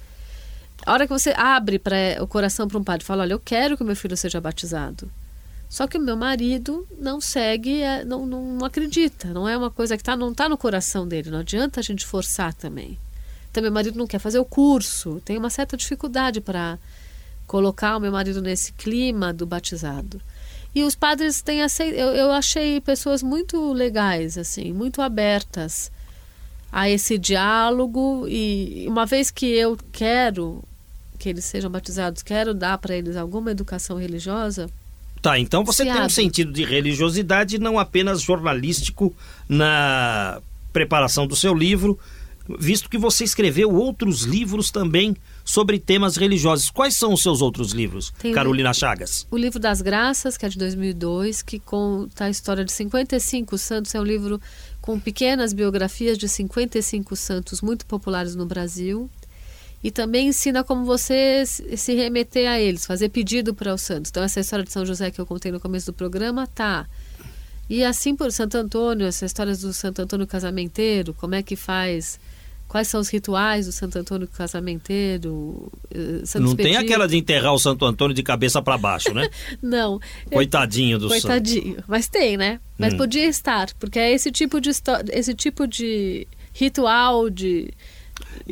a 0.85 0.93
hora 0.93 1.07
que 1.07 1.13
você 1.13 1.33
abre 1.37 1.79
pra, 1.79 1.97
o 2.21 2.27
coração 2.27 2.67
para 2.67 2.79
um 2.79 2.83
padre 2.83 3.05
e 3.05 3.07
fala, 3.07 3.23
olha, 3.23 3.35
eu 3.35 3.39
quero 3.41 3.77
que 3.77 3.85
meu 3.85 3.95
filho 3.95 4.17
seja 4.17 4.41
batizado. 4.41 5.09
Só 5.69 5.87
que 5.87 5.99
o 5.99 6.01
meu 6.01 6.17
marido 6.17 6.85
não 6.99 7.21
segue, 7.21 7.81
é, 7.81 8.05
não, 8.05 8.27
não, 8.27 8.45
não 8.55 8.67
acredita. 8.67 9.29
Não 9.29 9.49
é 9.49 9.57
uma 9.57 9.71
coisa 9.71 9.97
que 9.97 10.03
tá, 10.03 10.17
não 10.17 10.33
está 10.33 10.49
no 10.49 10.59
coração 10.59 11.07
dele. 11.07 11.31
Não 11.31 11.39
adianta 11.39 11.79
a 11.79 11.83
gente 11.83 12.05
forçar 12.05 12.53
também. 12.55 12.99
Meu 13.57 13.73
marido 13.73 13.99
não 13.99 14.07
quer 14.07 14.19
fazer 14.19 14.39
o 14.39 14.45
curso. 14.45 15.21
Tem 15.25 15.39
uma 15.39 15.51
certa 15.51 15.77
dificuldade 15.77 16.41
para 16.41 16.79
colocar 17.47 17.97
o 17.97 18.01
meu 18.01 18.13
marido 18.13 18.41
nesse 18.41 18.73
clima 18.73 19.33
do 19.33 19.47
batizado. 19.47 20.21
E 20.75 20.85
os 20.85 20.95
padres 20.95 21.43
têm 21.43 21.63
aceito. 21.63 21.95
Eu, 21.97 22.09
eu 22.09 22.31
achei 22.31 22.81
pessoas 22.81 23.23
muito 23.23 23.73
legais, 23.73 24.39
assim, 24.39 24.73
muito 24.73 25.03
abertas 25.03 25.91
a 26.71 26.89
esse 26.89 27.19
diálogo. 27.19 28.27
E 28.29 28.87
uma 28.89 29.05
vez 29.05 29.31
que 29.31 29.47
eu 29.47 29.77
quero 29.91 30.63
que 31.19 31.29
eles 31.29 31.45
sejam 31.45 31.71
batizados, 31.71 32.23
quero 32.23 32.55
dar 32.55 32.79
para 32.79 32.95
eles 32.97 33.17
alguma 33.17 33.51
educação 33.51 33.99
religiosa, 33.99 34.71
Tá, 35.21 35.39
então 35.39 35.63
você 35.65 35.85
tem 35.85 35.93
um 35.93 35.99
abre. 35.99 36.13
sentido 36.13 36.51
de 36.53 36.65
religiosidade 36.65 37.59
não 37.59 37.79
apenas 37.79 38.23
jornalístico 38.23 39.15
na 39.47 40.41
preparação 40.73 41.27
do 41.27 41.37
seu 41.37 41.53
livro, 41.55 41.99
visto 42.59 42.89
que 42.89 42.99
você 42.99 43.25
escreveu 43.25 43.75
outros 43.75 44.23
livros 44.23 44.71
também 44.71 45.17
sobre 45.45 45.79
temas 45.79 46.17
religiosos. 46.17 46.71
Quais 46.71 46.97
são 46.97 47.13
os 47.13 47.23
seus 47.23 47.43
outros 47.43 47.73
livros, 47.73 48.13
Tem 48.19 48.33
Carolina 48.33 48.73
Chagas? 48.73 49.27
O 49.31 49.37
livro 49.37 49.59
das 49.59 49.81
Graças, 49.81 50.37
que 50.37 50.47
é 50.47 50.49
de 50.49 50.59
2002, 50.59 51.43
que 51.43 51.59
conta 51.59 52.25
a 52.25 52.31
história 52.31 52.65
de 52.65 52.73
55 52.73 53.59
santos. 53.59 53.95
É 53.95 54.01
um 54.01 54.05
livro 54.05 54.41
com 54.81 54.99
pequenas 54.99 55.53
biografias 55.53 56.17
de 56.17 56.29
55 56.29 57.15
santos 57.17 57.61
muito 57.61 57.87
populares 57.87 58.35
no 58.35 58.47
Brasil. 58.47 59.11
E 59.83 59.91
também 59.91 60.29
ensina 60.29 60.63
como 60.63 60.85
você 60.85 61.43
se 61.47 61.77
se 61.77 61.95
remeter 61.95 62.51
a 62.51 62.61
eles, 62.61 62.85
fazer 62.85 63.09
pedido 63.09 63.55
para 63.55 63.73
os 63.73 63.81
santos. 63.81 64.11
Então, 64.11 64.23
essa 64.23 64.41
história 64.41 64.65
de 64.65 64.71
São 64.71 64.85
José 64.85 65.11
que 65.11 65.19
eu 65.19 65.25
contei 65.25 65.51
no 65.51 65.59
começo 65.59 65.87
do 65.87 65.95
programa, 65.95 66.47
tá. 66.47 66.87
E 67.71 67.85
assim 67.85 68.17
por 68.17 68.33
Santo 68.33 68.57
Antônio, 68.57 69.07
essa 69.07 69.25
história 69.25 69.57
do 69.57 69.73
Santo 69.73 70.03
Antônio 70.03 70.27
casamenteiro, 70.27 71.15
como 71.15 71.37
é 71.37 71.43
que 71.43 71.55
faz, 71.55 72.19
quais 72.70 72.87
são 72.87 73.00
os 73.00 73.09
rituais 73.09 73.66
do 73.66 73.72
Santo 73.72 73.98
Antônio 73.98 74.28
casamenteiro. 74.28 75.70
eh, 75.92 76.22
Santo 76.24 76.44
Não 76.44 76.54
tem 76.54 76.76
aquela 76.76 77.09
de 77.09 77.16
enterrar 77.16 77.52
o 77.52 77.59
Santo 77.59 77.85
Antônio 77.85 78.14
de 78.14 78.22
cabeça 78.22 78.62
para 78.62 78.78
baixo, 78.78 79.12
né? 79.12 79.28
Não. 79.61 79.98
Coitadinho 80.33 80.96
do 80.98 81.09
santo. 81.09 81.22
Coitadinho. 81.22 81.83
Mas 81.88 82.06
tem, 82.09 82.37
né? 82.37 82.61
Mas 82.78 82.94
Hum. 82.94 82.98
podia 82.98 83.26
estar, 83.26 83.68
porque 83.78 83.98
é 83.98 84.12
esse 84.12 84.30
tipo 84.30 84.61
de 84.61 84.70
esse 85.12 85.35
tipo 85.35 85.66
de 85.66 86.26
ritual 86.52 87.28
de 87.28 87.72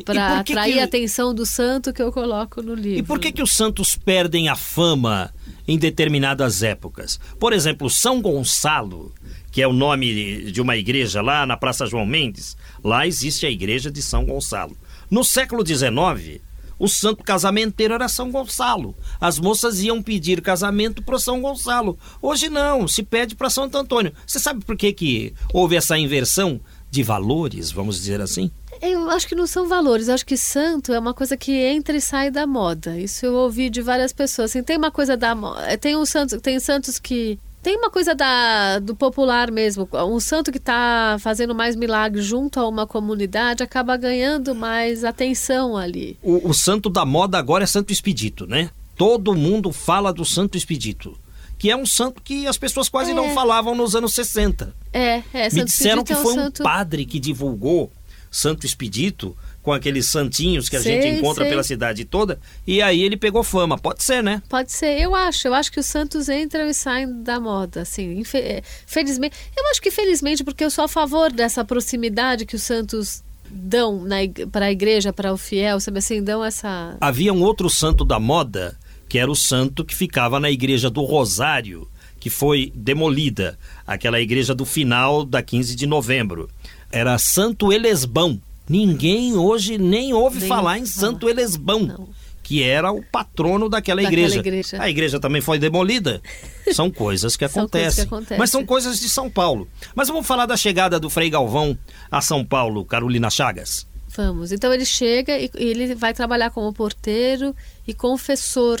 para 0.05 0.39
atrair 0.39 0.73
que- 0.73 0.79
a 0.79 0.83
atenção 0.83 1.33
do 1.33 1.45
santo 1.45 1.93
que 1.93 2.01
eu 2.01 2.11
coloco 2.11 2.61
no 2.61 2.73
livro. 2.73 2.99
E 2.99 3.03
por 3.03 3.19
que, 3.19 3.31
que 3.31 3.41
os 3.41 3.51
santos 3.53 3.95
perdem 3.95 4.49
a 4.49 4.55
fama 4.55 5.33
em 5.67 5.77
determinadas 5.77 6.61
épocas? 6.63 7.19
Por 7.39 7.53
exemplo, 7.53 7.89
São 7.89 8.21
Gonçalo, 8.21 9.13
que 9.51 9.61
é 9.61 9.67
o 9.67 9.73
nome 9.73 10.51
de 10.51 10.61
uma 10.61 10.75
igreja 10.77 11.21
lá 11.21 11.45
na 11.45 11.57
Praça 11.57 11.85
João 11.85 12.05
Mendes, 12.05 12.55
lá 12.83 13.05
existe 13.07 13.45
a 13.45 13.49
igreja 13.51 13.89
de 13.91 14.01
São 14.01 14.25
Gonçalo. 14.25 14.77
No 15.09 15.23
século 15.23 15.65
XIX, 15.65 16.39
o 16.77 16.87
santo 16.87 17.23
casamenteiro 17.23 17.93
era 17.93 18.07
São 18.07 18.31
Gonçalo. 18.31 18.95
As 19.19 19.37
moças 19.39 19.81
iam 19.81 20.01
pedir 20.01 20.41
casamento 20.41 21.01
para 21.03 21.19
São 21.19 21.41
Gonçalo. 21.41 21.97
Hoje 22.21 22.47
não, 22.49 22.87
se 22.87 23.03
pede 23.03 23.35
para 23.35 23.49
Santo 23.49 23.77
Antônio. 23.77 24.13
Você 24.25 24.39
sabe 24.39 24.63
por 24.63 24.77
que, 24.77 24.93
que 24.93 25.33
houve 25.53 25.75
essa 25.75 25.97
inversão 25.97 26.61
de 26.91 27.03
valores, 27.03 27.71
vamos 27.71 27.97
dizer 27.97 28.21
assim? 28.21 28.49
Eu 28.81 29.09
acho 29.09 29.27
que 29.27 29.35
não 29.35 29.45
são 29.45 29.67
valores, 29.67 30.07
eu 30.07 30.13
acho 30.13 30.25
que 30.25 30.37
santo 30.37 30.93
é 30.93 30.99
uma 30.99 31.13
coisa 31.13 31.35
que 31.35 31.51
entra 31.51 31.97
e 31.97 32.01
sai 32.01 32.31
da 32.31 32.47
moda. 32.47 32.97
Isso 32.97 33.25
eu 33.25 33.33
ouvi 33.33 33.69
de 33.69 33.81
várias 33.81 34.13
pessoas. 34.13 34.51
Assim, 34.51 34.63
tem 34.63 34.77
uma 34.77 34.89
coisa 34.89 35.17
da 35.17 35.35
mo- 35.35 35.53
eh, 35.59 35.75
tem 35.75 35.97
um 35.97 36.05
santo, 36.05 36.39
tem 36.39 36.59
santos 36.61 36.97
que 36.97 37.37
tem 37.61 37.77
uma 37.77 37.89
coisa 37.89 38.15
da, 38.15 38.79
do 38.79 38.95
popular 38.95 39.51
mesmo. 39.51 39.87
Um 39.93 40.19
santo 40.19 40.51
que 40.51 40.57
está 40.57 41.17
fazendo 41.19 41.53
mais 41.53 41.75
milagres 41.75 42.25
junto 42.25 42.59
a 42.59 42.67
uma 42.67 42.87
comunidade 42.87 43.63
acaba 43.63 43.97
ganhando 43.97 44.55
mais 44.55 45.03
atenção 45.03 45.75
ali. 45.75 46.17
O, 46.21 46.49
o 46.49 46.53
santo 46.53 46.89
da 46.89 47.05
moda 47.05 47.37
agora 47.37 47.63
é 47.63 47.67
Santo 47.67 47.91
Expedito, 47.91 48.47
né? 48.47 48.69
Todo 48.95 49.35
mundo 49.35 49.71
fala 49.71 50.11
do 50.13 50.25
Santo 50.25 50.57
Expedito, 50.57 51.17
que 51.57 51.69
é 51.69 51.75
um 51.75 51.85
santo 51.85 52.21
que 52.21 52.47
as 52.47 52.57
pessoas 52.57 52.87
quase 52.89 53.11
É. 53.11 53.13
não 53.13 53.29
falavam 53.33 53.75
nos 53.75 53.95
anos 53.95 54.13
60. 54.13 54.73
É, 54.93 55.21
é, 55.33 55.43
Me 55.45 55.51
Santo 55.51 55.65
disseram 55.65 56.01
Expedito 56.01 56.05
que 56.05 56.13
é 56.13 56.15
foi 56.15 56.31
um 56.33 56.35
santo... 56.35 56.63
padre 56.63 57.05
que 57.05 57.19
divulgou 57.19 57.91
Santo 58.31 58.65
Expedito 58.65 59.35
com 59.69 59.73
aqueles 59.73 60.07
santinhos 60.07 60.67
que 60.67 60.75
a 60.75 60.81
Sei, 60.81 60.99
gente 60.99 61.19
encontra 61.19 61.43
sei. 61.43 61.51
pela 61.51 61.61
cidade 61.61 62.03
toda, 62.03 62.39
e 62.65 62.81
aí 62.81 63.03
ele 63.03 63.15
pegou 63.15 63.43
fama. 63.43 63.77
Pode 63.77 64.01
ser, 64.01 64.23
né? 64.23 64.41
Pode 64.49 64.71
ser, 64.71 64.99
eu 64.99 65.13
acho. 65.13 65.47
Eu 65.47 65.53
acho 65.53 65.71
que 65.71 65.79
os 65.79 65.85
santos 65.85 66.27
entram 66.27 66.67
e 66.67 66.73
saem 66.73 67.21
da 67.21 67.39
moda, 67.39 67.81
assim. 67.81 68.23
é, 68.33 68.63
Felizmente. 68.87 69.37
Eu 69.55 69.69
acho 69.69 69.79
que 69.79 69.91
felizmente, 69.91 70.43
porque 70.43 70.63
eu 70.63 70.71
sou 70.71 70.85
a 70.85 70.87
favor 70.87 71.31
dessa 71.31 71.63
proximidade 71.63 72.47
que 72.47 72.55
os 72.55 72.63
santos 72.63 73.23
dão 73.47 74.07
para 74.51 74.65
a 74.65 74.71
igreja, 74.71 75.13
para 75.13 75.31
o 75.31 75.37
fiel, 75.37 75.79
sabe 75.79 75.99
assim, 75.99 76.23
dão 76.23 76.43
essa. 76.43 76.97
Havia 76.99 77.31
um 77.31 77.43
outro 77.43 77.69
santo 77.69 78.03
da 78.03 78.19
moda, 78.19 78.75
que 79.07 79.19
era 79.19 79.29
o 79.29 79.35
santo 79.35 79.85
que 79.85 79.95
ficava 79.95 80.39
na 80.39 80.49
igreja 80.49 80.89
do 80.89 81.03
Rosário, 81.03 81.87
que 82.19 82.31
foi 82.31 82.73
demolida, 82.73 83.55
aquela 83.85 84.19
igreja 84.19 84.55
do 84.55 84.65
final 84.65 85.23
da 85.23 85.43
15 85.43 85.75
de 85.75 85.85
novembro. 85.85 86.49
Era 86.91 87.19
Santo 87.19 87.71
Elesbão. 87.71 88.41
Ninguém 88.69 89.35
hoje 89.35 89.77
nem 89.77 90.13
ouve 90.13 90.39
Nem 90.39 90.47
falar 90.47 90.77
em 90.77 90.85
falar. 90.85 90.99
Santo 91.07 91.27
Elesbão. 91.27 91.79
Não. 91.81 92.09
Que 92.43 92.63
era 92.63 92.91
o 92.91 93.03
patrono 93.03 93.69
daquela, 93.69 94.01
Daquela 94.01 94.21
igreja. 94.21 94.39
igreja. 94.39 94.77
A 94.81 94.89
igreja 94.89 95.19
também 95.19 95.41
foi 95.41 95.59
demolida. 95.59 96.21
São 96.73 96.89
coisas 96.89 97.35
que 97.35 97.45
acontecem. 97.45 97.81
coisas 97.81 97.95
que 97.95 98.01
acontecem. 98.01 98.37
Mas 98.37 98.49
são 98.51 98.65
coisas 98.65 98.99
de 98.99 99.09
São 99.09 99.29
Paulo. 99.29 99.67
Mas 99.95 100.07
vamos 100.07 100.25
falar 100.25 100.45
da 100.45 100.55
chegada 100.57 100.99
do 100.99 101.09
Frei 101.09 101.29
Galvão 101.29 101.77
a 102.11 102.21
São 102.21 102.45
Paulo, 102.45 102.85
Carolina 102.85 103.29
Chagas. 103.29 103.87
Vamos. 104.15 104.51
Então 104.51 104.73
ele 104.73 104.85
chega 104.85 105.37
e 105.37 105.49
ele 105.55 105.93
vai 105.95 106.13
trabalhar 106.13 106.49
como 106.49 106.73
porteiro 106.73 107.55
e 107.87 107.93
confessor 107.93 108.79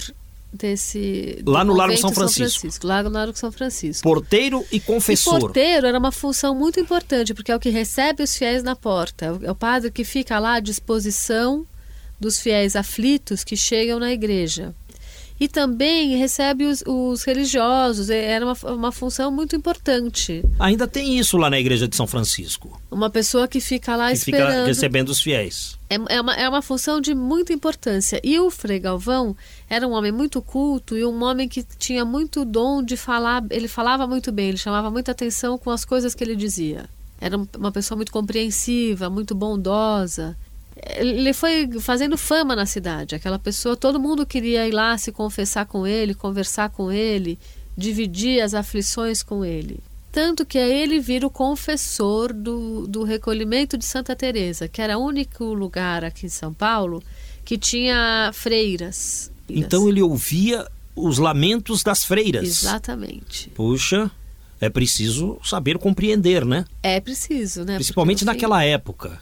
desse. 0.51 1.41
Lá 1.45 1.63
no 1.63 1.73
Largo 1.73 1.93
convento 1.95 2.01
São 2.01 2.13
Francisco. 2.13 2.87
Lá 2.87 3.03
no 3.03 3.09
Largo 3.09 3.37
São 3.37 3.51
Francisco. 3.51 4.03
Porteiro 4.03 4.65
e 4.71 4.77
E 4.77 4.79
confessor. 4.79 5.39
porteiro 5.39 5.87
era 5.87 5.97
uma 5.97 6.11
função 6.11 6.53
muito 6.55 6.79
importante, 6.79 7.33
porque 7.33 7.51
é 7.51 7.55
o 7.55 7.59
que 7.59 7.69
recebe 7.69 8.23
os 8.23 8.35
fiéis 8.35 8.63
na 8.63 8.75
porta. 8.75 9.25
É 9.25 9.31
o- 9.31 9.45
É 9.45 9.51
o 9.51 9.55
padre 9.55 9.91
que 9.91 10.03
fica 10.03 10.39
lá 10.39 10.55
à 10.55 10.59
disposição 10.59 11.65
dos 12.19 12.39
fiéis 12.39 12.75
aflitos 12.75 13.43
que 13.43 13.55
chegam 13.55 13.99
na 13.99 14.11
igreja. 14.11 14.73
E 15.39 15.47
também 15.47 16.17
recebe 16.17 16.65
os, 16.65 16.83
os 16.85 17.23
religiosos. 17.23 18.09
É- 18.09 18.25
Era 18.25 18.45
uma, 18.45 18.73
uma 18.73 18.91
função 18.91 19.31
muito 19.31 19.55
importante. 19.55 20.43
Ainda 20.59 20.85
tem 20.87 21.17
isso 21.17 21.37
lá 21.37 21.49
na 21.49 21.59
igreja 21.59 21.87
de 21.87 21.95
São 21.95 22.05
Francisco. 22.05 22.79
Uma 22.91 23.09
pessoa 23.09 23.47
que 23.47 23.61
fica 23.61 23.95
lá 23.95 24.07
que 24.09 24.17
esperando. 24.17 24.49
fica 24.51 24.65
recebendo 24.65 25.09
os 25.09 25.21
fiéis. 25.21 25.77
É, 25.89 25.95
é 26.15 26.21
uma, 26.21 26.35
é 26.35 26.49
uma 26.49 26.61
função 26.61 26.99
de 26.99 27.15
muita 27.15 27.53
importância. 27.53 28.19
E 28.23 28.37
o 28.39 28.51
Frei 28.51 28.79
Galvão 28.79 29.35
era 29.69 29.87
um 29.87 29.91
homem 29.91 30.11
muito 30.11 30.41
culto 30.41 30.97
e 30.97 31.05
um 31.05 31.23
homem 31.23 31.47
que 31.47 31.63
tinha 31.77 32.03
muito 32.03 32.43
dom 32.43 32.83
de 32.83 32.97
falar. 32.97 33.43
Ele 33.49 33.67
falava 33.69 34.05
muito 34.05 34.31
bem, 34.31 34.49
ele 34.49 34.57
chamava 34.57 34.91
muita 34.91 35.11
atenção 35.13 35.57
com 35.57 35.69
as 35.71 35.85
coisas 35.85 36.13
que 36.13 36.23
ele 36.23 36.35
dizia. 36.35 36.89
Era 37.21 37.37
um- 37.37 37.47
uma 37.57 37.71
pessoa 37.71 37.95
muito 37.95 38.11
compreensiva, 38.11 39.09
muito 39.09 39.33
bondosa. 39.35 40.37
Ele 40.95 41.33
foi 41.33 41.69
fazendo 41.79 42.17
fama 42.17 42.55
na 42.55 42.65
cidade. 42.65 43.15
Aquela 43.15 43.39
pessoa, 43.39 43.75
todo 43.75 43.99
mundo 43.99 44.25
queria 44.25 44.67
ir 44.67 44.71
lá 44.71 44.97
se 44.97 45.11
confessar 45.11 45.65
com 45.65 45.85
ele, 45.85 46.13
conversar 46.13 46.69
com 46.69 46.91
ele, 46.91 47.37
dividir 47.77 48.41
as 48.41 48.53
aflições 48.53 49.23
com 49.23 49.43
ele. 49.43 49.79
Tanto 50.11 50.45
que 50.45 50.57
aí 50.57 50.81
ele 50.81 50.99
vira 50.99 51.27
o 51.27 51.29
confessor 51.29 52.33
do, 52.33 52.87
do 52.87 53.03
recolhimento 53.03 53.77
de 53.77 53.85
Santa 53.85 54.15
Teresa, 54.15 54.67
que 54.67 54.81
era 54.81 54.97
o 54.97 55.05
único 55.05 55.45
lugar 55.53 56.03
aqui 56.03 56.25
em 56.25 56.29
São 56.29 56.53
Paulo 56.53 57.03
que 57.45 57.57
tinha 57.57 58.31
freiras. 58.33 59.31
Então 59.47 59.87
ele 59.87 60.01
ouvia 60.01 60.67
os 60.95 61.17
lamentos 61.17 61.83
das 61.83 62.03
freiras. 62.03 62.43
Exatamente. 62.43 63.49
Puxa, 63.49 64.11
é 64.59 64.69
preciso 64.69 65.39
saber 65.43 65.77
compreender, 65.77 66.45
né? 66.45 66.65
É 66.83 66.99
preciso, 66.99 67.63
né? 67.63 67.75
Principalmente 67.75 68.19
fim, 68.19 68.25
naquela 68.25 68.63
época. 68.63 69.19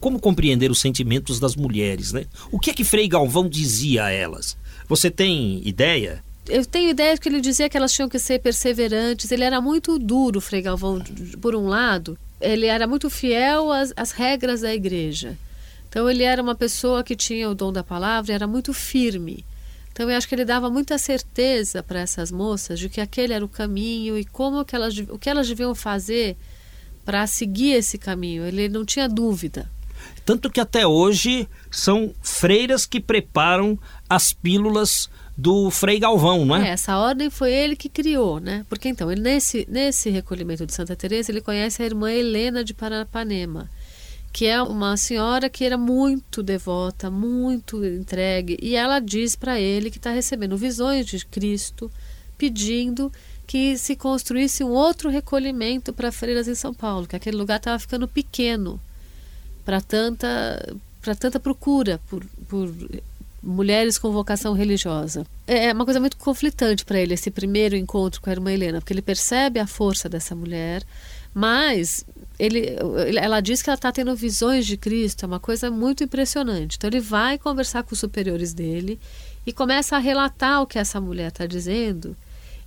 Como 0.00 0.20
compreender 0.20 0.70
os 0.70 0.80
sentimentos 0.80 1.40
das 1.40 1.56
mulheres, 1.56 2.12
né? 2.12 2.26
O 2.52 2.58
que 2.58 2.70
é 2.70 2.74
que 2.74 2.84
Frei 2.84 3.08
Galvão 3.08 3.48
dizia 3.48 4.04
a 4.04 4.10
elas? 4.10 4.56
Você 4.88 5.10
tem 5.10 5.60
ideia? 5.66 6.22
Eu 6.48 6.64
tenho 6.64 6.88
ideia 6.88 7.14
de 7.14 7.20
que 7.20 7.28
ele 7.28 7.40
dizia 7.40 7.68
que 7.68 7.76
elas 7.76 7.92
tinham 7.92 8.08
que 8.08 8.18
ser 8.18 8.40
perseverantes. 8.40 9.30
Ele 9.30 9.44
era 9.44 9.60
muito 9.60 9.98
duro, 9.98 10.40
Frei 10.40 10.62
Galvão, 10.62 11.02
por 11.40 11.54
um 11.54 11.66
lado. 11.66 12.18
Ele 12.40 12.66
era 12.66 12.86
muito 12.86 13.10
fiel 13.10 13.70
às, 13.70 13.92
às 13.96 14.12
regras 14.12 14.62
da 14.62 14.72
igreja. 14.72 15.36
Então 15.88 16.08
ele 16.08 16.22
era 16.22 16.42
uma 16.42 16.54
pessoa 16.54 17.02
que 17.02 17.16
tinha 17.16 17.50
o 17.50 17.54
dom 17.54 17.72
da 17.72 17.82
palavra 17.82 18.32
e 18.32 18.34
era 18.34 18.46
muito 18.46 18.72
firme. 18.72 19.44
Então 19.92 20.08
eu 20.08 20.16
acho 20.16 20.28
que 20.28 20.34
ele 20.34 20.44
dava 20.44 20.70
muita 20.70 20.96
certeza 20.96 21.82
para 21.82 22.00
essas 22.00 22.30
moças 22.30 22.78
de 22.78 22.88
que 22.88 23.00
aquele 23.00 23.32
era 23.32 23.44
o 23.44 23.48
caminho 23.48 24.16
e 24.16 24.24
como 24.24 24.64
que 24.64 24.76
elas, 24.76 24.96
o 24.96 25.18
que 25.18 25.28
elas 25.28 25.48
deviam 25.48 25.74
fazer 25.74 26.36
para 27.04 27.26
seguir 27.26 27.72
esse 27.72 27.98
caminho. 27.98 28.46
Ele 28.46 28.68
não 28.68 28.84
tinha 28.84 29.08
dúvida. 29.08 29.68
Tanto 30.28 30.50
que 30.50 30.60
até 30.60 30.86
hoje 30.86 31.48
são 31.70 32.14
freiras 32.20 32.84
que 32.84 33.00
preparam 33.00 33.78
as 34.06 34.30
pílulas 34.30 35.08
do 35.34 35.70
Frei 35.70 35.98
Galvão, 35.98 36.44
não 36.44 36.54
É, 36.54 36.68
é? 36.68 36.72
essa 36.72 36.98
ordem 36.98 37.30
foi 37.30 37.50
ele 37.50 37.74
que 37.74 37.88
criou, 37.88 38.38
né? 38.38 38.66
Porque 38.68 38.90
então, 38.90 39.10
ele, 39.10 39.22
nesse, 39.22 39.66
nesse 39.70 40.10
recolhimento 40.10 40.66
de 40.66 40.74
Santa 40.74 40.94
Teresa, 40.94 41.32
ele 41.32 41.40
conhece 41.40 41.82
a 41.82 41.86
irmã 41.86 42.12
Helena 42.12 42.62
de 42.62 42.74
Paranapanema, 42.74 43.70
que 44.30 44.44
é 44.44 44.62
uma 44.62 44.98
senhora 44.98 45.48
que 45.48 45.64
era 45.64 45.78
muito 45.78 46.42
devota, 46.42 47.10
muito 47.10 47.82
entregue, 47.82 48.58
e 48.60 48.76
ela 48.76 49.00
diz 49.00 49.34
para 49.34 49.58
ele 49.58 49.90
que 49.90 49.96
está 49.96 50.10
recebendo 50.10 50.58
visões 50.58 51.06
de 51.06 51.24
Cristo, 51.24 51.90
pedindo 52.36 53.10
que 53.46 53.78
se 53.78 53.96
construísse 53.96 54.62
um 54.62 54.72
outro 54.72 55.08
recolhimento 55.08 55.90
para 55.90 56.12
freiras 56.12 56.46
em 56.46 56.54
São 56.54 56.74
Paulo, 56.74 57.06
que 57.06 57.16
aquele 57.16 57.38
lugar 57.38 57.56
estava 57.56 57.78
ficando 57.78 58.06
pequeno 58.06 58.78
para 59.68 59.82
tanta 59.82 60.76
para 61.02 61.14
tanta 61.14 61.38
procura 61.38 62.00
por, 62.08 62.24
por 62.48 62.72
mulheres 63.42 63.98
com 63.98 64.10
vocação 64.10 64.54
religiosa. 64.54 65.26
É 65.46 65.70
uma 65.74 65.84
coisa 65.84 66.00
muito 66.00 66.16
conflitante 66.16 66.86
para 66.86 66.98
ele 66.98 67.12
esse 67.12 67.30
primeiro 67.30 67.76
encontro 67.76 68.18
com 68.22 68.30
a 68.30 68.32
irmã 68.32 68.50
Helena, 68.50 68.80
porque 68.80 68.94
ele 68.94 69.02
percebe 69.02 69.60
a 69.60 69.66
força 69.66 70.08
dessa 70.08 70.34
mulher, 70.34 70.82
Mas 71.34 72.02
ele, 72.38 72.76
ela 73.20 73.40
diz 73.40 73.60
que 73.60 73.68
ela 73.68 73.74
está 73.74 73.92
tendo 73.92 74.16
visões 74.16 74.66
de 74.66 74.78
Cristo, 74.78 75.24
é 75.24 75.26
uma 75.26 75.38
coisa 75.38 75.70
muito 75.70 76.02
impressionante. 76.02 76.76
Então 76.78 76.88
ele 76.88 77.00
vai 77.00 77.36
conversar 77.36 77.82
com 77.82 77.92
os 77.92 78.00
superiores 78.00 78.54
dele 78.54 78.98
e 79.46 79.52
começa 79.52 79.96
a 79.96 79.98
relatar 79.98 80.62
o 80.62 80.66
que 80.66 80.78
essa 80.78 80.98
mulher 80.98 81.28
está 81.28 81.44
dizendo 81.44 82.16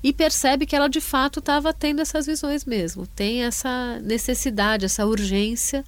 e 0.04 0.14
percebe 0.14 0.68
que 0.68 0.76
ela 0.76 0.88
de 0.88 1.02
fato 1.02 1.40
estava 1.40 1.74
tendo 1.74 2.00
essas 2.00 2.28
visões 2.28 2.64
mesmo, 2.64 3.08
tem 3.08 3.44
essa 3.44 4.00
necessidade, 4.02 4.86
essa 4.86 5.04
urgência 5.04 5.84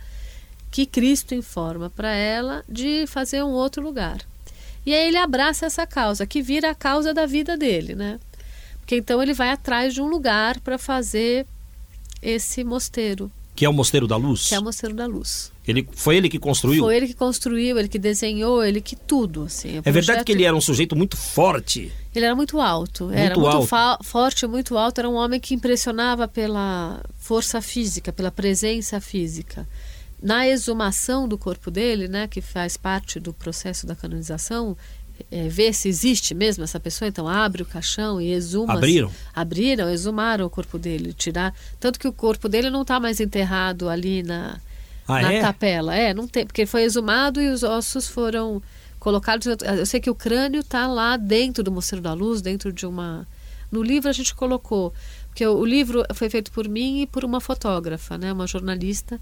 que 0.74 0.88
Cristo 0.88 1.36
informa 1.36 1.88
para 1.92 2.16
ela 2.16 2.66
de 2.68 3.06
fazer 3.06 3.44
um 3.44 3.52
outro 3.52 3.80
lugar. 3.84 4.18
E 4.84 4.92
aí 4.92 5.08
ele 5.08 5.18
abraça 5.18 5.68
essa 5.68 5.86
causa, 5.86 6.26
que 6.26 6.42
vira 6.42 6.72
a 6.72 6.76
causa 6.76 7.14
da 7.14 7.28
vida 7.28 7.56
dele, 7.56 7.94
né? 7.94 8.20
Porque 8.80 8.96
então 8.96 9.22
ele 9.22 9.36
vai 9.36 9.52
atrás 9.52 9.94
de 9.94 10.02
um 10.02 10.08
lugar 10.08 10.60
para 10.62 10.80
fazer 10.80 11.46
esse 12.24 12.64
mosteiro. 12.64 13.32
Que 13.56 13.66
é 13.66 13.70
o 13.70 13.74
Mosteiro 13.74 14.08
da 14.08 14.18
Luz? 14.18 14.48
Que 14.48 14.56
é 14.56 14.60
o 14.60 14.64
Mosteiro 14.64 14.96
da 14.96 15.06
Luz. 15.06 15.52
Ele, 15.68 15.88
foi 15.94 16.18
ele 16.18 16.28
que 16.28 16.40
construiu? 16.40 16.84
Foi 16.84 16.98
ele 16.98 17.06
que 17.06 17.14
construiu, 17.14 17.78
ele 17.78 17.88
que 17.88 18.00
desenhou, 18.00 18.64
ele 18.64 18.82
que 18.82 18.96
tudo. 18.96 19.44
Assim, 19.44 19.80
é 19.86 19.92
verdade 19.92 20.24
que 20.24 20.32
ele 20.32 20.44
era 20.44 20.56
um 20.56 20.60
sujeito 20.60 20.96
muito 20.96 21.16
forte. 21.16 21.92
Ele 22.16 22.26
era 22.26 22.36
muito 22.36 22.60
alto. 22.60 23.06
Muito 23.06 23.20
era 23.20 23.38
muito 23.38 23.68
forte, 24.02 24.48
muito 24.48 24.76
alto. 24.76 24.98
Era 24.98 25.08
um 25.08 25.14
homem 25.14 25.40
que 25.40 25.54
impressionava 25.54 26.28
pela 26.28 27.00
força 27.20 27.62
física, 27.62 28.12
pela 28.12 28.32
presença 28.32 29.00
física. 29.00 29.68
Na 30.24 30.48
exumação 30.48 31.28
do 31.28 31.38
corpo 31.38 31.70
dele, 31.70 32.08
né, 32.08 32.28
que 32.28 32.40
faz 32.40 32.78
parte 32.78 33.20
do 33.20 33.34
processo 33.34 33.86
da 33.86 33.94
canonização, 33.94 34.78
é, 35.30 35.50
ver 35.50 35.74
se 35.74 35.90
existe 35.90 36.34
mesmo 36.34 36.64
essa 36.64 36.80
pessoa, 36.80 37.10
então 37.10 37.28
abre 37.28 37.62
o 37.62 37.66
caixão 37.66 38.22
e 38.22 38.32
exuma. 38.32 38.74
Abriram? 38.74 39.12
Abriram, 39.36 39.90
exumaram 39.90 40.46
o 40.46 40.50
corpo 40.50 40.80
dele, 40.80 41.12
tirar. 41.12 41.54
Tanto 41.80 42.00
que 42.00 42.08
o 42.08 42.14
corpo 42.14 42.48
dele 42.48 42.70
não 42.70 42.84
está 42.84 43.00
mais 43.00 43.20
enterrado 43.20 43.90
ali 43.90 44.24
na, 44.24 44.60
ah, 45.08 45.22
na 45.22 45.34
é? 45.34 45.42
capela. 45.42 45.94
É, 45.94 46.14
não 46.14 46.28
tem, 46.28 46.46
porque 46.46 46.66
foi 46.66 46.84
exumado 46.84 47.42
e 47.42 47.50
os 47.50 47.62
ossos 47.62 48.08
foram 48.08 48.62
colocados. 49.00 49.46
Eu 49.46 49.86
sei 49.86 50.00
que 50.00 50.10
o 50.10 50.16
crânio 50.16 50.62
está 50.62 50.88
lá 50.88 51.18
dentro 51.18 51.64
do 51.64 51.72
Mosteiro 51.72 52.02
da 52.02 52.14
Luz, 52.14 52.42
dentro 52.42 52.72
de 52.72 52.86
uma. 52.86 53.28
No 53.70 53.84
livro 53.84 54.10
a 54.10 54.14
gente 54.14 54.34
colocou, 54.36 54.94
porque 55.28 55.46
o 55.46 55.66
livro 55.66 56.06
foi 56.14 56.30
feito 56.30 56.52
por 56.52 56.70
mim 56.70 57.02
e 57.02 57.08
por 57.08 57.26
uma 57.26 57.42
fotógrafa, 57.42 58.18
né, 58.18 58.32
uma 58.32 58.46
jornalista. 58.46 59.20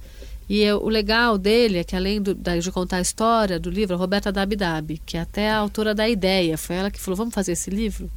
E 0.51 0.63
eu, 0.63 0.83
o 0.83 0.89
legal 0.89 1.37
dele 1.37 1.77
é 1.77 1.83
que, 1.85 1.95
além 1.95 2.21
do, 2.21 2.35
de 2.35 2.71
contar 2.73 2.97
a 2.97 3.01
história 3.01 3.57
do 3.57 3.69
livro, 3.69 3.95
a 3.95 3.97
Roberta 3.97 4.33
Dabidab, 4.33 4.97
que 5.05 5.15
é 5.15 5.21
até 5.21 5.49
a 5.49 5.55
autora 5.55 5.95
da 5.95 6.09
ideia, 6.09 6.57
foi 6.57 6.75
ela 6.75 6.91
que 6.91 6.99
falou: 6.99 7.15
vamos 7.15 7.33
fazer 7.33 7.53
esse 7.53 7.69
livro? 7.69 8.11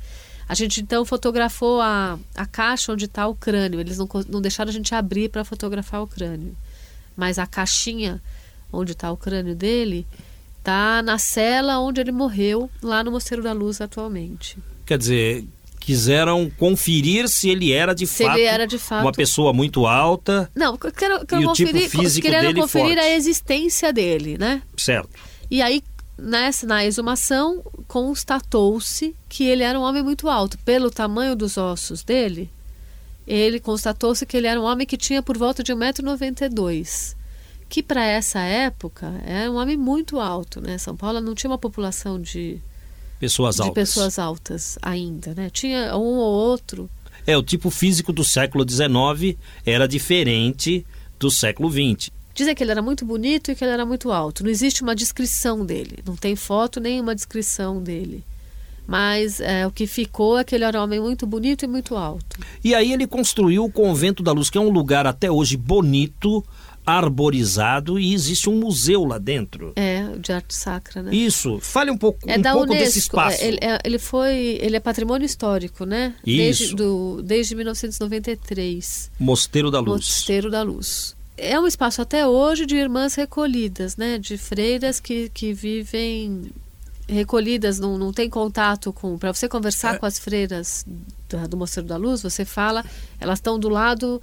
A 0.48 0.52
gente 0.52 0.80
então 0.80 1.04
fotografou 1.04 1.80
a, 1.80 2.18
a 2.34 2.44
caixa 2.44 2.92
onde 2.92 3.04
está 3.04 3.28
o 3.28 3.36
crânio. 3.36 3.78
Eles 3.78 3.98
não, 3.98 4.08
não 4.28 4.42
deixaram 4.42 4.68
a 4.68 4.72
gente 4.72 4.92
abrir 4.92 5.28
para 5.28 5.44
fotografar 5.44 6.02
o 6.02 6.08
crânio. 6.08 6.56
Mas 7.16 7.38
a 7.38 7.46
caixinha 7.46 8.20
onde 8.72 8.90
está 8.90 9.12
o 9.12 9.16
crânio 9.16 9.54
dele 9.54 10.04
está 10.58 11.02
na 11.02 11.18
cela 11.18 11.78
onde 11.78 12.00
ele 12.00 12.10
morreu, 12.10 12.68
lá 12.82 13.04
no 13.04 13.12
Mosteiro 13.12 13.44
da 13.44 13.52
Luz 13.52 13.80
atualmente. 13.80 14.58
Quer 14.84 14.98
dizer, 14.98 15.46
quiseram 15.84 16.50
conferir 16.58 17.28
se 17.28 17.50
ele 17.50 17.70
era 17.70 17.94
de, 17.94 18.06
se 18.06 18.24
fato, 18.24 18.38
ele 18.38 18.46
era 18.46 18.66
de 18.66 18.78
fato 18.78 19.02
uma 19.02 19.12
pessoa 19.12 19.52
muito 19.52 19.86
alta. 19.86 20.50
Não, 20.54 20.78
quero, 20.78 21.26
quero 21.26 21.42
e 21.42 21.44
conferir, 21.44 21.90
tipo 21.90 22.22
querendo 22.22 22.60
conferir 22.62 22.94
forte. 22.94 23.00
a 23.00 23.14
existência 23.14 23.92
dele, 23.92 24.38
né? 24.38 24.62
Certo. 24.76 25.10
E 25.50 25.60
aí, 25.60 25.82
nessa, 26.16 26.66
na 26.66 26.84
exumação, 26.84 27.62
constatou-se 27.86 29.14
que 29.28 29.44
ele 29.44 29.62
era 29.62 29.78
um 29.78 29.82
homem 29.82 30.02
muito 30.02 30.28
alto. 30.28 30.56
Pelo 30.58 30.90
tamanho 30.90 31.36
dos 31.36 31.58
ossos 31.58 32.02
dele, 32.02 32.50
ele 33.26 33.60
constatou-se 33.60 34.24
que 34.24 34.36
ele 34.38 34.46
era 34.46 34.58
um 34.58 34.64
homem 34.64 34.86
que 34.86 34.96
tinha 34.96 35.22
por 35.22 35.36
volta 35.36 35.62
de 35.62 35.74
1,92m. 35.74 37.14
Que 37.68 37.82
para 37.82 38.04
essa 38.06 38.40
época 38.40 39.12
era 39.26 39.50
um 39.50 39.56
homem 39.56 39.76
muito 39.76 40.18
alto, 40.18 40.62
né? 40.62 40.78
São 40.78 40.96
Paulo 40.96 41.20
não 41.20 41.34
tinha 41.34 41.50
uma 41.50 41.58
população 41.58 42.20
de 42.20 42.60
pessoas 43.24 43.60
altas. 43.60 43.74
De 43.74 43.74
pessoas 43.74 44.18
altas 44.18 44.78
ainda, 44.82 45.34
né? 45.34 45.50
Tinha 45.50 45.96
um 45.96 46.18
ou 46.18 46.32
outro. 46.32 46.90
É, 47.26 47.36
o 47.36 47.42
tipo 47.42 47.70
físico 47.70 48.12
do 48.12 48.22
século 48.22 48.64
XIX 48.68 49.38
era 49.64 49.88
diferente 49.88 50.84
do 51.18 51.30
século 51.30 51.70
XX. 51.70 52.10
Dizem 52.34 52.54
que 52.54 52.62
ele 52.62 52.72
era 52.72 52.82
muito 52.82 53.04
bonito 53.04 53.50
e 53.50 53.54
que 53.54 53.64
ele 53.64 53.72
era 53.72 53.86
muito 53.86 54.10
alto. 54.10 54.42
Não 54.42 54.50
existe 54.50 54.82
uma 54.82 54.94
descrição 54.94 55.64
dele. 55.64 56.00
Não 56.04 56.16
tem 56.16 56.34
foto 56.34 56.80
nem 56.80 57.00
uma 57.00 57.14
descrição 57.14 57.82
dele. 57.82 58.24
Mas 58.86 59.40
é, 59.40 59.66
o 59.66 59.70
que 59.70 59.86
ficou 59.86 60.38
é 60.38 60.44
que 60.44 60.54
ele 60.54 60.64
era 60.64 60.78
um 60.78 60.82
homem 60.82 61.00
muito 61.00 61.26
bonito 61.26 61.64
e 61.64 61.68
muito 61.68 61.96
alto. 61.96 62.38
E 62.62 62.74
aí 62.74 62.92
ele 62.92 63.06
construiu 63.06 63.64
o 63.64 63.72
Convento 63.72 64.22
da 64.22 64.32
Luz, 64.32 64.50
que 64.50 64.58
é 64.58 64.60
um 64.60 64.68
lugar 64.68 65.06
até 65.06 65.30
hoje 65.30 65.56
bonito, 65.56 66.44
arborizado 66.86 67.98
e 67.98 68.12
existe 68.12 68.48
um 68.50 68.58
museu 68.58 69.04
lá 69.04 69.18
dentro. 69.18 69.72
É, 69.76 70.02
de 70.18 70.32
arte 70.32 70.54
sacra, 70.54 71.02
né? 71.02 71.14
Isso. 71.14 71.58
Fale 71.60 71.90
um 71.90 71.96
pouco, 71.96 72.18
é 72.26 72.38
um 72.38 72.42
da 72.42 72.52
pouco 72.52 72.68
Unesco. 72.70 72.84
desse 72.84 72.98
espaço. 72.98 73.42
Ele, 73.42 73.58
é, 73.60 73.78
ele 73.84 73.98
foi, 73.98 74.58
ele 74.60 74.76
é 74.76 74.80
patrimônio 74.80 75.24
histórico, 75.24 75.84
né? 75.84 76.14
Isso. 76.26 76.36
Desde, 76.36 76.74
do, 76.76 77.22
desde 77.22 77.54
1993. 77.54 79.10
Mosteiro 79.18 79.70
da 79.70 79.80
Luz. 79.80 80.06
Mosteiro 80.06 80.50
da 80.50 80.62
Luz. 80.62 81.16
É 81.36 81.58
um 81.58 81.66
espaço 81.66 82.00
até 82.00 82.26
hoje 82.26 82.64
de 82.64 82.76
irmãs 82.76 83.14
recolhidas, 83.14 83.96
né? 83.96 84.18
De 84.18 84.36
freiras 84.38 85.00
que, 85.00 85.28
que 85.30 85.52
vivem 85.52 86.52
recolhidas, 87.08 87.78
não, 87.78 87.98
não 87.98 88.12
tem 88.12 88.30
contato 88.30 88.92
com. 88.92 89.18
Para 89.18 89.32
você 89.34 89.48
conversar 89.48 89.96
É. 89.96 89.98
com 89.98 90.06
as 90.06 90.18
freiras 90.18 90.86
do, 91.28 91.48
do 91.48 91.56
Mosteiro 91.56 91.88
da 91.88 91.96
Luz, 91.96 92.22
você 92.22 92.44
fala, 92.44 92.84
elas 93.20 93.38
estão 93.38 93.58
do 93.58 93.68
lado 93.68 94.22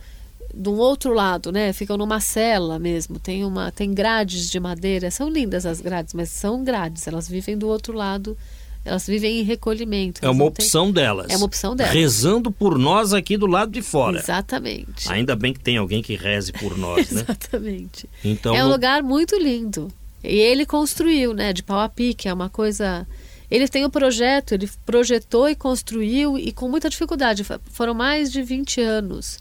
de 0.54 0.70
um 0.70 0.78
outro 0.78 1.14
lado, 1.14 1.52
né? 1.52 1.74
Ficam 1.74 1.98
numa 1.98 2.20
cela 2.20 2.78
mesmo. 2.80 3.20
Tem 3.20 3.44
uma, 3.44 3.72
tem 3.72 3.94
grades 3.94 4.50
de 4.50 4.60
madeira. 4.60 5.12
São 5.12 5.30
lindas 5.30 5.66
as 5.66 5.82
grades, 5.82 6.14
mas 6.14 6.30
são 6.30 6.64
grades. 6.64 7.08
Elas 7.08 7.28
vivem 7.28 7.58
do 7.58 7.68
outro 7.68 7.94
lado. 7.94 8.38
Elas 8.84 9.06
vivem 9.06 9.40
em 9.40 9.44
recolhimento. 9.44 10.26
É 10.26 10.30
uma 10.30 10.46
opção 10.46 10.92
delas. 10.92 11.28
É 11.30 11.38
uma 11.38 11.46
opção 11.46 11.76
delas. 11.76 11.94
Rezando 11.94 12.52
por 12.52 12.80
nós 12.80 13.14
aqui 13.14 13.38
do 13.38 13.46
lado 13.46 13.72
de 13.72 13.82
fora. 13.82 14.20
Exatamente. 14.20 15.12
Ainda 15.12 15.36
bem 15.36 15.54
que 15.54 15.60
tem 15.60 15.78
alguém 15.78 16.02
que 16.02 16.16
reze 16.16 16.52
por 16.52 16.78
nós, 16.78 17.12
né? 17.12 17.22
Exatamente. 17.30 18.10
Então, 18.24 18.56
é 18.56 18.66
um 18.66 18.70
lugar 18.70 19.04
muito 19.04 19.38
lindo. 19.38 19.88
E 20.24 20.36
ele 20.36 20.66
construiu, 20.66 21.34
né, 21.34 21.52
de 21.54 21.64
pau 21.64 21.80
a 21.80 21.90
pique, 21.90 22.28
é 22.28 22.34
uma 22.34 22.50
coisa. 22.50 23.08
Ele 23.50 23.68
tem 23.68 23.86
o 23.86 23.90
projeto, 23.90 24.54
ele 24.54 24.70
projetou 24.86 25.48
e 25.50 25.56
construiu 25.56 26.38
e 26.38 26.52
com 26.52 26.68
muita 26.68 26.90
dificuldade. 26.90 27.46
Foram 27.72 27.94
mais 27.94 28.32
de 28.32 28.42
20 28.42 28.82
anos 28.82 29.40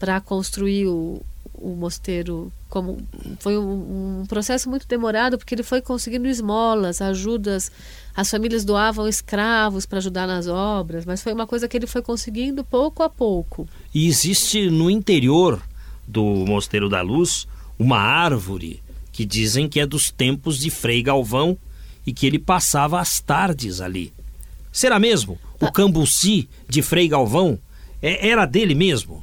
para 0.00 0.20
construir 0.20 0.86
o, 0.88 1.20
o 1.54 1.68
mosteiro. 1.76 2.50
Como 2.68 2.98
foi 3.38 3.58
um, 3.58 4.22
um 4.22 4.26
processo 4.26 4.68
muito 4.70 4.88
demorado 4.88 5.36
porque 5.36 5.54
ele 5.54 5.62
foi 5.62 5.82
conseguindo 5.82 6.26
esmolas, 6.26 7.00
ajudas. 7.02 7.70
As 8.16 8.30
famílias 8.30 8.64
doavam 8.64 9.06
escravos 9.06 9.84
para 9.86 9.98
ajudar 9.98 10.26
nas 10.26 10.46
obras, 10.48 11.04
mas 11.04 11.22
foi 11.22 11.32
uma 11.32 11.46
coisa 11.46 11.68
que 11.68 11.76
ele 11.76 11.86
foi 11.86 12.00
conseguindo 12.02 12.64
pouco 12.64 13.02
a 13.02 13.10
pouco. 13.10 13.68
E 13.94 14.08
existe 14.08 14.70
no 14.70 14.90
interior 14.90 15.62
do 16.08 16.24
Mosteiro 16.24 16.88
da 16.88 17.02
Luz 17.02 17.46
uma 17.78 17.98
árvore 17.98 18.82
que 19.12 19.24
dizem 19.26 19.68
que 19.68 19.80
é 19.80 19.86
dos 19.86 20.10
tempos 20.10 20.58
de 20.58 20.70
Frei 20.70 21.02
Galvão 21.02 21.58
e 22.06 22.12
que 22.12 22.26
ele 22.26 22.38
passava 22.38 22.98
as 22.98 23.20
tardes 23.20 23.80
ali. 23.80 24.12
Será 24.72 24.98
mesmo? 24.98 25.38
O 25.60 25.70
cambuci 25.70 26.48
de 26.68 26.80
Frei 26.80 27.06
Galvão 27.06 27.58
é- 28.00 28.28
era 28.28 28.46
dele 28.46 28.74
mesmo? 28.74 29.22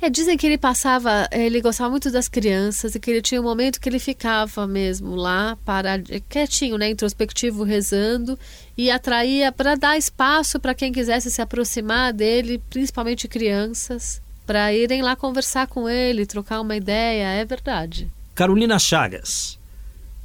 É, 0.00 0.08
dizem 0.08 0.36
que 0.36 0.46
ele 0.46 0.56
passava, 0.56 1.28
ele 1.32 1.60
gostava 1.60 1.90
muito 1.90 2.10
das 2.10 2.28
crianças 2.28 2.94
e 2.94 3.00
que 3.00 3.10
ele 3.10 3.20
tinha 3.20 3.40
um 3.40 3.44
momento 3.44 3.80
que 3.80 3.88
ele 3.88 3.98
ficava 3.98 4.64
mesmo 4.64 5.16
lá, 5.16 5.58
para, 5.64 6.00
quietinho, 6.28 6.78
né, 6.78 6.88
introspectivo, 6.88 7.64
rezando 7.64 8.38
e 8.76 8.92
atraía 8.92 9.50
para 9.50 9.74
dar 9.74 9.98
espaço 9.98 10.60
para 10.60 10.72
quem 10.72 10.92
quisesse 10.92 11.32
se 11.32 11.42
aproximar 11.42 12.12
dele, 12.12 12.62
principalmente 12.70 13.26
crianças, 13.26 14.22
para 14.46 14.72
irem 14.72 15.02
lá 15.02 15.16
conversar 15.16 15.66
com 15.66 15.88
ele, 15.88 16.24
trocar 16.24 16.60
uma 16.60 16.76
ideia, 16.76 17.32
é 17.32 17.44
verdade. 17.44 18.08
Carolina 18.36 18.78
Chagas, 18.78 19.58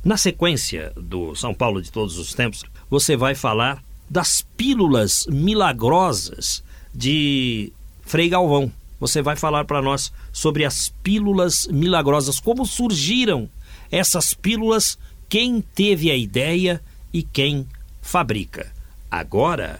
na 0.06 0.18
sequência 0.18 0.94
do 0.96 1.34
São 1.36 1.52
Paulo 1.52 1.82
de 1.82 1.92
todos 1.92 2.20
os 2.20 2.36
tempos, 2.36 2.64
você 2.92 3.18
vai 3.18 3.34
falar 3.34 3.84
das 4.08 4.44
pílulas 4.56 5.26
milagrosas 5.28 6.64
de 6.94 7.74
Frei 8.04 8.30
Galvão. 8.30 8.72
Você 9.04 9.22
vai 9.22 9.36
falar 9.36 9.66
para 9.66 9.82
nós 9.82 10.14
sobre 10.32 10.64
as 10.64 10.88
pílulas 10.88 11.68
milagrosas, 11.68 12.40
como 12.40 12.66
surgiram 12.66 13.50
essas 13.92 14.34
pílulas, 14.34 14.98
quem 15.28 15.60
teve 15.60 16.10
a 16.10 16.16
ideia 16.16 16.82
e 17.12 17.22
quem 17.22 17.68
fabrica. 18.02 18.72
Agora, 19.12 19.78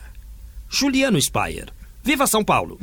Juliano 0.70 1.18
Spayer. 1.22 1.70
Viva 2.04 2.28
São 2.28 2.44
Paulo! 2.44 2.78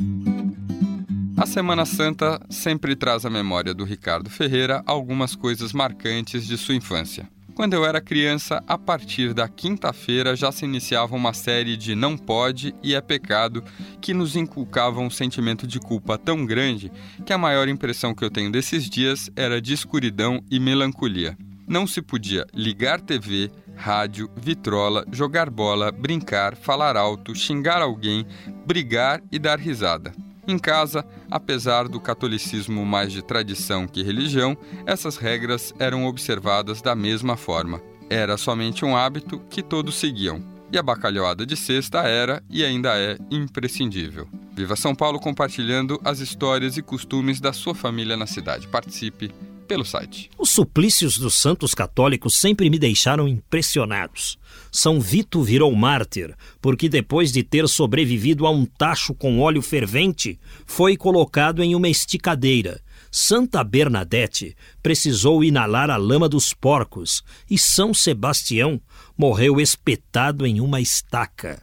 A 1.37 1.45
Semana 1.45 1.85
Santa 1.85 2.41
sempre 2.49 2.95
traz 2.95 3.23
à 3.23 3.29
memória 3.29 3.71
do 3.71 3.83
Ricardo 3.83 4.27
Ferreira 4.27 4.81
algumas 4.87 5.35
coisas 5.35 5.71
marcantes 5.71 6.47
de 6.47 6.57
sua 6.57 6.73
infância. 6.73 7.29
Quando 7.53 7.73
eu 7.73 7.85
era 7.85 7.99
criança, 7.99 8.63
a 8.65 8.77
partir 8.77 9.33
da 9.33 9.47
quinta-feira 9.47 10.35
já 10.35 10.51
se 10.51 10.63
iniciava 10.63 11.15
uma 11.15 11.33
série 11.33 11.75
de 11.75 11.95
não 11.95 12.17
pode 12.17 12.73
e 12.81 12.95
é 12.95 13.01
pecado 13.01 13.63
que 13.99 14.13
nos 14.13 14.35
inculcavam 14.35 15.05
um 15.05 15.09
sentimento 15.09 15.67
de 15.67 15.79
culpa 15.79 16.17
tão 16.17 16.45
grande 16.45 16.91
que 17.25 17.33
a 17.33 17.37
maior 17.37 17.67
impressão 17.67 18.15
que 18.15 18.23
eu 18.23 18.31
tenho 18.31 18.51
desses 18.51 18.89
dias 18.89 19.29
era 19.35 19.61
de 19.61 19.73
escuridão 19.73 20.41
e 20.49 20.59
melancolia. 20.59 21.37
Não 21.67 21.85
se 21.85 22.01
podia 22.01 22.45
ligar 22.53 23.01
TV, 23.01 23.51
rádio, 23.75 24.29
vitrola, 24.35 25.05
jogar 25.11 25.49
bola, 25.49 25.91
brincar, 25.91 26.55
falar 26.55 26.95
alto, 26.95 27.35
xingar 27.35 27.81
alguém, 27.81 28.25
brigar 28.65 29.21
e 29.31 29.37
dar 29.37 29.59
risada. 29.59 30.13
Em 30.51 30.59
casa, 30.59 31.05
apesar 31.29 31.87
do 31.87 31.97
catolicismo 31.97 32.85
mais 32.85 33.13
de 33.13 33.21
tradição 33.21 33.87
que 33.87 34.03
religião, 34.03 34.57
essas 34.85 35.15
regras 35.15 35.73
eram 35.79 36.05
observadas 36.05 36.81
da 36.81 36.93
mesma 36.93 37.37
forma. 37.37 37.81
Era 38.09 38.35
somente 38.35 38.83
um 38.83 38.93
hábito 38.93 39.39
que 39.49 39.63
todos 39.63 39.95
seguiam. 39.95 40.43
E 40.69 40.77
a 40.77 40.83
bacalhoada 40.83 41.45
de 41.45 41.55
sexta 41.55 41.99
era 41.99 42.43
e 42.49 42.65
ainda 42.65 42.99
é 42.99 43.17
imprescindível. 43.31 44.27
Viva 44.53 44.75
São 44.75 44.93
Paulo 44.93 45.21
compartilhando 45.21 45.97
as 46.03 46.19
histórias 46.19 46.75
e 46.75 46.81
costumes 46.81 47.39
da 47.39 47.53
sua 47.53 47.73
família 47.73 48.17
na 48.17 48.27
cidade. 48.27 48.67
Participe 48.67 49.31
pelo 49.67 49.85
site. 49.85 50.29
Os 50.37 50.49
suplícios 50.49 51.17
dos 51.17 51.35
santos 51.35 51.73
católicos 51.73 52.35
sempre 52.35 52.69
me 52.69 52.77
deixaram 52.77 53.27
impressionados. 53.27 54.37
São 54.71 54.99
Vito 54.99 55.41
virou 55.41 55.73
mártir, 55.75 56.35
porque 56.61 56.89
depois 56.89 57.31
de 57.31 57.43
ter 57.43 57.67
sobrevivido 57.67 58.45
a 58.45 58.51
um 58.51 58.65
tacho 58.65 59.13
com 59.13 59.39
óleo 59.39 59.61
fervente, 59.61 60.39
foi 60.65 60.95
colocado 60.97 61.63
em 61.63 61.75
uma 61.75 61.89
esticadeira. 61.89 62.81
Santa 63.11 63.61
Bernadette 63.63 64.55
precisou 64.81 65.43
inalar 65.43 65.89
a 65.89 65.97
lama 65.97 66.29
dos 66.29 66.53
porcos 66.53 67.21
e 67.49 67.57
São 67.57 67.93
Sebastião 67.93 68.81
morreu 69.17 69.59
espetado 69.59 70.45
em 70.45 70.61
uma 70.61 70.79
estaca. 70.79 71.61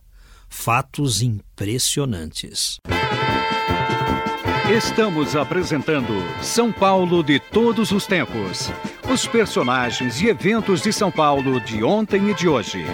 Fatos 0.49 1.23
impressionantes. 1.23 2.79
Estamos 4.71 5.35
apresentando 5.35 6.13
São 6.43 6.71
Paulo 6.71 7.23
de 7.23 7.41
todos 7.41 7.91
os 7.91 8.07
tempos. 8.07 8.71
Os 9.11 9.27
personagens 9.27 10.21
e 10.21 10.29
eventos 10.29 10.83
de 10.83 10.93
São 10.93 11.11
Paulo 11.11 11.59
de 11.59 11.83
ontem 11.83 12.29
e 12.29 12.35
de 12.35 12.47
hoje. 12.47 12.85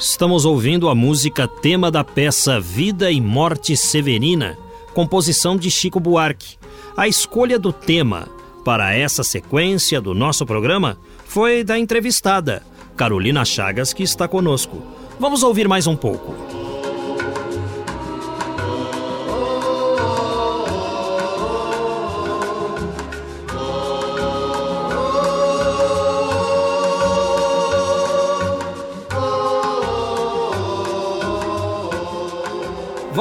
Estamos 0.00 0.46
ouvindo 0.46 0.88
a 0.88 0.94
música 0.94 1.46
tema 1.46 1.90
da 1.90 2.02
peça 2.02 2.58
Vida 2.58 3.10
e 3.10 3.20
Morte 3.20 3.76
Severina, 3.76 4.56
composição 4.94 5.58
de 5.58 5.70
Chico 5.70 6.00
Buarque. 6.00 6.56
A 6.96 7.06
escolha 7.06 7.58
do 7.58 7.70
tema 7.70 8.26
para 8.64 8.94
essa 8.94 9.22
sequência 9.22 10.00
do 10.00 10.14
nosso 10.14 10.46
programa 10.46 10.96
foi 11.26 11.62
da 11.62 11.78
entrevistada, 11.78 12.62
Carolina 12.96 13.44
Chagas, 13.44 13.92
que 13.92 14.02
está 14.02 14.26
conosco. 14.26 14.82
Vamos 15.18 15.42
ouvir 15.42 15.68
mais 15.68 15.86
um 15.86 15.94
pouco. 15.94 16.59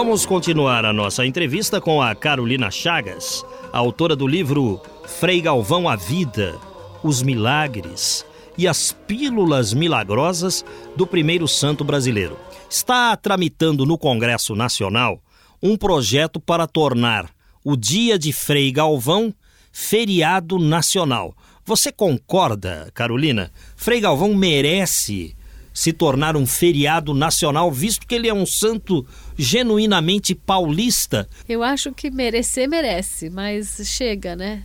Vamos 0.02 0.26
continuar 0.26 0.86
a 0.86 0.94
nossa 0.94 1.26
entrevista 1.26 1.82
com 1.82 2.02
a 2.02 2.16
Carolina 2.16 2.72
Chagas, 2.72 3.46
autora 3.70 4.16
do 4.16 4.26
livro 4.26 4.82
Frei 5.06 5.42
Galvão 5.42 5.90
a 5.90 5.98
Vida, 5.98 6.58
os 7.04 7.22
Milagres 7.22 8.26
e 8.58 8.66
as 8.66 8.94
Pílulas 8.94 9.74
Milagrosas 9.74 10.64
do 10.96 11.06
Primeiro 11.06 11.50
Santo 11.50 11.84
Brasileiro. 11.84 12.40
Está 12.70 13.14
tramitando 13.18 13.86
no 13.86 13.98
Congresso 13.98 14.56
Nacional 14.56 15.22
um 15.62 15.76
projeto 15.76 16.40
para 16.40 16.66
tornar 16.66 17.30
o 17.62 17.76
Dia 17.76 18.18
de 18.18 18.32
Frei 18.32 18.72
Galvão 18.72 19.36
feriado 19.70 20.58
nacional. 20.58 21.36
Você 21.66 21.92
concorda, 21.92 22.90
Carolina? 22.94 23.52
Frei 23.76 24.00
Galvão 24.00 24.34
merece 24.34 25.36
se 25.80 25.94
tornar 25.94 26.36
um 26.36 26.46
feriado 26.46 27.14
nacional, 27.14 27.72
visto 27.72 28.06
que 28.06 28.14
ele 28.14 28.28
é 28.28 28.34
um 28.34 28.46
santo 28.46 29.08
genuinamente 29.38 30.36
paulista? 30.36 31.26
Eu 31.48 31.64
acho 31.64 31.94
que 31.94 32.12
merecer, 32.12 32.68
merece, 32.68 33.30
mas 33.30 33.80
chega, 33.86 34.36
né? 34.36 34.64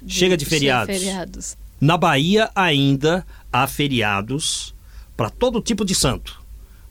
De, 0.00 0.14
chega 0.14 0.36
de 0.36 0.44
feriados. 0.44 0.96
feriados. 0.96 1.56
Na 1.80 1.96
Bahia 1.96 2.48
ainda 2.54 3.26
há 3.52 3.66
feriados 3.66 4.72
para 5.16 5.28
todo 5.30 5.60
tipo 5.60 5.84
de 5.84 5.96
santo. 5.96 6.40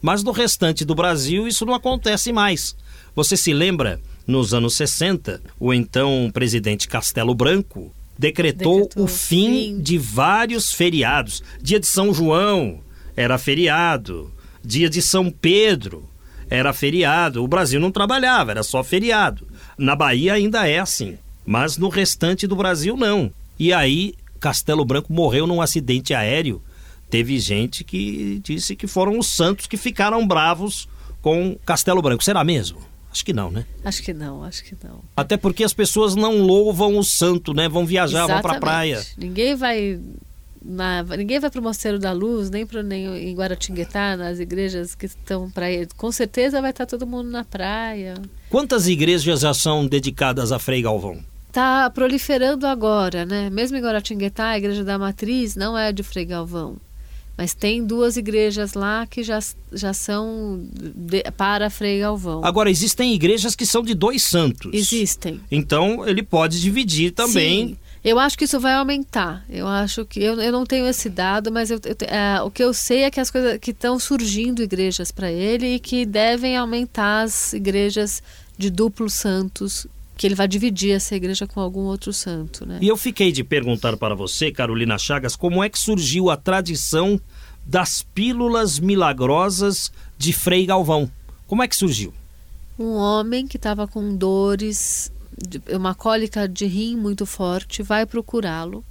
Mas 0.01 0.21
no 0.21 0.33
restante 0.33 0.83
do 0.83 0.93
Brasil 0.93 1.47
isso 1.47 1.65
não 1.65 1.73
acontece 1.73 2.33
mais. 2.33 2.75
Você 3.15 3.37
se 3.37 3.53
lembra, 3.53 4.01
nos 4.27 4.53
anos 4.53 4.75
60, 4.75 5.41
o 5.57 5.73
então 5.73 6.29
presidente 6.33 6.89
Castelo 6.89 7.33
Branco 7.33 7.89
decretou, 8.19 8.81
decretou 8.81 9.05
o 9.05 9.07
fim, 9.07 9.75
fim 9.75 9.81
de 9.81 9.97
vários 9.97 10.73
feriados. 10.73 11.41
Dia 11.61 11.79
de 11.79 11.87
São 11.87 12.13
João, 12.13 12.81
era 13.15 13.37
feriado. 13.37 14.31
Dia 14.63 14.89
de 14.89 15.01
São 15.01 15.31
Pedro 15.31 16.09
era 16.49 16.73
feriado. 16.73 17.43
O 17.43 17.47
Brasil 17.47 17.79
não 17.79 17.91
trabalhava, 17.91 18.51
era 18.51 18.63
só 18.63 18.83
feriado. 18.83 19.47
Na 19.77 19.95
Bahia 19.95 20.33
ainda 20.33 20.67
é 20.67 20.79
assim, 20.79 21.17
mas 21.45 21.77
no 21.77 21.89
restante 21.89 22.45
do 22.45 22.55
Brasil 22.55 22.95
não. 22.95 23.31
E 23.57 23.73
aí 23.73 24.13
Castelo 24.39 24.83
Branco 24.85 25.13
morreu 25.13 25.47
num 25.47 25.61
acidente 25.61 26.13
aéreo. 26.13 26.61
Teve 27.09 27.39
gente 27.39 27.83
que 27.83 28.39
disse 28.43 28.75
que 28.75 28.87
foram 28.87 29.19
os 29.19 29.27
santos 29.27 29.67
que 29.67 29.77
ficaram 29.77 30.25
bravos 30.25 30.87
com 31.21 31.57
Castelo 31.65 32.01
Branco. 32.01 32.23
Será 32.23 32.43
mesmo? 32.43 32.79
Acho 33.11 33.25
que 33.25 33.33
não, 33.33 33.51
né? 33.51 33.65
Acho 33.83 34.01
que 34.01 34.13
não, 34.13 34.43
acho 34.43 34.63
que 34.63 34.75
não. 34.81 35.01
Até 35.15 35.35
porque 35.35 35.65
as 35.65 35.73
pessoas 35.73 36.15
não 36.15 36.37
louvam 36.37 36.97
o 36.97 37.03
santo, 37.03 37.53
né? 37.53 37.67
Vão 37.67 37.85
viajar, 37.85 38.19
Exatamente. 38.19 38.41
vão 38.41 38.51
pra 38.51 38.59
praia. 38.59 39.05
Ninguém 39.17 39.55
vai 39.55 39.99
na, 40.63 41.03
ninguém 41.03 41.39
vai 41.39 41.49
para 41.49 41.59
o 41.59 41.63
Mosteiro 41.63 41.97
da 41.97 42.11
Luz, 42.11 42.49
nem, 42.49 42.65
pro, 42.65 42.83
nem 42.83 43.29
em 43.29 43.35
Guaratinguetá, 43.35 44.15
nas 44.15 44.39
igrejas 44.39 44.93
que 44.93 45.07
estão 45.07 45.49
para 45.49 45.65
Com 45.97 46.11
certeza 46.11 46.61
vai 46.61 46.69
estar 46.69 46.85
todo 46.85 47.07
mundo 47.07 47.29
na 47.29 47.43
praia. 47.43 48.13
Quantas 48.49 48.87
igrejas 48.87 49.41
já 49.41 49.53
são 49.53 49.87
dedicadas 49.87 50.51
a 50.51 50.59
Frei 50.59 50.81
Galvão? 50.81 51.19
Está 51.47 51.89
proliferando 51.89 52.65
agora, 52.65 53.25
né? 53.25 53.49
Mesmo 53.49 53.75
em 53.77 53.81
Guaratinguetá, 53.81 54.49
a 54.49 54.57
igreja 54.57 54.83
da 54.83 54.97
Matriz 54.97 55.55
não 55.55 55.77
é 55.77 55.91
de 55.91 56.03
Frei 56.03 56.25
Galvão. 56.25 56.77
Mas 57.37 57.53
tem 57.53 57.83
duas 57.83 58.17
igrejas 58.17 58.73
lá 58.73 59.07
que 59.07 59.23
já, 59.23 59.39
já 59.71 59.93
são 59.93 60.63
de, 60.71 61.23
para 61.35 61.69
Frei 61.69 61.99
Galvão. 61.99 62.41
Agora, 62.43 62.69
existem 62.69 63.13
igrejas 63.13 63.55
que 63.55 63.65
são 63.65 63.81
de 63.81 63.95
dois 63.95 64.21
santos. 64.21 64.71
Existem. 64.73 65.41
Então, 65.49 66.07
ele 66.07 66.21
pode 66.21 66.61
dividir 66.61 67.11
também. 67.11 67.69
Sim. 67.69 67.77
Eu 68.03 68.17
acho 68.17 68.37
que 68.37 68.45
isso 68.45 68.59
vai 68.59 68.73
aumentar. 68.73 69.45
Eu 69.47 69.67
acho 69.67 70.05
que 70.05 70.21
eu, 70.21 70.39
eu 70.41 70.51
não 70.51 70.65
tenho 70.65 70.87
esse 70.87 71.07
dado, 71.07 71.51
mas 71.51 71.69
eu, 71.69 71.79
eu, 71.85 71.95
é, 72.07 72.41
o 72.41 72.49
que 72.49 72.63
eu 72.63 72.73
sei 72.73 73.03
é 73.03 73.11
que 73.11 73.19
as 73.19 73.29
coisas 73.29 73.59
que 73.59 73.71
estão 73.71 73.99
surgindo 73.99 74.63
igrejas 74.63 75.11
para 75.11 75.31
ele 75.31 75.75
e 75.75 75.79
que 75.79 76.05
devem 76.05 76.57
aumentar 76.57 77.21
as 77.21 77.53
igrejas 77.53 78.23
de 78.57 78.69
duplos 78.69 79.13
santos 79.13 79.87
que 80.17 80.27
ele 80.27 80.35
vai 80.35 80.47
dividir 80.47 80.91
essa 80.91 81.15
igreja 81.15 81.47
com 81.47 81.59
algum 81.59 81.81
outro 81.81 82.13
santo, 82.13 82.63
né? 82.63 82.77
E 82.79 82.87
eu 82.87 82.95
fiquei 82.95 83.31
de 83.31 83.43
perguntar 83.43 83.97
para 83.97 84.13
você, 84.13 84.51
Carolina 84.51 84.95
Chagas, 84.97 85.35
como 85.35 85.63
é 85.63 85.69
que 85.69 85.79
surgiu 85.79 86.29
a 86.29 86.37
tradição 86.37 87.19
das 87.65 88.03
pílulas 88.03 88.79
milagrosas 88.79 89.91
de 90.17 90.31
Frei 90.31 90.67
Galvão? 90.67 91.09
Como 91.47 91.63
é 91.63 91.67
que 91.67 91.75
surgiu? 91.75 92.13
Um 92.77 92.93
homem 92.93 93.47
que 93.47 93.57
estava 93.57 93.87
com 93.87 94.15
dores 94.15 95.11
uma 95.73 95.95
cólica 95.95 96.47
de 96.47 96.65
rim 96.65 96.95
muito 96.95 97.25
forte, 97.25 97.83
vai 97.83 98.05
procurá-lo. 98.05 98.83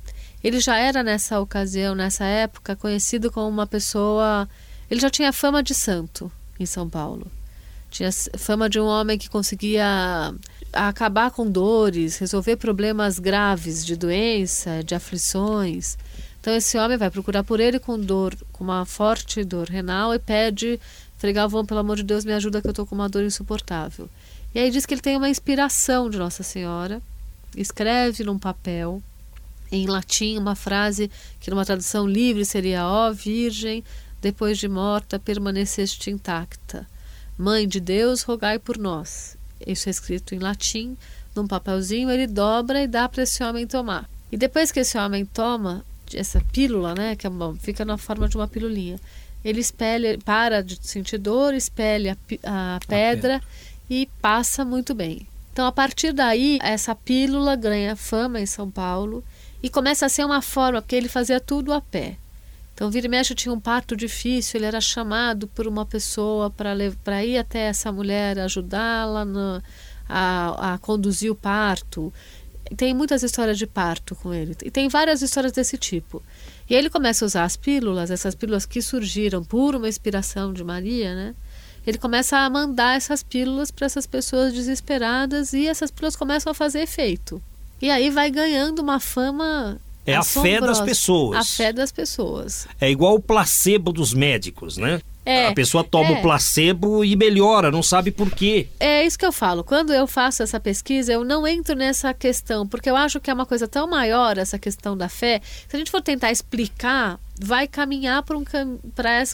Ele 0.43 0.61
já 0.61 0.79
era 0.79 1.03
nessa 1.03 1.41
ocasião, 1.41 1.95
nessa 1.95 2.25
época, 2.25 2.75
conhecido 2.75 3.31
como 3.31 3.49
uma 3.49 3.67
pessoa. 3.67 4.49
Ele 4.91 5.01
já 5.01 5.11
tinha 5.11 5.33
fama 5.33 5.63
de 5.63 5.75
santo 5.75 6.31
em 6.59 6.67
São 6.67 6.89
Paulo. 6.89 7.27
Tinha 7.91 8.11
fama 8.39 8.69
de 8.69 8.81
um 8.81 8.87
homem 8.87 9.19
que 9.19 9.29
conseguia 9.29 10.33
acabar 10.73 11.31
com 11.31 11.51
dores, 11.51 12.19
resolver 12.19 12.57
problemas 12.57 13.19
graves 13.19 13.85
de 13.85 13.97
doença, 13.97 14.83
de 14.85 14.95
aflições. 14.95 15.99
Então 16.41 16.55
esse 16.55 16.79
homem 16.79 16.97
vai 16.97 17.11
procurar 17.11 17.45
por 17.45 17.61
ele 17.61 17.79
com 17.79 17.99
dor, 17.99 18.35
com 18.53 18.65
uma 18.65 18.87
forte 18.87 19.45
dor 19.45 19.69
renal 19.69 20.15
e 20.15 20.19
pede, 20.19 20.81
Frei 21.21 21.35
Galvão, 21.35 21.67
pelo 21.67 21.81
amor 21.81 21.99
de 21.99 22.03
Deus, 22.03 22.25
me 22.25 22.33
ajuda 22.33 22.63
que 22.63 22.67
eu 22.67 22.71
estou 22.71 22.87
com 22.87 22.95
uma 22.95 23.07
dor 23.07 23.23
insuportável. 23.23 24.09
E 24.55 24.59
aí 24.59 24.71
diz 24.71 24.87
que 24.87 24.95
ele 24.95 25.03
tem 25.03 25.19
uma 25.19 25.29
inspiração 25.29 26.09
de 26.09 26.17
Nossa 26.17 26.43
Senhora 26.43 27.03
escreve 27.55 28.25
num 28.25 28.39
papel, 28.39 29.03
em 29.71 29.87
latim, 29.87 30.39
uma 30.39 30.55
frase 30.55 31.11
que 31.39 31.51
numa 31.51 31.67
tradução 31.67 32.07
livre 32.07 32.43
seria: 32.47 32.87
Ó 32.87 33.13
Virgem, 33.13 33.85
depois 34.23 34.57
de 34.57 34.67
morta, 34.67 35.19
permaneceste 35.19 36.11
intacta. 36.11 36.87
Mãe 37.37 37.69
de 37.69 37.81
Deus, 37.81 38.23
rogai 38.23 38.59
por 38.59 38.79
nós. 38.79 39.37
Isso 39.67 39.91
é 39.91 39.91
escrito 39.91 40.35
em 40.35 40.39
latim, 40.39 40.97
num 41.37 41.47
papelzinho, 41.47 42.11
ele 42.11 42.27
dobra 42.27 42.83
e 42.83 42.87
dá 42.87 43.07
para 43.07 43.25
esse 43.25 43.45
homem 43.45 43.67
tomar. 43.67 44.09
E 44.33 44.39
depois 44.39 44.73
que 44.73 44.81
esse 44.81 44.97
homem 44.97 45.27
toma 45.27 45.85
essa 46.15 46.41
pílula, 46.41 46.95
né, 46.95 47.15
que 47.15 47.27
é 47.27 47.31
uma, 47.31 47.55
fica 47.57 47.85
na 47.85 47.99
forma 47.99 48.27
de 48.27 48.37
uma 48.37 48.49
pilulinha, 48.49 48.99
ele 49.45 49.61
espelha, 49.61 50.19
para 50.25 50.63
de 50.63 50.79
sentir 50.81 51.19
dor, 51.19 51.55
espelha 51.55 52.17
a, 52.45 52.77
a 52.77 52.81
pedra, 52.87 53.37
a 53.37 53.41
e 53.89 54.09
passa 54.21 54.65
muito 54.65 54.95
bem. 54.95 55.27
Então, 55.53 55.67
a 55.67 55.73
partir 55.73 56.13
daí, 56.13 56.59
essa 56.63 56.95
pílula 56.95 57.57
ganha 57.57 57.97
fama 57.97 58.41
em 58.41 58.47
São 58.47 58.71
Paulo 58.71 59.25
e 59.63 59.69
começa 59.69 60.07
a 60.07 60.09
ser 60.09 60.25
uma 60.25 60.41
forma, 60.41 60.81
porque 60.81 60.95
ele 60.95 61.09
fazia 61.09 61.41
tudo 61.41 61.73
a 61.73 61.81
pé. 61.81 62.17
Então, 62.73 62.91
vira 62.91 63.07
e 63.07 63.11
mexe, 63.11 63.35
tinha 63.35 63.53
um 63.53 63.61
parto 63.61 63.97
difícil, 63.97 64.59
ele 64.59 64.67
era 64.67 64.81
chamado 64.81 65.47
por 65.49 65.67
uma 65.67 65.85
pessoa 65.85 66.51
para 66.51 67.25
ir 67.25 67.37
até 67.37 67.67
essa 67.67 67.93
mulher, 67.93 68.39
ajudá-la 68.39 69.27
a, 70.09 70.75
a 70.75 70.79
conduzir 70.79 71.31
o 71.31 71.35
parto. 71.35 72.13
Tem 72.77 72.95
muitas 72.95 73.23
histórias 73.23 73.59
de 73.59 73.67
parto 73.67 74.15
com 74.15 74.33
ele. 74.33 74.57
E 74.65 74.71
tem 74.71 74.89
várias 74.89 75.21
histórias 75.21 75.53
desse 75.53 75.77
tipo. 75.77 76.23
E 76.71 76.75
aí 76.75 76.81
ele 76.81 76.89
começa 76.89 77.25
a 77.25 77.27
usar 77.27 77.43
as 77.43 77.57
pílulas, 77.57 78.13
essas 78.13 78.33
pílulas 78.33 78.65
que 78.65 78.81
surgiram 78.81 79.43
por 79.43 79.75
uma 79.75 79.89
inspiração 79.89 80.53
de 80.53 80.63
Maria, 80.63 81.17
né? 81.17 81.35
Ele 81.85 81.99
começa 81.99 82.39
a 82.39 82.49
mandar 82.49 82.97
essas 82.97 83.25
pílulas 83.25 83.73
para 83.73 83.87
essas 83.87 84.07
pessoas 84.07 84.53
desesperadas 84.53 85.53
e 85.53 85.67
essas 85.67 85.91
pílulas 85.91 86.15
começam 86.15 86.53
a 86.53 86.55
fazer 86.55 86.83
efeito. 86.83 87.43
E 87.83 87.91
aí 87.91 88.09
vai 88.09 88.31
ganhando 88.31 88.79
uma 88.79 89.01
fama 89.01 89.81
é 90.07 90.15
a 90.15 90.23
fé 90.23 90.61
das 90.61 90.81
pessoas. 90.81 91.39
A 91.39 91.45
fé 91.45 91.73
das 91.73 91.91
pessoas. 91.91 92.69
É 92.81 92.89
igual 92.89 93.17
o 93.17 93.21
placebo 93.21 93.93
dos 93.93 94.15
médicos, 94.15 94.77
né? 94.77 95.01
É, 95.31 95.47
a 95.47 95.55
pessoa 95.55 95.85
toma 95.85 96.11
é. 96.11 96.19
o 96.19 96.23
placebo 96.23 97.05
e 97.05 97.15
melhora, 97.15 97.71
não 97.71 97.83
sabe 97.83 98.11
por 98.11 98.31
quê. 98.31 98.69
É 98.81 99.07
isso 99.07 99.17
que 99.17 99.25
eu 99.25 99.31
falo. 99.31 99.63
Quando 99.63 99.93
eu 99.93 100.07
faço 100.07 100.43
essa 100.43 100.59
pesquisa, 100.59 101.13
eu 101.13 101.23
não 101.23 101.47
entro 101.47 101.77
nessa 101.77 102.13
questão, 102.13 102.67
porque 102.67 102.91
eu 102.91 102.97
acho 102.97 103.21
que 103.21 103.31
é 103.31 103.35
uma 103.35 103.47
coisa 103.47 103.69
tão 103.69 103.87
maior 103.87 104.39
essa 104.39 104.59
questão 104.59 104.97
da 104.97 105.09
fé. 105.09 105.41
Se 105.69 105.77
a 105.77 105.79
gente 105.79 105.91
for 105.91 106.03
tentar 106.03 106.33
explicar, 106.33 107.21
vai 107.41 107.69
caminhar 107.69 108.25
para 108.25 108.37
um, 108.37 108.45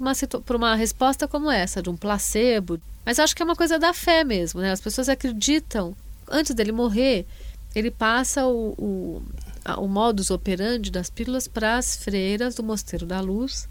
uma, 0.01 0.13
uma 0.55 0.75
resposta 0.77 1.27
como 1.27 1.51
essa, 1.51 1.81
de 1.81 1.89
um 1.89 1.97
placebo. 1.97 2.79
Mas 3.05 3.19
acho 3.19 3.35
que 3.35 3.41
é 3.41 3.45
uma 3.45 3.57
coisa 3.57 3.79
da 3.79 3.95
fé 3.95 4.23
mesmo, 4.23 4.61
né? 4.61 4.73
As 4.73 4.81
pessoas 4.81 5.09
acreditam. 5.09 5.97
Antes 6.29 6.55
dele 6.55 6.73
morrer, 6.73 7.25
ele 7.75 7.91
passa 7.91 8.47
o, 8.47 8.75
o, 8.77 9.23
o 9.79 9.89
modus 9.89 10.31
operandi 10.31 10.91
das 10.91 11.09
pílulas 11.09 11.49
para 11.49 11.79
as 11.79 11.97
freiras 11.97 12.55
do 12.55 12.63
Mosteiro 12.63 13.07
da 13.07 13.21
Luz 13.21 13.67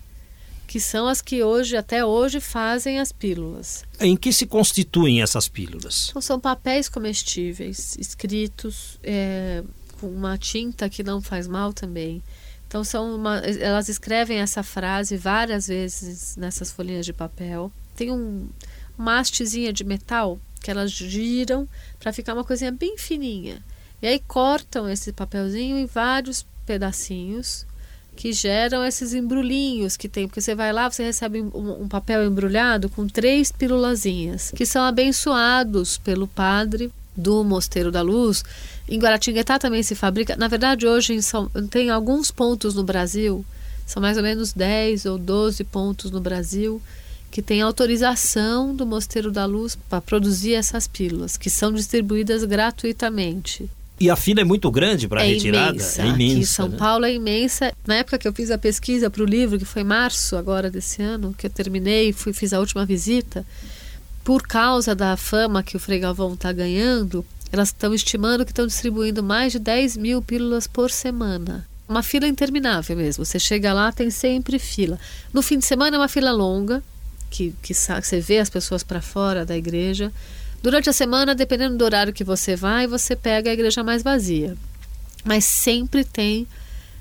que 0.65 0.79
são 0.79 1.07
as 1.07 1.21
que 1.21 1.43
hoje, 1.43 1.77
até 1.77 2.03
hoje, 2.03 2.39
fazem 2.39 2.99
as 2.99 3.11
pílulas. 3.11 3.83
Em 3.99 4.15
que 4.17 4.33
se 4.33 4.45
constituem 4.45 5.21
essas 5.21 5.47
pílulas? 5.47 6.07
Então, 6.09 6.21
são 6.21 6.39
papéis 6.39 6.89
comestíveis, 6.89 7.95
escritos 7.99 8.99
é, 9.03 9.63
com 9.99 10.07
uma 10.07 10.37
tinta 10.37 10.89
que 10.89 11.03
não 11.03 11.21
faz 11.21 11.47
mal 11.47 11.73
também. 11.73 12.21
Então, 12.67 12.83
são 12.83 13.15
uma, 13.15 13.37
elas 13.37 13.87
escrevem 13.89 14.39
essa 14.39 14.63
frase 14.63 15.15
várias 15.17 15.67
vezes 15.67 16.35
nessas 16.35 16.71
folhinhas 16.71 17.05
de 17.05 17.13
papel. 17.13 17.71
Tem 17.95 18.11
um, 18.11 18.49
uma 18.97 19.19
hastezinha 19.19 19.71
de 19.71 19.83
metal 19.83 20.39
que 20.61 20.71
elas 20.71 20.91
giram 20.91 21.69
para 21.99 22.11
ficar 22.11 22.33
uma 22.33 22.43
coisinha 22.43 22.71
bem 22.71 22.97
fininha. 22.97 23.63
E 24.01 24.07
aí 24.07 24.19
cortam 24.19 24.89
esse 24.89 25.13
papelzinho 25.13 25.77
em 25.77 25.85
vários 25.85 26.45
pedacinhos 26.65 27.65
que 28.15 28.31
geram 28.31 28.83
esses 28.83 29.13
embrulhinhos 29.13 29.97
que 29.97 30.07
tem, 30.07 30.27
porque 30.27 30.41
você 30.41 30.55
vai 30.55 30.71
lá, 30.71 30.89
você 30.89 31.03
recebe 31.03 31.41
um, 31.41 31.83
um 31.83 31.87
papel 31.87 32.25
embrulhado 32.25 32.89
com 32.89 33.07
três 33.07 33.51
pirulazinhas, 33.51 34.51
que 34.55 34.65
são 34.65 34.83
abençoados 34.83 35.97
pelo 35.97 36.27
padre 36.27 36.91
do 37.15 37.43
Mosteiro 37.43 37.91
da 37.91 38.01
Luz. 38.01 38.43
Em 38.87 38.99
Guaratinguetá 38.99 39.57
também 39.59 39.83
se 39.83 39.95
fabrica. 39.95 40.35
Na 40.35 40.47
verdade, 40.47 40.87
hoje 40.87 41.21
São, 41.21 41.49
tem 41.69 41.89
alguns 41.89 42.31
pontos 42.31 42.73
no 42.73 42.83
Brasil, 42.83 43.45
são 43.85 44.01
mais 44.01 44.17
ou 44.17 44.23
menos 44.23 44.53
10 44.53 45.05
ou 45.05 45.17
12 45.17 45.63
pontos 45.65 46.11
no 46.11 46.19
Brasil, 46.19 46.81
que 47.29 47.41
tem 47.41 47.61
autorização 47.61 48.75
do 48.75 48.85
Mosteiro 48.85 49.31
da 49.31 49.45
Luz 49.45 49.77
para 49.89 50.01
produzir 50.01 50.53
essas 50.53 50.87
pílulas, 50.87 51.37
que 51.37 51.49
são 51.49 51.71
distribuídas 51.73 52.43
gratuitamente. 52.43 53.69
E 53.99 54.09
a 54.09 54.15
fila 54.15 54.41
é 54.41 54.43
muito 54.43 54.69
grande 54.69 55.07
para 55.07 55.23
é 55.23 55.27
retirada? 55.29 55.71
Imensa. 55.71 56.01
É 56.01 56.05
imensa. 56.05 56.23
Aqui 56.23 56.39
em 56.39 56.43
São 56.43 56.69
né? 56.69 56.77
Paulo 56.77 57.05
é 57.05 57.13
imensa. 57.13 57.73
Na 57.87 57.95
época 57.95 58.17
que 58.17 58.27
eu 58.27 58.33
fiz 58.33 58.51
a 58.51 58.57
pesquisa 58.57 59.09
para 59.09 59.23
o 59.23 59.25
livro, 59.25 59.57
que 59.57 59.65
foi 59.65 59.83
março 59.83 60.35
agora 60.35 60.69
desse 60.69 61.01
ano, 61.01 61.33
que 61.37 61.45
eu 61.45 61.49
terminei, 61.49 62.11
fui 62.11 62.33
fiz 62.33 62.51
a 62.51 62.59
última 62.59 62.85
visita, 62.85 63.45
por 64.23 64.41
causa 64.43 64.93
da 64.93 65.15
fama 65.15 65.63
que 65.63 65.77
o 65.77 65.79
Frei 65.79 65.99
Galvão 65.99 66.33
está 66.33 66.51
ganhando, 66.51 67.25
elas 67.51 67.69
estão 67.69 67.93
estimando 67.93 68.43
que 68.43 68.51
estão 68.51 68.67
distribuindo 68.67 69.23
mais 69.23 69.53
de 69.53 69.59
10 69.59 69.97
mil 69.97 70.21
pílulas 70.21 70.67
por 70.67 70.91
semana. 70.91 71.65
Uma 71.87 72.01
fila 72.01 72.27
interminável 72.27 72.97
mesmo. 72.97 73.23
Você 73.23 73.39
chega 73.39 73.71
lá, 73.71 73.91
tem 73.91 74.09
sempre 74.09 74.57
fila. 74.57 74.99
No 75.31 75.41
fim 75.41 75.59
de 75.59 75.65
semana 75.65 75.95
é 75.95 75.99
uma 75.99 76.09
fila 76.09 76.31
longa, 76.31 76.83
que, 77.29 77.53
que 77.61 77.73
você 77.73 78.19
vê 78.19 78.39
as 78.39 78.49
pessoas 78.49 78.83
para 78.83 79.01
fora 79.01 79.45
da 79.45 79.55
igreja. 79.55 80.11
Durante 80.65 80.89
a 80.89 80.93
semana, 80.93 81.35
dependendo 81.35 81.77
do 81.77 81.85
horário 81.85 82.11
que 82.11 82.23
você 82.23 82.55
vai, 82.55 82.87
você 82.87 83.15
pega 83.15 83.51
a 83.51 83.53
igreja 83.53 83.83
mais 83.83 84.01
vazia. 84.01 84.57
Mas 85.23 85.45
sempre 85.45 86.03
tem 86.03 86.47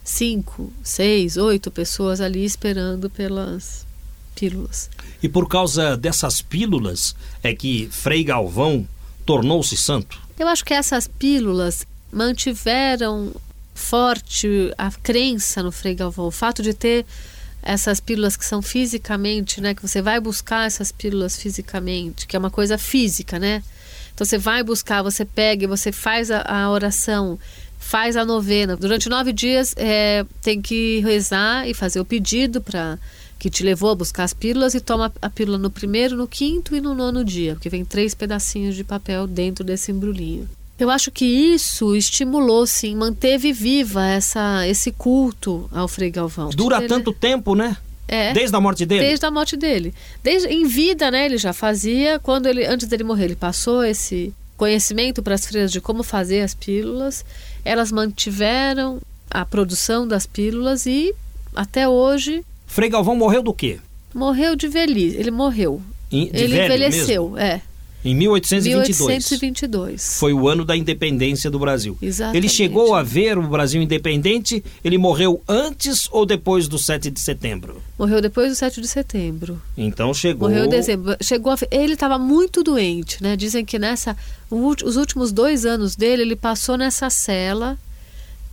cinco, 0.04 0.70
seis, 0.82 1.38
oito 1.38 1.70
pessoas 1.70 2.20
ali 2.20 2.44
esperando 2.44 3.08
pelas 3.08 3.86
pílulas. 4.34 4.90
E 5.22 5.30
por 5.30 5.48
causa 5.48 5.96
dessas 5.96 6.42
pílulas 6.42 7.16
é 7.42 7.54
que 7.54 7.88
Frei 7.90 8.22
Galvão 8.22 8.86
tornou-se 9.24 9.78
santo? 9.78 10.20
Eu 10.38 10.46
acho 10.46 10.62
que 10.62 10.74
essas 10.74 11.08
pílulas 11.08 11.86
mantiveram 12.12 13.32
forte 13.74 14.74
a 14.76 14.90
crença 14.90 15.62
no 15.62 15.72
Frei 15.72 15.94
Galvão. 15.94 16.26
O 16.26 16.30
fato 16.30 16.62
de 16.62 16.74
ter 16.74 17.06
essas 17.64 17.98
pílulas 17.98 18.36
que 18.36 18.44
são 18.44 18.60
fisicamente, 18.60 19.60
né? 19.60 19.74
Que 19.74 19.82
você 19.82 20.02
vai 20.02 20.20
buscar 20.20 20.66
essas 20.66 20.92
pílulas 20.92 21.36
fisicamente, 21.36 22.26
que 22.26 22.36
é 22.36 22.38
uma 22.38 22.50
coisa 22.50 22.76
física, 22.76 23.38
né? 23.38 23.62
Então 24.14 24.24
você 24.24 24.38
vai 24.38 24.62
buscar, 24.62 25.02
você 25.02 25.24
pega, 25.24 25.66
você 25.66 25.90
faz 25.90 26.30
a, 26.30 26.42
a 26.42 26.70
oração, 26.70 27.38
faz 27.78 28.16
a 28.16 28.24
novena. 28.24 28.76
Durante 28.76 29.08
nove 29.08 29.32
dias 29.32 29.74
é, 29.76 30.24
tem 30.42 30.60
que 30.60 31.00
rezar 31.00 31.66
e 31.66 31.74
fazer 31.74 31.98
o 31.98 32.04
pedido 32.04 32.60
para 32.60 32.98
que 33.38 33.50
te 33.50 33.64
levou 33.64 33.90
a 33.90 33.94
buscar 33.94 34.24
as 34.24 34.32
pílulas 34.32 34.74
e 34.74 34.80
toma 34.80 35.12
a 35.20 35.30
pílula 35.30 35.58
no 35.58 35.70
primeiro, 35.70 36.16
no 36.16 36.28
quinto 36.28 36.76
e 36.76 36.80
no 36.80 36.94
nono 36.94 37.24
dia, 37.24 37.54
porque 37.54 37.68
vem 37.68 37.84
três 37.84 38.14
pedacinhos 38.14 38.76
de 38.76 38.84
papel 38.84 39.26
dentro 39.26 39.64
desse 39.64 39.90
embrulhinho. 39.90 40.48
Eu 40.78 40.90
acho 40.90 41.10
que 41.10 41.24
isso 41.24 41.94
estimulou, 41.94 42.66
sim, 42.66 42.96
manteve 42.96 43.52
viva 43.52 44.04
essa, 44.06 44.66
esse 44.66 44.90
culto 44.90 45.68
ao 45.72 45.86
Frei 45.86 46.10
Galvão. 46.10 46.50
Dura 46.50 46.78
ele... 46.78 46.88
tanto 46.88 47.12
tempo, 47.12 47.54
né? 47.54 47.76
É. 48.08 48.32
Desde 48.32 48.54
a 48.54 48.60
morte 48.60 48.84
dele? 48.84 49.06
Desde 49.06 49.24
a 49.24 49.30
morte 49.30 49.56
dele. 49.56 49.94
Desde, 50.22 50.48
em 50.48 50.66
vida, 50.66 51.10
né, 51.10 51.26
ele 51.26 51.38
já 51.38 51.52
fazia. 51.52 52.18
Quando 52.18 52.46
ele, 52.46 52.66
antes 52.66 52.86
dele 52.88 53.04
morrer, 53.04 53.24
ele 53.24 53.36
passou 53.36 53.84
esse 53.84 54.32
conhecimento 54.56 55.22
para 55.22 55.34
as 55.34 55.46
freiras 55.46 55.72
de 55.72 55.80
como 55.80 56.02
fazer 56.02 56.40
as 56.40 56.54
pílulas. 56.54 57.24
Elas 57.64 57.90
mantiveram 57.90 59.00
a 59.30 59.44
produção 59.44 60.06
das 60.06 60.26
pílulas 60.26 60.86
e 60.86 61.14
até 61.54 61.88
hoje. 61.88 62.44
Frei 62.66 62.90
Galvão 62.90 63.16
morreu 63.16 63.42
do 63.42 63.54
quê? 63.54 63.78
Morreu 64.12 64.54
de 64.54 64.68
velhice. 64.68 65.16
Ele 65.16 65.30
morreu. 65.30 65.80
De 66.10 66.30
ele 66.32 66.62
envelheceu, 66.62 67.30
mesmo? 67.30 67.38
é. 67.38 67.62
Em 68.04 68.14
1822. 68.14 68.98
1822. 69.08 70.18
Foi 70.18 70.32
o 70.34 70.46
ano 70.46 70.64
da 70.64 70.76
independência 70.76 71.50
do 71.50 71.58
Brasil. 71.58 71.96
Exatamente. 72.02 72.36
Ele 72.36 72.48
chegou 72.48 72.94
a 72.94 73.02
ver 73.02 73.38
o 73.38 73.42
Brasil 73.48 73.80
independente, 73.80 74.62
ele 74.84 74.98
morreu 74.98 75.42
antes 75.48 76.06
ou 76.12 76.26
depois 76.26 76.68
do 76.68 76.78
7 76.78 77.10
de 77.10 77.18
setembro? 77.18 77.82
Morreu 77.98 78.20
depois 78.20 78.50
do 78.50 78.54
7 78.54 78.80
de 78.80 78.88
setembro. 78.88 79.60
Então 79.76 80.12
chegou. 80.12 80.48
Morreu 80.48 80.66
em 80.66 80.68
dezembro. 80.68 81.16
Chegou 81.22 81.52
a... 81.52 81.56
Ele 81.70 81.94
estava 81.94 82.18
muito 82.18 82.62
doente, 82.62 83.22
né? 83.22 83.36
Dizem 83.36 83.64
que 83.64 83.78
nessa. 83.78 84.16
Os 84.50 84.96
últimos 84.96 85.32
dois 85.32 85.64
anos 85.64 85.96
dele, 85.96 86.22
ele 86.22 86.36
passou 86.36 86.76
nessa 86.76 87.08
cela 87.08 87.78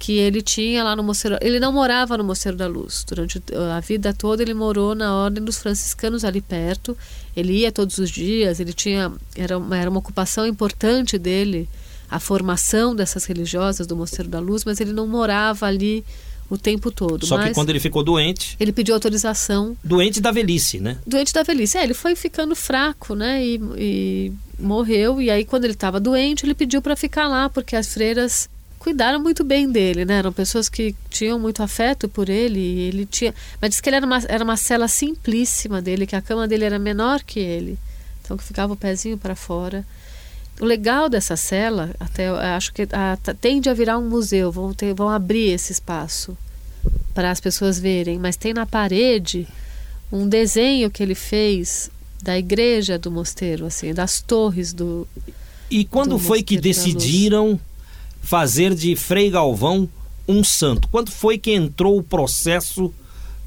que 0.01 0.17
ele 0.17 0.41
tinha 0.41 0.83
lá 0.83 0.95
no 0.95 1.03
Mosteiro. 1.03 1.37
Ele 1.41 1.59
não 1.59 1.71
morava 1.71 2.17
no 2.17 2.23
Mosteiro 2.23 2.57
da 2.57 2.65
Luz. 2.65 3.05
Durante 3.07 3.39
a 3.71 3.79
vida 3.79 4.11
toda 4.11 4.41
ele 4.41 4.55
morou 4.55 4.95
na 4.95 5.15
Ordem 5.15 5.43
dos 5.43 5.59
Franciscanos 5.59 6.25
ali 6.25 6.41
perto. 6.41 6.97
Ele 7.37 7.59
ia 7.59 7.71
todos 7.71 7.99
os 7.99 8.09
dias, 8.09 8.59
ele 8.59 8.73
tinha 8.73 9.11
era 9.35 9.59
uma, 9.59 9.77
era 9.77 9.87
uma 9.91 9.99
ocupação 9.99 10.47
importante 10.47 11.19
dele, 11.19 11.69
a 12.09 12.19
formação 12.19 12.95
dessas 12.95 13.25
religiosas 13.25 13.85
do 13.85 13.95
Mosteiro 13.95 14.27
da 14.27 14.39
Luz, 14.39 14.65
mas 14.65 14.81
ele 14.81 14.91
não 14.91 15.05
morava 15.05 15.67
ali 15.67 16.03
o 16.49 16.57
tempo 16.57 16.91
todo. 16.91 17.23
Só 17.23 17.37
que 17.37 17.53
quando 17.53 17.69
ele 17.69 17.79
ficou 17.79 18.03
doente. 18.03 18.57
Ele 18.59 18.71
pediu 18.71 18.95
autorização. 18.95 19.77
Doente 19.83 20.19
da 20.19 20.31
velhice, 20.31 20.79
né? 20.79 20.97
Doente 21.05 21.31
da 21.31 21.43
velhice. 21.43 21.77
É, 21.77 21.83
ele 21.83 21.93
foi 21.93 22.15
ficando 22.15 22.55
fraco, 22.55 23.13
né? 23.13 23.45
E, 23.45 23.61
e 23.77 24.33
morreu. 24.57 25.21
E 25.21 25.29
aí, 25.29 25.45
quando 25.45 25.65
ele 25.65 25.73
estava 25.73 25.99
doente, 25.99 26.43
ele 26.43 26.55
pediu 26.55 26.81
para 26.81 26.95
ficar 26.95 27.27
lá, 27.27 27.47
porque 27.49 27.75
as 27.75 27.93
freiras 27.93 28.49
cuidaram 28.81 29.21
muito 29.21 29.43
bem 29.43 29.71
dele, 29.71 30.05
né? 30.05 30.15
Eram 30.15 30.33
pessoas 30.33 30.67
que 30.67 30.95
tinham 31.07 31.37
muito 31.37 31.61
afeto 31.61 32.09
por 32.09 32.29
ele. 32.29 32.59
ele 32.59 33.05
tinha, 33.05 33.31
mas 33.61 33.69
diz 33.69 33.79
que 33.79 33.87
ele 33.87 33.97
era 33.97 34.05
uma, 34.05 34.17
era 34.27 34.43
uma 34.43 34.57
cela 34.57 34.87
simplíssima 34.87 35.79
dele, 35.79 36.07
que 36.07 36.15
a 36.15 36.21
cama 36.21 36.47
dele 36.47 36.65
era 36.65 36.79
menor 36.79 37.21
que 37.21 37.39
ele, 37.39 37.77
então 38.23 38.35
que 38.35 38.43
ficava 38.43 38.73
o 38.73 38.75
pezinho 38.75 39.19
para 39.19 39.35
fora. 39.35 39.85
O 40.59 40.65
legal 40.65 41.09
dessa 41.09 41.37
cela, 41.37 41.91
até 41.99 42.27
acho 42.29 42.73
que 42.73 42.87
a, 42.91 43.17
tende 43.39 43.69
a 43.69 43.73
virar 43.73 43.99
um 43.99 44.09
museu. 44.09 44.51
Vão 44.51 44.73
ter, 44.73 44.95
vão 44.95 45.09
abrir 45.09 45.51
esse 45.51 45.71
espaço 45.71 46.35
para 47.13 47.29
as 47.29 47.39
pessoas 47.39 47.79
verem, 47.79 48.17
mas 48.17 48.35
tem 48.35 48.51
na 48.51 48.65
parede 48.65 49.47
um 50.11 50.27
desenho 50.27 50.89
que 50.89 51.03
ele 51.03 51.15
fez 51.15 51.91
da 52.23 52.35
igreja 52.35 52.97
do 52.97 53.11
mosteiro, 53.11 53.67
assim, 53.67 53.93
das 53.93 54.21
torres 54.21 54.73
do. 54.73 55.07
E 55.69 55.85
quando 55.85 56.17
foi 56.17 56.41
que 56.41 56.59
decidiram 56.59 57.59
fazer 58.21 58.73
de 58.73 58.95
Frei 58.95 59.29
Galvão 59.29 59.89
um 60.27 60.43
santo? 60.43 60.87
Quando 60.87 61.11
foi 61.11 61.37
que 61.37 61.51
entrou 61.51 61.97
o 61.97 62.03
processo 62.03 62.93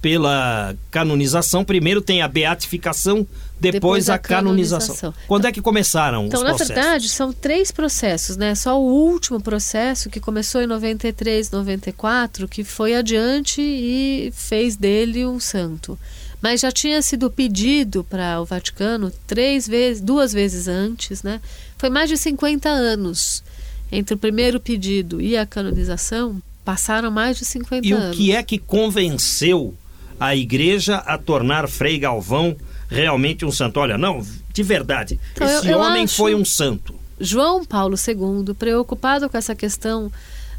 pela 0.02 0.74
canonização? 0.90 1.64
Primeiro 1.64 2.02
tem 2.02 2.20
a 2.20 2.28
beatificação, 2.28 3.26
depois, 3.58 3.72
depois 3.72 4.10
a, 4.10 4.18
canonização. 4.18 4.94
canonização. 4.94 5.14
Quando 5.26 5.46
é 5.46 5.52
que 5.52 5.62
começaram 5.62 6.26
então, 6.26 6.40
os 6.40 6.44
processos? 6.44 6.70
Então, 6.70 6.76
na 6.76 6.82
verdade, 6.90 7.08
são 7.08 7.32
três 7.32 7.70
processos, 7.70 8.36
né? 8.36 8.54
Só 8.54 8.78
o 8.78 8.84
último 8.84 9.40
processo, 9.40 10.10
que 10.10 10.20
começou 10.20 10.60
em 10.60 10.66
93, 10.66 11.50
94, 11.50 12.46
que 12.48 12.64
foi 12.64 12.94
adiante 12.94 13.62
e 13.62 14.30
fez 14.34 14.76
dele 14.76 15.24
um 15.24 15.40
santo. 15.40 15.98
Mas 16.42 16.60
já 16.60 16.70
tinha 16.70 17.00
sido 17.00 17.30
pedido 17.30 18.04
para 18.04 18.38
o 18.38 18.44
Vaticano 18.44 19.10
três 19.26 19.66
vezes, 19.66 20.02
duas 20.02 20.30
vezes 20.34 20.68
antes, 20.68 21.22
né? 21.22 21.40
Foi 21.78 21.88
mais 21.88 22.10
de 22.10 22.18
50 22.18 22.68
anos 22.68 23.42
entre 23.90 24.14
o 24.14 24.18
primeiro 24.18 24.58
pedido 24.60 25.20
e 25.20 25.36
a 25.36 25.46
canonização, 25.46 26.40
passaram 26.64 27.10
mais 27.10 27.38
de 27.38 27.44
50 27.44 27.86
e 27.86 27.92
anos. 27.92 28.06
E 28.06 28.10
o 28.10 28.16
que 28.16 28.32
é 28.32 28.42
que 28.42 28.58
convenceu 28.58 29.74
a 30.18 30.34
igreja 30.34 30.96
a 30.98 31.18
tornar 31.18 31.68
Frei 31.68 31.98
Galvão 31.98 32.56
realmente 32.88 33.44
um 33.44 33.52
santo? 33.52 33.78
Olha, 33.78 33.98
não, 33.98 34.24
de 34.52 34.62
verdade, 34.62 35.18
então, 35.32 35.46
esse 35.46 35.66
eu, 35.66 35.72
eu 35.72 35.78
homem 35.78 36.06
foi 36.06 36.34
um 36.34 36.44
santo. 36.44 36.94
João 37.20 37.64
Paulo 37.64 37.96
II, 37.96 38.54
preocupado 38.54 39.28
com 39.28 39.36
essa 39.36 39.54
questão 39.54 40.10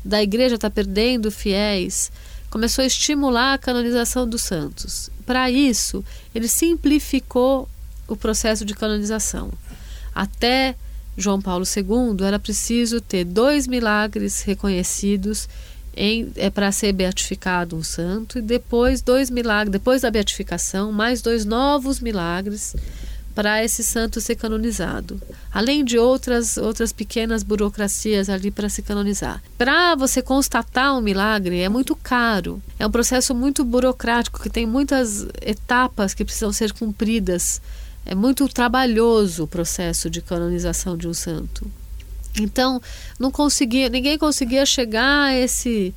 da 0.03 0.21
igreja 0.21 0.55
estar 0.55 0.69
tá 0.69 0.73
perdendo 0.73 1.31
fiéis, 1.31 2.11
começou 2.49 2.83
a 2.83 2.85
estimular 2.85 3.53
a 3.53 3.57
canonização 3.57 4.27
dos 4.27 4.43
santos. 4.43 5.09
Para 5.25 5.49
isso, 5.49 6.05
ele 6.33 6.47
simplificou 6.47 7.67
o 8.07 8.15
processo 8.15 8.63
de 8.63 8.73
canonização. 8.73 9.51
Até 10.13 10.75
João 11.17 11.41
Paulo 11.41 11.65
II, 11.65 12.25
era 12.25 12.39
preciso 12.39 12.99
ter 12.99 13.23
dois 13.23 13.67
milagres 13.67 14.41
reconhecidos 14.41 15.47
é 16.35 16.49
para 16.49 16.71
ser 16.73 16.91
beatificado 16.91 17.75
um 17.75 17.83
santo 17.83 18.39
e 18.39 18.41
depois 18.41 19.01
dois 19.01 19.29
milagres, 19.29 19.71
depois 19.71 20.01
da 20.01 20.11
beatificação, 20.11 20.91
mais 20.91 21.21
dois 21.21 21.45
novos 21.45 22.01
milagres 22.01 22.75
para 23.33 23.63
esse 23.63 23.83
santo 23.83 24.21
ser 24.21 24.35
canonizado. 24.35 25.21
Além 25.53 25.83
de 25.83 25.97
outras 25.97 26.57
outras 26.57 26.93
pequenas 26.93 27.43
burocracias 27.43 28.29
ali 28.29 28.49
para 28.49 28.69
se 28.69 28.81
canonizar. 28.81 29.43
Para 29.57 29.93
você 29.95 30.21
constatar 30.21 30.97
um 30.97 31.01
milagre 31.01 31.59
é 31.59 31.67
muito 31.67 31.95
caro. 31.95 32.61
É 32.79 32.87
um 32.87 32.91
processo 32.91 33.35
muito 33.35 33.63
burocrático 33.63 34.41
que 34.41 34.49
tem 34.49 34.65
muitas 34.65 35.27
etapas 35.41 36.13
que 36.13 36.23
precisam 36.23 36.53
ser 36.53 36.71
cumpridas 36.71 37.61
é 38.05 38.13
muito 38.13 38.47
trabalhoso 38.47 39.43
o 39.43 39.47
processo 39.47 40.09
de 40.09 40.21
canonização 40.21 40.95
de 40.95 41.07
um 41.07 41.13
santo. 41.13 41.69
Então, 42.39 42.81
não 43.19 43.31
conseguia, 43.31 43.89
ninguém 43.89 44.17
conseguia 44.17 44.65
chegar 44.65 45.29
a 45.29 45.35
esse 45.35 45.93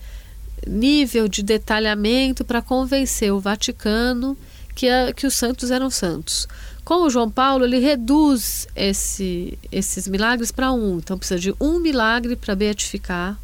nível 0.67 1.29
de 1.29 1.43
detalhamento 1.43 2.45
para 2.45 2.63
convencer 2.63 3.33
o 3.33 3.41
Vaticano 3.41 4.37
que, 4.75 4.89
a, 4.89 5.13
que 5.13 5.27
os 5.27 5.35
santos 5.35 5.71
eram 5.71 5.91
santos. 5.91 6.49
Com 6.85 7.03
o 7.03 7.11
João 7.11 7.31
Paulo, 7.31 7.65
ele 7.65 7.79
reduz 7.79 8.67
esse, 8.75 9.59
esses 9.71 10.09
milagres 10.09 10.51
para 10.51 10.73
um. 10.73 10.99
Então, 10.99 11.19
precisa 11.19 11.39
de 11.39 11.55
um 11.61 11.79
milagre 11.81 12.35
para 12.35 12.55
beatificar, 12.55 13.39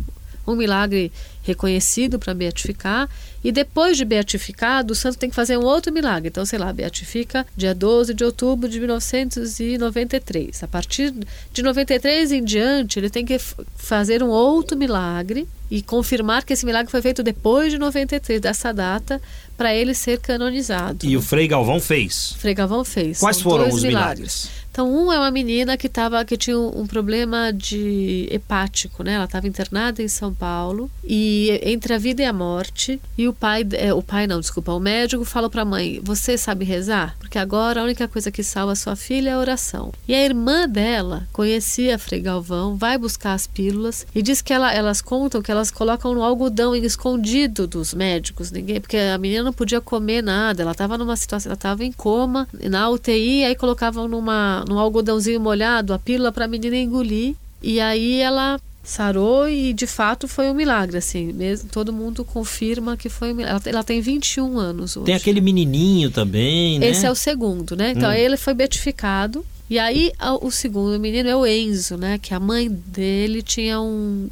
um 0.46 0.54
milagre 0.54 1.12
reconhecido 1.42 2.18
para 2.18 2.32
beatificar 2.32 3.08
e 3.44 3.52
depois 3.52 3.98
de 3.98 4.06
beatificado, 4.06 4.94
o 4.94 4.96
santo 4.96 5.18
tem 5.18 5.28
que 5.28 5.36
fazer 5.36 5.58
um 5.58 5.64
outro 5.64 5.92
milagre. 5.92 6.28
Então, 6.30 6.46
sei 6.46 6.58
lá, 6.58 6.72
beatifica 6.72 7.46
dia 7.54 7.74
12 7.74 8.14
de 8.14 8.24
outubro 8.24 8.66
de 8.66 8.78
1993. 8.80 10.62
A 10.62 10.66
partir 10.66 11.12
de 11.52 11.62
93 11.62 12.32
em 12.32 12.42
diante, 12.42 12.98
ele 12.98 13.10
tem 13.10 13.26
que 13.26 13.38
fazer 13.76 14.22
um 14.22 14.28
outro 14.28 14.78
milagre 14.78 15.46
e 15.70 15.82
confirmar 15.82 16.44
que 16.44 16.54
esse 16.54 16.64
milagre 16.64 16.90
foi 16.90 17.02
feito 17.02 17.22
depois 17.22 17.70
de 17.70 17.78
93, 17.78 18.40
dessa 18.40 18.72
data, 18.72 19.20
para 19.56 19.74
ele 19.74 19.94
ser 19.94 20.18
canonizado. 20.20 21.04
E 21.04 21.16
o 21.16 21.20
Frei 21.20 21.46
Galvão 21.46 21.80
fez? 21.80 22.32
Frei 22.38 22.54
Galvão 22.54 22.84
fez. 22.84 23.18
Quais 23.18 23.36
São 23.36 23.50
foram 23.50 23.68
os 23.68 23.82
milagres? 23.82 23.88
milagres? 23.88 24.63
Então, 24.74 24.92
um 24.92 25.12
é 25.12 25.16
uma 25.16 25.30
menina 25.30 25.76
que, 25.76 25.88
tava, 25.88 26.24
que 26.24 26.36
tinha 26.36 26.58
um, 26.58 26.84
problema 26.84 27.52
de 27.52 28.26
hepático, 28.28 29.04
né? 29.04 29.12
Ela 29.12 29.26
estava 29.26 29.46
internada 29.46 30.02
em 30.02 30.08
São 30.08 30.34
Paulo 30.34 30.90
e 31.04 31.60
entre 31.62 31.94
a 31.94 31.98
vida 31.98 32.22
e 32.22 32.24
a 32.24 32.32
morte. 32.32 33.00
E 33.16 33.28
o 33.28 33.32
pai, 33.32 33.64
é, 33.74 33.94
o 33.94 34.02
pai 34.02 34.26
não, 34.26 34.40
desculpa, 34.40 34.72
o 34.72 34.80
médico 34.80 35.24
falou 35.24 35.48
para 35.48 35.62
a 35.62 35.64
mãe: 35.64 36.00
Você 36.02 36.36
sabe 36.36 36.64
rezar? 36.64 37.14
Porque 37.20 37.38
agora 37.38 37.80
a 37.80 37.84
única 37.84 38.08
coisa 38.08 38.32
que 38.32 38.42
salva 38.42 38.74
sua 38.74 38.96
filha 38.96 39.30
é 39.30 39.32
a 39.34 39.38
oração. 39.38 39.92
E 40.08 40.14
a 40.14 40.24
irmã 40.24 40.68
dela 40.68 41.28
conhecia 41.32 41.96
Frei 41.96 42.20
Galvão, 42.20 42.76
vai 42.76 42.98
buscar 42.98 43.34
as 43.34 43.46
pílulas 43.46 44.04
e 44.12 44.22
diz 44.22 44.42
que 44.42 44.52
ela, 44.52 44.74
elas 44.74 45.00
contam 45.00 45.40
que 45.40 45.52
elas 45.52 45.70
colocam 45.70 46.12
no 46.14 46.24
algodão 46.24 46.74
escondido 46.74 47.68
dos 47.68 47.94
médicos, 47.94 48.50
ninguém, 48.50 48.80
porque 48.80 48.96
a 48.96 49.18
menina 49.18 49.44
não 49.44 49.52
podia 49.52 49.80
comer 49.80 50.20
nada, 50.20 50.62
ela 50.62 50.72
estava 50.72 50.98
numa 50.98 51.14
situação, 51.14 51.50
ela 51.50 51.54
estava 51.54 51.84
em 51.84 51.92
coma, 51.92 52.48
na 52.68 52.90
UTI, 52.90 53.44
aí 53.44 53.54
colocavam 53.54 54.08
numa 54.08 54.63
num 54.68 54.78
algodãozinho 54.78 55.40
molhado 55.40 55.92
a 55.92 55.98
pílula 55.98 56.32
para 56.32 56.44
a 56.44 56.48
menina 56.48 56.76
engolir. 56.76 57.34
E 57.62 57.80
aí 57.80 58.20
ela 58.20 58.60
sarou 58.84 59.48
e 59.48 59.72
de 59.72 59.86
fato 59.86 60.28
foi 60.28 60.50
um 60.50 60.54
milagre, 60.54 60.98
assim, 60.98 61.32
mesmo 61.32 61.70
todo 61.70 61.92
mundo 61.92 62.24
confirma 62.24 62.96
que 62.96 63.08
foi 63.08 63.32
um 63.32 63.36
milagre. 63.36 63.70
Ela, 63.70 63.76
ela 63.78 63.84
tem 63.84 64.00
21 64.00 64.58
anos 64.58 64.96
hoje. 64.96 65.06
Tem 65.06 65.14
aquele 65.14 65.40
menininho 65.40 66.10
também, 66.10 66.78
né? 66.78 66.88
Esse 66.88 67.06
é 67.06 67.10
o 67.10 67.14
segundo, 67.14 67.74
né? 67.74 67.92
Então 67.96 68.10
hum. 68.10 68.12
ele 68.12 68.36
foi 68.36 68.52
beatificado. 68.52 69.44
E 69.68 69.78
aí 69.78 70.12
o 70.42 70.50
segundo 70.50 71.00
menino 71.00 71.28
é 71.28 71.34
o 71.34 71.46
Enzo, 71.46 71.96
né? 71.96 72.18
Que 72.18 72.34
a 72.34 72.40
mãe 72.40 72.68
dele 72.68 73.42
tinha 73.42 73.80
um, 73.80 74.28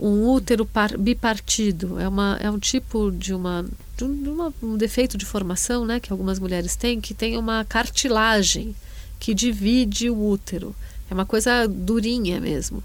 um 0.00 0.28
útero 0.28 0.66
par, 0.66 0.98
bipartido. 0.98 2.00
É, 2.00 2.08
uma, 2.08 2.36
é 2.42 2.50
um 2.50 2.58
tipo 2.58 3.12
de 3.12 3.32
uma 3.32 3.64
de, 3.96 4.04
uma, 4.04 4.52
um 4.60 4.76
defeito 4.76 5.16
de 5.16 5.24
formação, 5.24 5.84
né? 5.84 6.00
Que 6.00 6.12
algumas 6.12 6.40
mulheres 6.40 6.74
têm, 6.74 7.00
que 7.00 7.14
tem 7.14 7.38
uma 7.38 7.64
cartilagem 7.64 8.74
que 9.22 9.34
divide 9.34 10.10
o 10.10 10.20
útero. 10.20 10.74
É 11.08 11.14
uma 11.14 11.24
coisa 11.24 11.68
durinha 11.68 12.40
mesmo. 12.40 12.82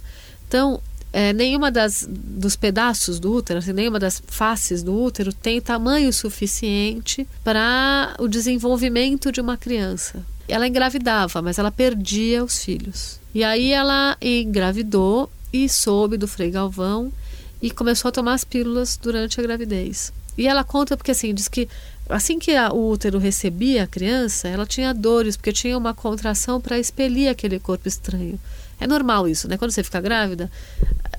Então, 0.48 0.80
é, 1.12 1.34
nenhuma 1.34 1.72
das, 1.72 2.08
dos 2.08 2.56
pedaços 2.56 3.20
do 3.20 3.34
útero, 3.34 3.58
assim, 3.58 3.74
nenhuma 3.74 3.98
das 3.98 4.22
faces 4.28 4.84
do 4.84 4.96
útero 4.96 5.34
tem 5.34 5.60
tamanho 5.60 6.14
suficiente 6.14 7.28
para 7.44 8.16
o 8.20 8.28
desenvolvimento 8.28 9.32
de 9.32 9.42
uma 9.42 9.58
criança. 9.58 10.24
Ela 10.48 10.68
engravidava, 10.68 11.42
mas 11.42 11.58
ela 11.58 11.72
perdia 11.72 12.44
os 12.44 12.64
filhos. 12.64 13.20
E 13.34 13.44
aí 13.44 13.72
ela 13.72 14.16
engravidou 14.22 15.32
e 15.52 15.68
soube 15.68 16.18
do 16.18 16.28
Frei 16.28 16.52
Galvão 16.52 17.12
e 17.60 17.72
começou 17.72 18.10
a 18.10 18.12
tomar 18.12 18.36
as 18.36 18.44
pílulas 18.44 18.96
durante 18.96 19.40
a 19.40 19.44
gravidez. 19.44 20.14
E 20.38 20.48
ela 20.48 20.64
conta 20.64 20.96
porque 20.96 21.10
assim, 21.10 21.34
diz 21.34 21.48
que 21.48 21.68
assim 22.10 22.40
que 22.40 22.56
a, 22.56 22.72
o 22.72 22.90
útero 22.90 23.18
recebia 23.18 23.84
a 23.84 23.88
criança, 23.88 24.48
ela 24.48 24.66
tinha 24.66 24.94
dores, 24.94 25.36
porque 25.38 25.52
tinha 25.52 25.78
uma 25.78 25.94
contração 25.94 26.60
para 26.60 26.80
expelir 26.80 27.30
aquele 27.30 27.60
corpo 27.60 27.88
estranho. 27.88 28.40
É 28.80 28.86
normal 28.86 29.28
isso, 29.28 29.48
né? 29.48 29.58
Quando 29.58 29.72
você 29.72 29.84
fica 29.84 30.00
grávida, 30.00 30.52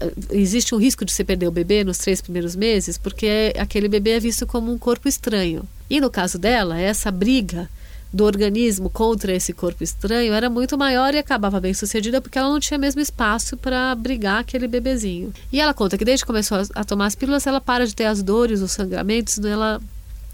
eh, 0.00 0.12
existe 0.30 0.74
um 0.74 0.78
risco 0.78 1.04
de 1.04 1.12
você 1.12 1.24
perder 1.24 1.48
o 1.48 1.50
bebê 1.50 1.82
nos 1.82 1.98
três 1.98 2.20
primeiros 2.20 2.54
meses, 2.54 2.96
porque 2.96 3.52
aquele 3.58 3.88
bebê 3.88 4.12
é 4.12 4.20
visto 4.20 4.46
como 4.46 4.72
um 4.72 4.78
corpo 4.78 5.08
estranho. 5.08 5.62
E 5.90 6.00
no 6.00 6.10
caso 6.10 6.38
dela, 6.38 6.78
essa 6.78 7.10
briga 7.10 7.68
do 8.12 8.24
organismo 8.24 8.88
contra 8.88 9.34
esse 9.34 9.52
corpo 9.52 9.84
estranho 9.84 10.32
era 10.32 10.48
muito 10.48 10.78
maior 10.78 11.14
e 11.14 11.18
acabava 11.18 11.60
bem 11.60 11.74
sucedida 11.74 12.20
porque 12.20 12.38
ela 12.38 12.48
não 12.48 12.58
tinha 12.58 12.78
mesmo 12.78 13.00
espaço 13.00 13.56
para 13.56 13.94
brigar 13.94 14.40
aquele 14.40 14.66
bebezinho. 14.66 15.32
E 15.52 15.60
ela 15.60 15.74
conta 15.74 15.98
que 15.98 16.04
desde 16.04 16.24
que 16.24 16.26
começou 16.26 16.58
a, 16.74 16.84
tomar 16.84 17.06
as 17.06 17.14
pílulas, 17.14 17.46
ela 17.46 17.60
para 17.60 17.86
de 17.86 17.94
ter 17.94 18.06
as 18.06 18.22
dores, 18.22 18.60
os 18.60 18.72
sangramentos, 18.72 19.38
ela 19.38 19.80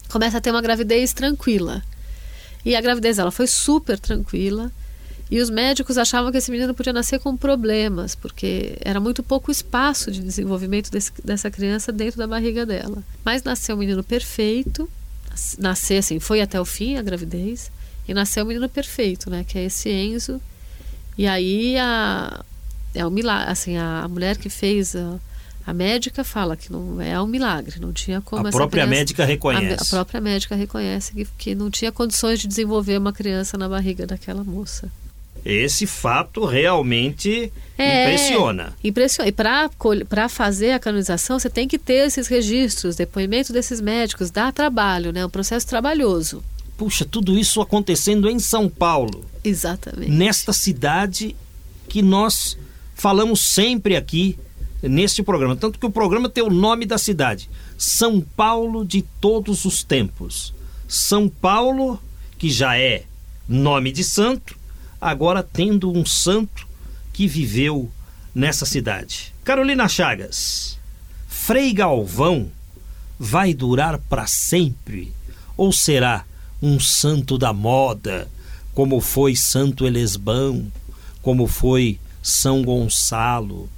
começa 0.08 0.38
a 0.38 0.40
ter 0.40 0.50
uma 0.50 0.62
gravidez 0.62 1.12
tranquila. 1.12 1.82
E 2.64 2.74
a 2.74 2.80
gravidez 2.80 3.16
dela 3.16 3.30
foi 3.30 3.46
super 3.46 3.98
tranquila. 3.98 4.72
E 5.30 5.40
os 5.40 5.50
médicos 5.50 5.98
achavam 5.98 6.30
que 6.30 6.38
esse 6.38 6.50
menino 6.50 6.74
podia 6.74 6.92
nascer 6.92 7.18
com 7.18 7.36
problemas, 7.36 8.14
porque 8.14 8.76
era 8.80 9.00
muito 9.00 9.22
pouco 9.22 9.50
espaço 9.50 10.10
de 10.10 10.20
desenvolvimento 10.20 10.90
desse, 10.90 11.10
dessa 11.24 11.50
criança 11.50 11.90
dentro 11.90 12.18
da 12.18 12.26
barriga 12.26 12.64
dela. 12.66 13.02
Mas 13.24 13.42
nasceu 13.42 13.74
um 13.74 13.78
menino 13.78 14.04
perfeito, 14.04 14.88
nascer 15.58 15.98
assim, 15.98 16.20
foi 16.20 16.40
até 16.40 16.60
o 16.60 16.64
fim 16.64 16.96
a 16.96 17.02
gravidez, 17.02 17.70
e 18.06 18.12
nasceu 18.12 18.44
um 18.44 18.48
menino 18.48 18.68
perfeito, 18.68 19.30
né, 19.30 19.44
que 19.44 19.58
é 19.58 19.64
esse 19.64 19.88
Enzo. 19.88 20.40
E 21.16 21.26
aí 21.26 21.76
a 21.78 22.44
é 22.94 23.04
um 23.04 23.10
milagre, 23.10 23.50
assim, 23.50 23.76
a, 23.76 24.04
a 24.04 24.08
mulher 24.08 24.38
que 24.38 24.48
fez 24.48 24.94
a, 24.94 25.18
A 25.66 25.72
médica 25.72 26.22
fala 26.22 26.56
que 26.56 26.70
não 26.70 27.00
é 27.00 27.20
um 27.20 27.26
milagre, 27.26 27.80
não 27.80 27.92
tinha 27.92 28.20
como 28.20 28.46
a 28.46 28.50
própria 28.50 28.82
criança, 28.82 28.98
médica 29.00 29.24
reconhece. 29.24 29.82
A, 29.82 29.86
a, 29.86 29.88
própria 29.88 30.20
médica 30.20 30.54
reconhece 30.54 31.12
que, 31.12 31.26
que 31.38 31.54
não 31.54 31.70
tinha 31.70 31.90
condições 31.90 32.38
de 32.40 32.46
desenvolver 32.46 32.98
uma 32.98 33.12
criança 33.12 33.56
na 33.56 33.68
barriga 33.68 34.06
daquela 34.06 34.44
moça. 34.44 34.90
Esse 35.44 35.86
fato 35.86 36.44
realmente 36.44 37.52
é, 37.76 38.04
impressiona. 38.04 38.74
Impressiona. 38.82 39.28
E 39.28 40.04
para 40.04 40.28
fazer 40.28 40.72
a 40.72 40.78
canonização, 40.78 41.38
você 41.38 41.50
tem 41.50 41.68
que 41.68 41.78
ter 41.78 42.06
esses 42.06 42.28
registros, 42.28 42.96
depoimento 42.96 43.52
desses 43.52 43.80
médicos, 43.80 44.30
dá 44.30 44.50
trabalho, 44.50 45.12
né? 45.12 45.20
É 45.20 45.26
um 45.26 45.30
processo 45.30 45.66
trabalhoso. 45.66 46.42
Puxa, 46.78 47.04
tudo 47.04 47.38
isso 47.38 47.60
acontecendo 47.60 48.28
em 48.28 48.38
São 48.38 48.68
Paulo. 48.68 49.24
Exatamente. 49.42 50.10
Nesta 50.10 50.52
cidade 50.52 51.36
que 51.88 52.00
nós 52.00 52.56
falamos 52.94 53.40
sempre 53.40 53.96
aqui 53.96 54.38
neste 54.88 55.22
programa. 55.22 55.56
Tanto 55.56 55.78
que 55.78 55.86
o 55.86 55.90
programa 55.90 56.28
tem 56.28 56.42
o 56.44 56.50
nome 56.50 56.86
da 56.86 56.98
cidade: 56.98 57.48
São 57.76 58.20
Paulo 58.20 58.84
de 58.84 59.02
todos 59.20 59.64
os 59.64 59.82
tempos. 59.82 60.54
São 60.86 61.28
Paulo, 61.28 62.00
que 62.38 62.50
já 62.50 62.78
é 62.78 63.04
nome 63.48 63.92
de 63.92 64.04
santo, 64.04 64.56
agora 65.00 65.42
tendo 65.42 65.90
um 65.90 66.04
santo 66.04 66.66
que 67.12 67.26
viveu 67.26 67.90
nessa 68.34 68.66
cidade. 68.66 69.34
Carolina 69.44 69.88
Chagas, 69.88 70.78
Frei 71.28 71.72
Galvão 71.72 72.50
vai 73.18 73.54
durar 73.54 73.98
para 73.98 74.26
sempre 74.26 75.12
ou 75.56 75.72
será 75.72 76.24
um 76.60 76.80
santo 76.80 77.36
da 77.38 77.52
moda, 77.52 78.28
como 78.74 79.00
foi 79.00 79.36
Santo 79.36 79.86
Elesbão, 79.86 80.72
como 81.22 81.46
foi 81.46 81.98
São 82.22 82.62
Gonçalo? 82.62 83.68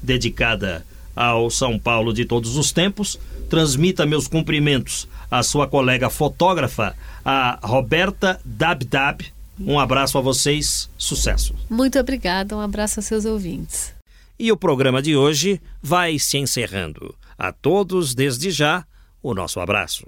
dedicada 0.00 0.86
ao 1.16 1.50
São 1.50 1.78
Paulo 1.78 2.12
de 2.12 2.24
todos 2.24 2.56
os 2.56 2.70
tempos. 2.70 3.18
Transmita 3.48 4.04
meus 4.04 4.28
cumprimentos 4.28 5.08
à 5.30 5.42
sua 5.42 5.66
colega 5.66 6.10
fotógrafa, 6.10 6.94
a 7.24 7.58
Roberta 7.62 8.38
Dabdab. 8.44 9.24
Um 9.58 9.80
abraço 9.80 10.18
a 10.18 10.20
vocês, 10.20 10.90
sucesso. 10.98 11.54
Muito 11.70 11.98
obrigada, 11.98 12.54
um 12.54 12.60
abraço 12.60 13.00
aos 13.00 13.06
seus 13.06 13.24
ouvintes. 13.24 13.94
E 14.38 14.52
o 14.52 14.56
programa 14.56 15.00
de 15.00 15.16
hoje 15.16 15.60
vai 15.82 16.18
se 16.18 16.36
encerrando. 16.36 17.14
A 17.38 17.52
todos, 17.52 18.14
desde 18.14 18.50
já, 18.50 18.84
o 19.22 19.32
nosso 19.32 19.58
abraço. 19.60 20.06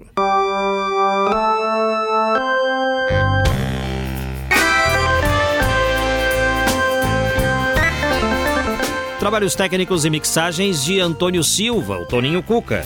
Trabalhos 9.19 9.53
técnicos 9.53 10.05
e 10.05 10.09
mixagens 10.09 10.81
de 10.81 11.01
Antônio 11.01 11.43
Silva, 11.43 11.99
o 11.99 12.05
Toninho 12.05 12.41
Cuca. 12.41 12.85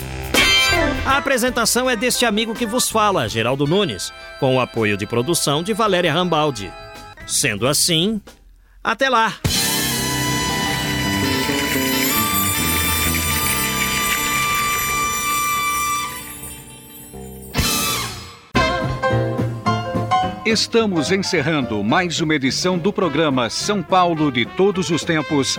A 1.06 1.16
apresentação 1.16 1.88
é 1.88 1.94
deste 1.94 2.26
amigo 2.26 2.54
que 2.54 2.66
vos 2.66 2.90
fala, 2.90 3.28
Geraldo 3.28 3.68
Nunes, 3.68 4.12
com 4.40 4.56
o 4.56 4.60
apoio 4.60 4.96
de 4.96 5.06
produção 5.06 5.62
de 5.62 5.72
Valéria 5.72 6.12
Rambaldi. 6.12 6.72
Sendo 7.24 7.68
assim, 7.68 8.20
até 8.82 9.08
lá! 9.08 9.34
Estamos 20.44 21.12
encerrando 21.12 21.82
mais 21.84 22.20
uma 22.20 22.34
edição 22.34 22.76
do 22.76 22.92
programa 22.92 23.48
São 23.48 23.80
Paulo 23.80 24.32
de 24.32 24.44
Todos 24.44 24.90
os 24.90 25.04
Tempos. 25.04 25.58